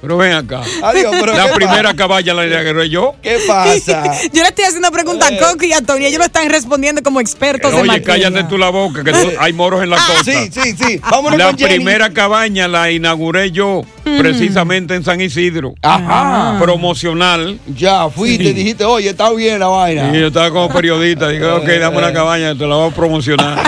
Pero 0.06 0.18
ven 0.18 0.34
acá. 0.34 0.62
Adiós, 0.84 1.16
pero 1.20 1.34
la 1.34 1.48
¿qué 1.48 1.54
primera 1.56 1.84
pasa? 1.84 1.96
caballa 1.96 2.34
la 2.34 2.46
inauguré 2.46 2.90
yo. 2.90 3.16
¿Qué 3.24 3.40
pasa? 3.48 4.04
Yo 4.34 4.42
le 4.44 4.50
estoy 4.50 4.66
haciendo 4.66 4.92
preguntas 4.92 5.32
a 5.32 5.38
Coco 5.38 5.66
y 5.66 5.74
a 5.74 5.82
Tony. 5.82 6.06
Ellos 6.06 6.20
lo 6.20 6.26
están 6.26 6.50
respondiendo 6.50 7.02
como 7.02 7.20
expertos 7.20 7.72
de 7.72 7.78
Oye, 7.80 7.88
materia. 7.88 8.30
cállate 8.30 8.44
tú 8.48 8.58
la 8.58 8.70
boca, 8.70 9.04
que 9.04 9.12
tú- 9.12 9.32
hay 9.40 9.54
moros 9.54 9.82
en 9.84 9.90
la 9.90 9.98
costa. 9.98 10.24
Sí, 10.24 10.50
sí, 10.52 10.76
sí. 10.78 11.02
Vámonos 11.10 11.40
la 11.40 11.46
con 11.48 11.56
primera 11.56 12.12
cabaña 12.12 12.68
la 12.68 12.92
inauguré 12.92 13.52
yo 13.52 13.82
Mm. 14.06 14.20
precisamente 14.20 14.94
en 14.94 15.04
San 15.04 15.20
Isidro. 15.20 15.74
Ajá. 15.82 16.58
Promocional. 16.60 17.60
Ya, 17.76 18.08
fuiste, 18.10 18.44
Sí. 18.46 18.54
dijiste, 18.54 18.86
oye, 18.86 19.10
está 19.10 19.32
bien 19.32 19.60
la 19.60 19.66
vaina. 19.68 20.16
Y 20.16 20.20
yo 20.20 20.28
estaba 20.28 20.52
como 20.52 20.70
periodista, 20.70 21.28
dije, 21.30 21.44
ok, 21.52 21.66
dame 21.80 21.98
una 21.98 22.14
cabaña, 22.14 22.54
te 22.56 22.68
la 22.68 22.76
voy 22.76 22.92
a 22.92 22.96
promocionar. 22.96 23.64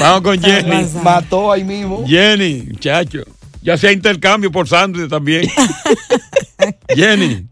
Vamos 0.00 0.22
con 0.22 0.40
Jenny. 0.40 0.86
Mató 1.04 1.52
ahí 1.52 1.62
mismo. 1.62 2.04
Jenny, 2.06 2.64
muchacho. 2.70 3.20
Ya 3.62 3.76
sea 3.76 3.92
intercambio 3.92 4.50
por 4.50 4.66
sándwich 4.66 5.10
también. 5.10 5.46
Jenny. 6.88 7.46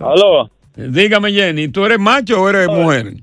Aló. 0.00 0.50
Dígame, 0.76 1.32
Jenny, 1.32 1.68
¿tú 1.68 1.84
eres 1.84 1.98
macho 1.98 2.40
o 2.40 2.48
eres 2.48 2.68
mujer? 2.68 3.14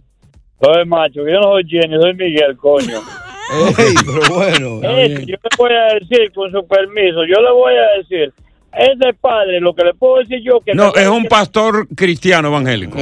Soy 0.61 0.85
macho, 0.85 1.25
yo 1.25 1.39
no 1.39 1.43
soy 1.53 1.63
Jenny, 1.67 1.95
soy 1.95 2.13
Miguel, 2.13 2.57
coño. 2.57 3.01
Ey, 3.77 3.93
pero 4.05 4.35
bueno. 4.35 4.79
Eh, 4.83 5.23
yo 5.25 5.35
le 5.35 5.49
voy 5.57 5.71
a 5.71 5.93
decir, 5.93 6.31
con 6.33 6.51
su 6.51 6.67
permiso, 6.67 7.23
yo 7.25 7.41
le 7.41 7.51
voy 7.51 7.73
a 7.75 7.97
decir, 7.99 8.33
es 8.73 8.99
de 8.99 9.13
padre, 9.13 9.61
lo 9.61 9.73
que 9.73 9.83
le 9.85 9.93
puedo 9.93 10.17
decir 10.17 10.41
yo 10.43 10.59
que 10.59 10.73
No, 10.73 10.93
es 10.93 11.07
un 11.07 11.25
pastor 11.25 11.87
cristiano 11.95 12.49
evangélico. 12.49 12.97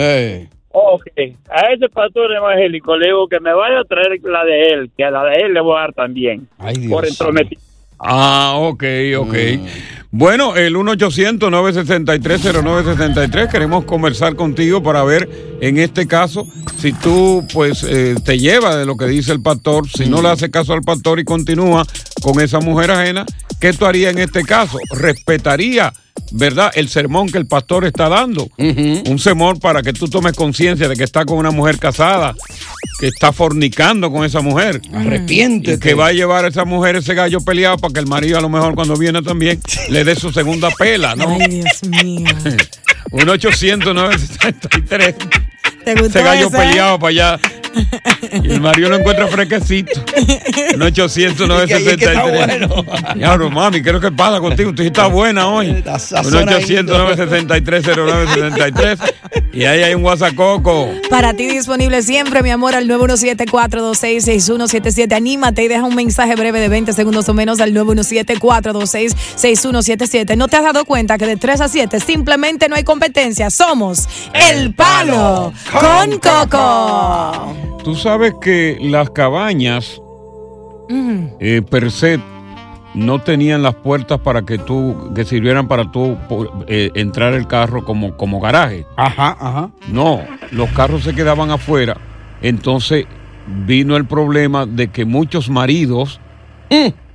Ok, 0.75 1.05
a 1.51 1.71
ese 1.71 1.87
pastor 1.87 2.33
evangélico 2.33 2.97
le 2.97 3.05
digo 3.05 3.27
que 3.27 3.39
me 3.39 3.53
vaya 3.53 3.81
a 3.81 3.83
traer 3.83 4.19
la 4.23 4.43
de 4.43 4.69
él, 4.69 4.89
que 4.97 5.03
a 5.03 5.11
la 5.11 5.23
de 5.25 5.45
él 5.45 5.53
le 5.53 5.61
voy 5.61 5.77
a 5.77 5.81
dar 5.81 5.93
también. 5.93 6.47
por 6.89 7.05
entrometido. 7.05 7.61
Ah, 7.99 8.55
ok, 8.57 8.83
ok. 9.19 9.35
Bueno, 10.09 10.55
el 10.55 10.75
1-800-963-0963. 10.75 13.49
Queremos 13.49 13.85
conversar 13.85 14.35
contigo 14.35 14.83
para 14.83 15.03
ver, 15.03 15.29
en 15.61 15.77
este 15.77 16.07
caso, 16.07 16.45
si 16.77 16.91
tú, 16.91 17.45
pues, 17.53 17.83
eh, 17.83 18.15
te 18.23 18.37
llevas 18.37 18.77
de 18.77 18.85
lo 18.85 18.97
que 18.97 19.05
dice 19.05 19.31
el 19.31 19.41
pastor, 19.41 19.87
si 19.87 20.09
no 20.09 20.21
le 20.21 20.29
hace 20.29 20.51
caso 20.51 20.73
al 20.73 20.81
pastor 20.81 21.19
y 21.19 21.23
continúa 21.23 21.85
con 22.21 22.41
esa 22.41 22.59
mujer 22.59 22.91
ajena, 22.91 23.25
¿qué 23.59 23.73
tú 23.73 23.85
harías 23.85 24.13
en 24.13 24.19
este 24.19 24.43
caso? 24.43 24.77
¿Respetaría, 24.91 25.93
verdad, 26.33 26.71
el 26.75 26.89
sermón 26.89 27.29
que 27.29 27.37
el 27.37 27.45
pastor 27.45 27.85
está 27.85 28.09
dando? 28.09 28.49
Un 28.57 29.19
sermón 29.19 29.59
para 29.59 29.81
que 29.81 29.93
tú 29.93 30.07
tomes 30.07 30.33
conciencia 30.33 30.87
de 30.87 30.95
que 30.95 31.03
está 31.03 31.25
con 31.25 31.37
una 31.37 31.51
mujer 31.51 31.77
casada, 31.79 32.35
que 32.99 33.07
está 33.07 33.31
fornicando 33.31 34.11
con 34.11 34.25
esa 34.25 34.41
mujer. 34.41 34.81
Arrepiéntete. 34.93 35.75
Y 35.75 35.79
que 35.79 35.93
va 35.93 36.07
a 36.07 36.11
llevar 36.11 36.45
a 36.45 36.49
esa 36.49 36.65
mujer 36.65 36.95
ese 36.97 37.13
gallo 37.13 37.39
peleado 37.41 37.77
para 37.77 37.93
que 37.93 37.99
el 37.99 38.07
marido 38.07 38.37
a 38.37 38.41
lo 38.41 38.49
mejor 38.49 38.75
cuando 38.75 38.97
viene 38.97 39.21
también 39.21 39.61
le 39.89 40.03
dé 40.03 40.15
su 40.15 40.31
segunda 40.31 40.69
pela, 40.71 41.15
¿no? 41.15 41.29
Ay, 41.39 41.47
Dios 41.61 41.83
mío. 41.89 42.27
1 43.11 43.31
800 43.31 43.93
963 43.93 45.15
¿Te 45.85 45.93
gustó 45.95 46.07
Ese 46.07 46.23
gallo 46.23 46.47
ese? 46.47 46.57
peleado 46.57 46.99
para 46.99 47.09
allá. 47.09 47.39
Y 48.43 48.51
el 48.51 48.61
marido 48.61 48.89
lo 48.89 48.97
encuentra 48.97 49.27
fresquecito. 49.27 49.91
1 50.75 50.85
800 50.85 51.47
963 51.47 52.69
Diablo, 53.15 53.49
mami, 53.49 53.81
¿qué 53.81 53.89
es 53.89 53.93
lo 53.93 54.01
que 54.01 54.11
pasa 54.11 54.39
contigo? 54.39 54.71
Tú 54.73 54.83
sí 54.83 54.87
estás 54.87 55.11
buena 55.11 55.47
hoy. 55.47 55.69
1 55.69 55.83
800 55.85 56.97
963 56.97 57.85
0963 57.85 58.99
Y 59.53 59.65
ahí 59.65 59.83
hay 59.83 59.93
un 59.93 60.03
WhatsApp 60.03 60.33
coco. 60.35 60.89
Para 61.09 61.33
ti 61.33 61.47
disponible 61.47 62.01
siempre, 62.01 62.41
mi 62.43 62.49
amor, 62.49 62.75
al 62.75 62.87
917-426-6177. 62.87 65.13
Anímate 65.13 65.63
y 65.63 65.67
deja 65.67 65.83
un 65.83 65.95
mensaje 65.95 66.35
breve 66.35 66.59
de 66.59 66.69
20 66.69 66.93
segundos 66.93 67.27
o 67.29 67.33
menos 67.33 67.59
al 67.59 67.73
917-426-6177. 67.73 70.37
¿No 70.37 70.47
te 70.47 70.57
has 70.57 70.63
dado 70.63 70.85
cuenta 70.85 71.17
que 71.17 71.25
de 71.27 71.37
3 71.37 71.61
a 71.61 71.67
7 71.67 71.99
simplemente 71.99 72.69
no 72.69 72.75
hay 72.75 72.83
competencia? 72.83 73.49
Somos 73.49 74.07
El 74.33 74.73
Palo 74.73 75.53
con 75.71 76.19
Coco. 76.19 77.62
Tú 77.83 77.95
sabes 77.95 78.33
que 78.41 78.77
las 78.81 79.09
cabañas 79.09 79.99
Mm. 80.89 81.25
eh, 81.39 81.61
per 81.61 81.89
se 81.91 82.19
no 82.93 83.19
tenían 83.19 83.63
las 83.63 83.73
puertas 83.75 84.19
para 84.19 84.41
que 84.43 84.57
tú, 84.57 85.11
que 85.15 85.23
sirvieran 85.23 85.67
para 85.67 85.89
tú 85.91 86.17
eh, 86.67 86.91
entrar 86.93 87.33
el 87.33 87.47
carro 87.47 87.83
como, 87.85 88.15
como 88.17 88.39
garaje. 88.41 88.85
Ajá, 88.97 89.35
ajá. 89.39 89.71
No, 89.87 90.19
los 90.51 90.69
carros 90.71 91.03
se 91.03 91.15
quedaban 91.15 91.49
afuera. 91.51 91.97
Entonces 92.41 93.05
vino 93.65 93.95
el 93.95 94.05
problema 94.05 94.65
de 94.65 94.89
que 94.89 95.05
muchos 95.05 95.49
maridos 95.49 96.19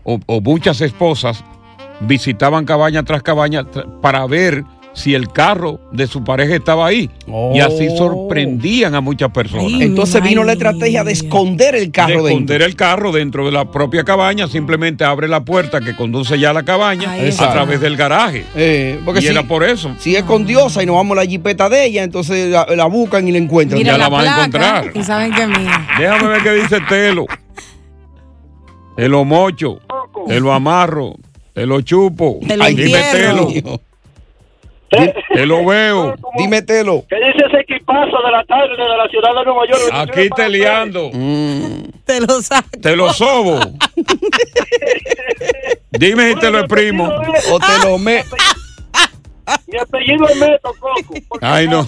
o, 0.03 0.18
o 0.26 0.40
muchas 0.40 0.80
esposas 0.80 1.44
visitaban 2.01 2.64
cabaña 2.64 3.03
tras 3.03 3.22
cabaña 3.22 3.62
tra- 3.64 4.01
para 4.01 4.26
ver 4.26 4.64
si 4.99 5.14
el 5.14 5.28
carro 5.32 5.78
de 5.92 6.07
su 6.07 6.24
pareja 6.24 6.57
estaba 6.57 6.86
ahí. 6.86 7.09
Y 7.55 7.61
así 7.61 7.86
Oh. 7.90 7.96
sorprendían 7.96 8.94
a 8.94 9.01
muchas 9.01 9.30
personas. 9.30 9.80
Entonces 9.80 10.22
vino 10.22 10.42
la 10.42 10.53
estrategia 10.53 11.05
de 11.05 11.12
esconder 11.12 11.74
el 11.76 11.90
carro 11.92 12.09
de 12.09 12.14
dentro. 12.14 12.28
esconder 12.30 12.62
el 12.62 12.74
carro 12.74 13.12
dentro 13.12 13.46
de 13.46 13.53
la 13.53 13.70
propia 13.70 14.03
cabaña, 14.05 14.49
simplemente 14.49 15.05
abre 15.05 15.28
la 15.28 15.44
puerta 15.44 15.80
que 15.80 15.94
conduce 15.94 16.38
ya 16.38 16.51
a 16.51 16.53
la 16.53 16.64
cabaña 16.64 17.12
a 17.12 17.53
través 17.53 17.80
del 17.80 17.96
garaje. 17.96 18.44
Eh, 18.57 18.99
porque 19.05 19.20
y 19.20 19.22
si, 19.22 19.28
era 19.28 19.44
por 19.44 19.62
eso. 19.64 19.94
si 19.99 20.16
es 20.16 20.24
con 20.24 20.44
Diosa 20.44 20.82
y 20.82 20.86
nos 20.86 20.96
vamos 20.96 21.16
a 21.16 21.22
la 21.22 21.26
jipeta 21.30 21.68
de 21.68 21.84
ella, 21.86 22.03
entonces 22.03 22.51
la, 22.51 22.66
la 22.74 22.86
buscan 22.86 23.26
y 23.28 23.32
la 23.32 23.38
encuentran. 23.38 23.78
Mira 23.78 23.92
Ya 23.92 23.99
la 23.99 24.09
van 24.09 24.26
a 24.26 24.36
encontrar. 24.38 24.90
Y 24.94 25.03
saben 25.05 25.32
que 25.32 25.42
es 25.42 25.49
mía. 25.49 25.86
Déjame 25.99 26.28
ver 26.28 26.42
qué 26.42 26.53
dice 26.55 26.78
Telo. 26.88 27.26
Te 28.96 29.09
lo 29.09 29.24
mocho, 29.24 29.78
te 30.26 30.40
lo 30.40 30.53
amarro, 30.53 31.14
te 31.55 31.66
lo 31.66 31.80
chupo. 31.82 32.40
Te 32.46 32.57
lo 32.57 32.66
Dime 32.66 32.82
entierro. 32.99 33.80
Te 34.91 35.47
lo 35.47 35.64
veo. 35.64 36.14
Dime 36.39 36.62
Telo. 36.62 37.05
¿Qué 37.09 37.16
dice 37.16 37.47
ese 37.47 37.61
equipazo 37.61 38.16
de 38.24 38.32
la 38.32 38.45
tarde 38.45 38.76
de 38.76 38.97
la 38.97 39.09
ciudad 39.09 39.34
de 39.34 39.45
Nueva 39.45 39.66
York? 39.66 39.91
Aquí 39.93 40.30
te 40.30 40.49
liando. 40.49 41.11
Te 42.05 42.20
lo 42.20 42.43
saco. 42.43 42.68
Te 42.80 42.97
lo 42.97 43.12
sobo. 43.12 43.61
Dime 45.91 46.32
si 46.32 46.41
te 46.41 46.51
lo 46.51 46.61
exprimo. 46.61 47.12
O 47.51 47.59
te 47.59 47.78
lo 47.84 47.99
me. 47.99 48.24
Mi 49.66 49.78
apellido 49.78 50.26
es 50.28 50.36
Meto, 50.40 50.70
Coco. 50.78 51.38
Ay, 51.40 51.68
no. 51.68 51.86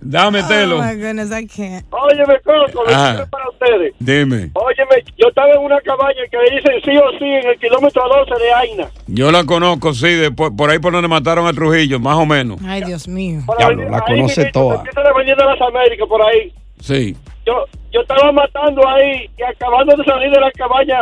Dame 0.00 0.42
Telo. 0.44 0.78
Oh 0.78 0.82
my 0.82 0.94
goodness, 0.94 1.30
I 1.30 1.46
can't. 1.46 1.84
Óyeme, 1.90 2.40
Coco, 2.44 2.84
lo 2.84 2.94
Ah. 2.94 3.14
que 3.16 3.22
es 3.22 3.28
para 3.28 3.48
ustedes. 3.50 3.94
Dime. 3.98 4.50
Óyeme, 4.54 5.04
yo 5.16 5.28
estaba 5.28 5.50
en 5.52 5.58
una 5.60 5.80
cabaña 5.80 6.22
que 6.30 6.38
dicen 6.54 6.80
sí 6.84 6.96
o 6.96 7.18
sí 7.18 7.24
en 7.24 7.46
el 7.48 7.58
kilómetro 7.58 8.02
12 8.08 8.42
de 8.42 8.52
Aina. 8.52 8.90
Yo 9.06 9.30
la 9.32 9.44
conozco, 9.44 9.92
sí, 9.94 10.08
de 10.14 10.30
por, 10.30 10.54
por 10.56 10.70
ahí 10.70 10.78
por 10.78 10.92
donde 10.92 11.08
mataron 11.08 11.46
a 11.46 11.52
Trujillo, 11.52 11.98
más 11.98 12.16
o 12.16 12.26
menos. 12.26 12.58
Ay, 12.66 12.82
Dios 12.84 13.08
mío. 13.08 13.40
Diablo, 13.58 13.88
la 13.88 14.00
conoce 14.02 14.46
toda. 14.52 14.76
Empieza 14.76 15.02
la 15.02 15.10
avenida 15.10 15.36
de 15.36 15.44
las 15.44 15.60
Américas 15.60 16.08
por 16.08 16.22
ahí. 16.22 16.52
Sí. 16.80 17.16
Yo, 17.46 17.64
yo 17.92 18.00
estaba 18.00 18.30
matando 18.32 18.86
ahí 18.88 19.28
y 19.38 19.42
acabando 19.42 19.96
de 19.96 20.04
salir 20.04 20.30
de 20.30 20.40
la 20.40 20.50
cabaña, 20.52 20.98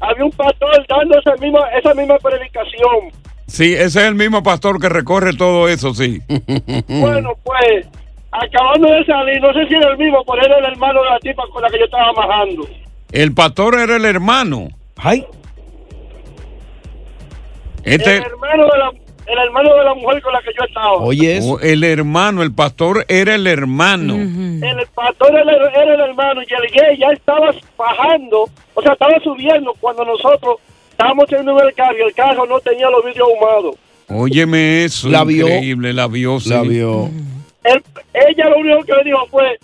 había 0.00 0.24
un 0.24 0.30
pastor 0.32 0.84
dando 0.88 1.18
esa 1.18 1.34
misma, 1.36 1.60
esa 1.78 1.94
misma 1.94 2.18
predicación. 2.18 3.10
Sí, 3.46 3.74
ese 3.74 3.84
es 3.84 3.96
el 3.96 4.14
mismo 4.14 4.42
pastor 4.42 4.80
que 4.80 4.88
recorre 4.88 5.34
todo 5.34 5.68
eso, 5.68 5.94
sí. 5.94 6.20
Bueno, 6.88 7.32
pues, 7.44 7.86
acabando 8.30 8.90
de 8.90 9.04
salir, 9.04 9.40
no 9.40 9.52
sé 9.52 9.66
si 9.68 9.74
era 9.74 9.90
el 9.90 9.98
mismo, 9.98 10.24
pero 10.24 10.44
era 10.44 10.58
el 10.58 10.64
hermano 10.64 11.02
de 11.02 11.10
la 11.10 11.18
tipa 11.20 11.42
con 11.52 11.62
la 11.62 11.68
que 11.68 11.78
yo 11.78 11.84
estaba 11.84 12.12
majando. 12.12 12.66
El 13.12 13.34
pastor 13.34 13.78
era 13.78 13.96
el 13.96 14.04
hermano. 14.04 14.68
Ay. 14.96 15.24
Este, 17.84 18.16
El 18.16 18.22
hermano 18.22 18.64
de 18.64 18.78
la, 18.78 18.92
el 19.26 19.38
hermano 19.38 19.74
de 19.74 19.84
la 19.84 19.94
mujer 19.94 20.22
con 20.22 20.32
la 20.32 20.40
que 20.42 20.50
yo 20.58 20.64
estaba. 20.64 20.92
Oh, 20.94 21.60
el 21.60 21.84
hermano, 21.84 22.42
el 22.42 22.54
pastor 22.54 23.04
era 23.08 23.34
el 23.34 23.46
hermano. 23.46 24.14
El 24.14 24.86
pastor 24.94 25.30
era, 25.30 25.52
era 25.52 25.94
el 25.94 26.00
hermano 26.00 26.42
y 26.42 26.54
el 26.54 26.70
gay 26.70 26.98
ya 26.98 27.08
estaba 27.12 27.50
bajando, 27.76 28.48
o 28.74 28.82
sea, 28.82 28.92
estaba 28.92 29.18
subiendo 29.22 29.74
cuando 29.80 30.04
nosotros 30.04 30.56
estábamos 30.94 31.26
en 31.32 31.48
el 31.48 31.74
carro 31.74 31.96
y 31.98 32.02
el 32.08 32.14
carro 32.14 32.46
no 32.46 32.60
tenía 32.60 32.88
los 32.90 33.04
vidrios 33.04 33.28
ahumados. 33.28 33.76
Óyeme 34.08 34.84
eso, 34.84 35.08
La 35.08 35.24
vio. 35.24 35.46
increíble, 35.48 35.92
la 35.92 36.06
vio, 36.06 36.38
sí. 36.40 36.50
La 36.50 36.62
vio. 36.62 37.10
Él- 37.64 37.82
ella 38.12 38.48
lo 38.50 38.58
único 38.58 38.84
que 38.84 38.92
le 38.94 39.04
dijo 39.04 39.26
fue, 39.30 39.58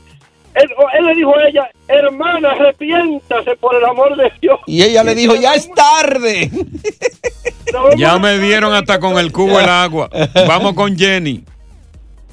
él, 0.54 0.68
él 0.98 1.06
le 1.06 1.14
dijo 1.14 1.36
a 1.36 1.48
ella, 1.48 1.70
hermana, 1.88 2.50
arrepiéntase 2.50 3.54
por 3.56 3.74
el 3.76 3.84
amor 3.84 4.16
de 4.16 4.32
Dios. 4.40 4.58
Y 4.66 4.82
ella 4.82 5.04
le 5.04 5.14
dijo, 5.14 5.34
ya 5.36 5.54
es 5.54 5.70
tarde. 5.72 6.50
Ya 7.96 8.18
me 8.18 8.36
dieron 8.40 8.74
hasta 8.74 8.98
con 8.98 9.16
el 9.16 9.30
cubo 9.30 9.60
el 9.60 9.68
agua. 9.68 10.10
Vamos 10.48 10.74
con 10.74 10.96
Jenny. 10.98 11.44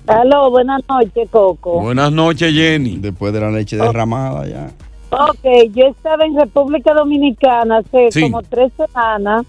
Aló, 0.07 0.49
buenas 0.49 0.81
noches, 0.89 1.29
Coco. 1.29 1.79
Buenas 1.81 2.11
noches, 2.11 2.51
Jenny. 2.53 2.97
Después 2.97 3.31
de 3.33 3.41
la 3.41 3.51
leche 3.51 3.75
derramada 3.77 4.47
ya. 4.47 4.71
Ok, 5.09 5.71
yo 5.73 5.87
estaba 5.87 6.25
en 6.25 6.37
República 6.37 6.93
Dominicana 6.93 7.77
hace 7.77 8.11
Sí. 8.11 8.21
como 8.21 8.41
tres 8.43 8.71
semanas. 8.75 9.45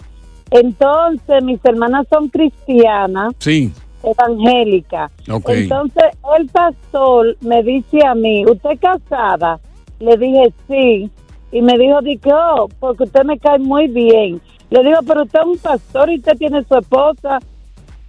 Entonces, 0.50 1.42
mis 1.42 1.62
hermanas 1.64 2.06
son 2.10 2.28
cristianas, 2.28 3.34
Sí. 3.38 3.72
evangélicas. 4.02 5.10
Ok. 5.30 5.48
Entonces, 5.50 6.04
el 6.38 6.46
pastor 6.48 7.36
me 7.40 7.62
dice 7.62 7.98
a 8.06 8.14
mí, 8.14 8.44
¿usted 8.46 8.70
es 8.70 8.80
casada? 8.80 9.58
Le 10.00 10.16
dije 10.16 10.52
sí. 10.68 11.10
Y 11.50 11.62
me 11.62 11.76
dijo, 11.78 12.00
di 12.02 12.18
que, 12.18 12.32
oh, 12.32 12.68
porque 12.78 13.04
usted 13.04 13.24
me 13.24 13.38
cae 13.38 13.58
muy 13.58 13.88
bien. 13.88 14.40
Le 14.70 14.82
digo, 14.84 14.98
pero 15.06 15.22
usted 15.22 15.40
es 15.40 15.46
un 15.46 15.58
pastor 15.58 16.10
y 16.10 16.16
usted 16.18 16.36
tiene 16.38 16.62
su 16.64 16.76
esposa. 16.76 17.38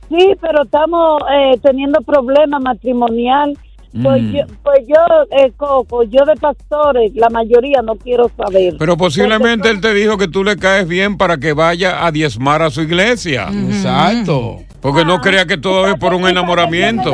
Sí, 0.10 0.34
pero 0.41 0.64
estamos 0.64 1.22
eh, 1.32 1.58
teniendo 1.62 2.02
problemas 2.02 2.62
matrimonial. 2.62 3.58
Pues 3.91 4.21
Mm. 4.21 4.31
yo, 4.35 4.41
pues 4.63 4.79
yo 4.87 4.95
eh, 5.37 5.51
Coco, 5.57 6.03
yo 6.03 6.23
de 6.25 6.35
pastores, 6.35 7.11
la 7.15 7.29
mayoría 7.29 7.81
no 7.81 7.95
quiero 7.95 8.29
saber. 8.37 8.75
Pero 8.77 8.95
posiblemente 8.97 9.69
él 9.69 9.81
te 9.81 9.93
dijo 9.95 10.17
que 10.17 10.27
tú 10.27 10.43
le 10.43 10.57
caes 10.57 10.87
bien 10.87 11.17
para 11.17 11.37
que 11.37 11.53
vaya 11.53 12.05
a 12.05 12.11
diezmar 12.11 12.61
a 12.61 12.69
su 12.69 12.81
iglesia. 12.81 13.47
Exacto. 13.51 14.57
Porque 14.82 15.03
no 15.03 15.19
crea 15.19 15.45
que 15.45 15.57
todo 15.57 15.88
es 15.88 15.95
por 15.95 16.13
un 16.13 16.25
enamoramiento. 16.27 17.11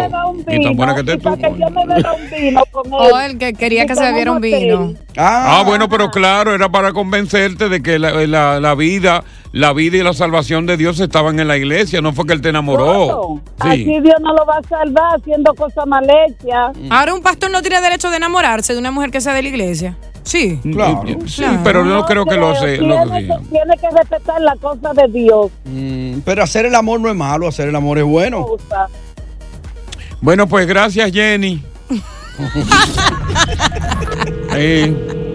Y 0.48 0.64
tan 0.64 0.76
buena 0.76 0.94
que 0.94 1.04
te 1.04 1.18
tú. 1.18 1.36
Que 1.36 1.42
yo 1.42 1.70
me 1.72 1.86
beba 1.88 2.14
un 2.14 2.30
vino 2.30 2.64
con 2.72 2.86
él. 2.86 2.94
Oh, 2.94 3.20
el 3.20 3.38
que 3.40 3.54
quería 3.54 3.88
que 3.88 3.96
se 3.96 4.04
bebiera 4.04 4.32
un 4.32 4.40
vino. 4.40 4.94
Ah, 5.18 5.64
bueno, 5.66 5.90
pero 5.90 6.12
claro, 6.12 6.54
era 6.54 6.70
para 6.70 6.94
convencerte 6.94 7.68
de 7.70 7.82
que 7.82 7.98
la, 7.98 8.12
la- 8.28 8.60
la 8.60 8.76
vida, 8.76 9.24
la 9.52 9.74
vida 9.74 9.98
y 9.98 10.04
la 10.04 10.14
salvación 10.14 10.68
de 10.68 10.78
Dios 10.78 11.00
estaban 11.00 11.40
en 11.40 11.48
la 11.48 11.58
iglesia, 11.58 12.02
no 12.02 12.14
fue 12.14 12.28
que 12.28 12.34
él 12.34 12.42
te 12.42 12.50
enamoró. 12.50 13.42
Aquí 13.60 13.84
Sí. 13.86 14.00
Dios 14.00 14.16
no 14.22 14.34
lo 14.36 14.46
va 14.46 14.58
a 14.58 14.68
salvar 14.68 15.16
haciendo 15.20 15.54
cosas 15.56 15.88
mal 15.88 16.06
hechas. 16.28 16.78
Ahora 16.92 17.16
un 17.16 17.22
pastor 17.24 17.50
no 17.50 17.62
tiene 17.64 17.82
derecho 17.82 18.12
de 18.12 18.18
enamorarse 18.18 18.74
de 18.74 18.80
una 18.80 18.92
mujer 18.92 19.10
que 19.10 19.22
sea 19.22 19.34
de 19.34 19.42
la 19.42 19.50
iglesia. 19.50 19.98
Sí. 20.26 20.60
Claro. 20.72 21.04
Sí, 21.28 21.46
pero 21.64 21.86
no 21.86 22.04
creo 22.06 22.26
que 22.26 22.36
lo 22.36 22.56
sé. 22.56 22.80
Tiene, 22.80 23.06
lo 23.06 23.12
que 23.12 23.28
que, 23.28 23.50
tiene 23.50 23.78
que 23.78 23.90
respetar 23.92 24.42
la 24.42 24.56
cosa 24.56 24.92
de 24.94 25.08
Dios. 25.08 25.52
Mm, 25.66 26.20
pero 26.26 26.44
hacer 26.44 26.66
el 26.66 26.76
amor 26.76 27.00
no 27.00 27.10
es 27.10 27.16
malo, 27.16 27.48
hacer 27.48 27.70
el 27.70 27.76
amor 27.76 28.00
es 28.00 28.04
bueno. 28.04 28.58
Bueno, 30.22 30.48
pues 30.48 30.68
gracias, 30.68 31.12
Jenny. 31.12 31.64
Eh, 34.58 35.35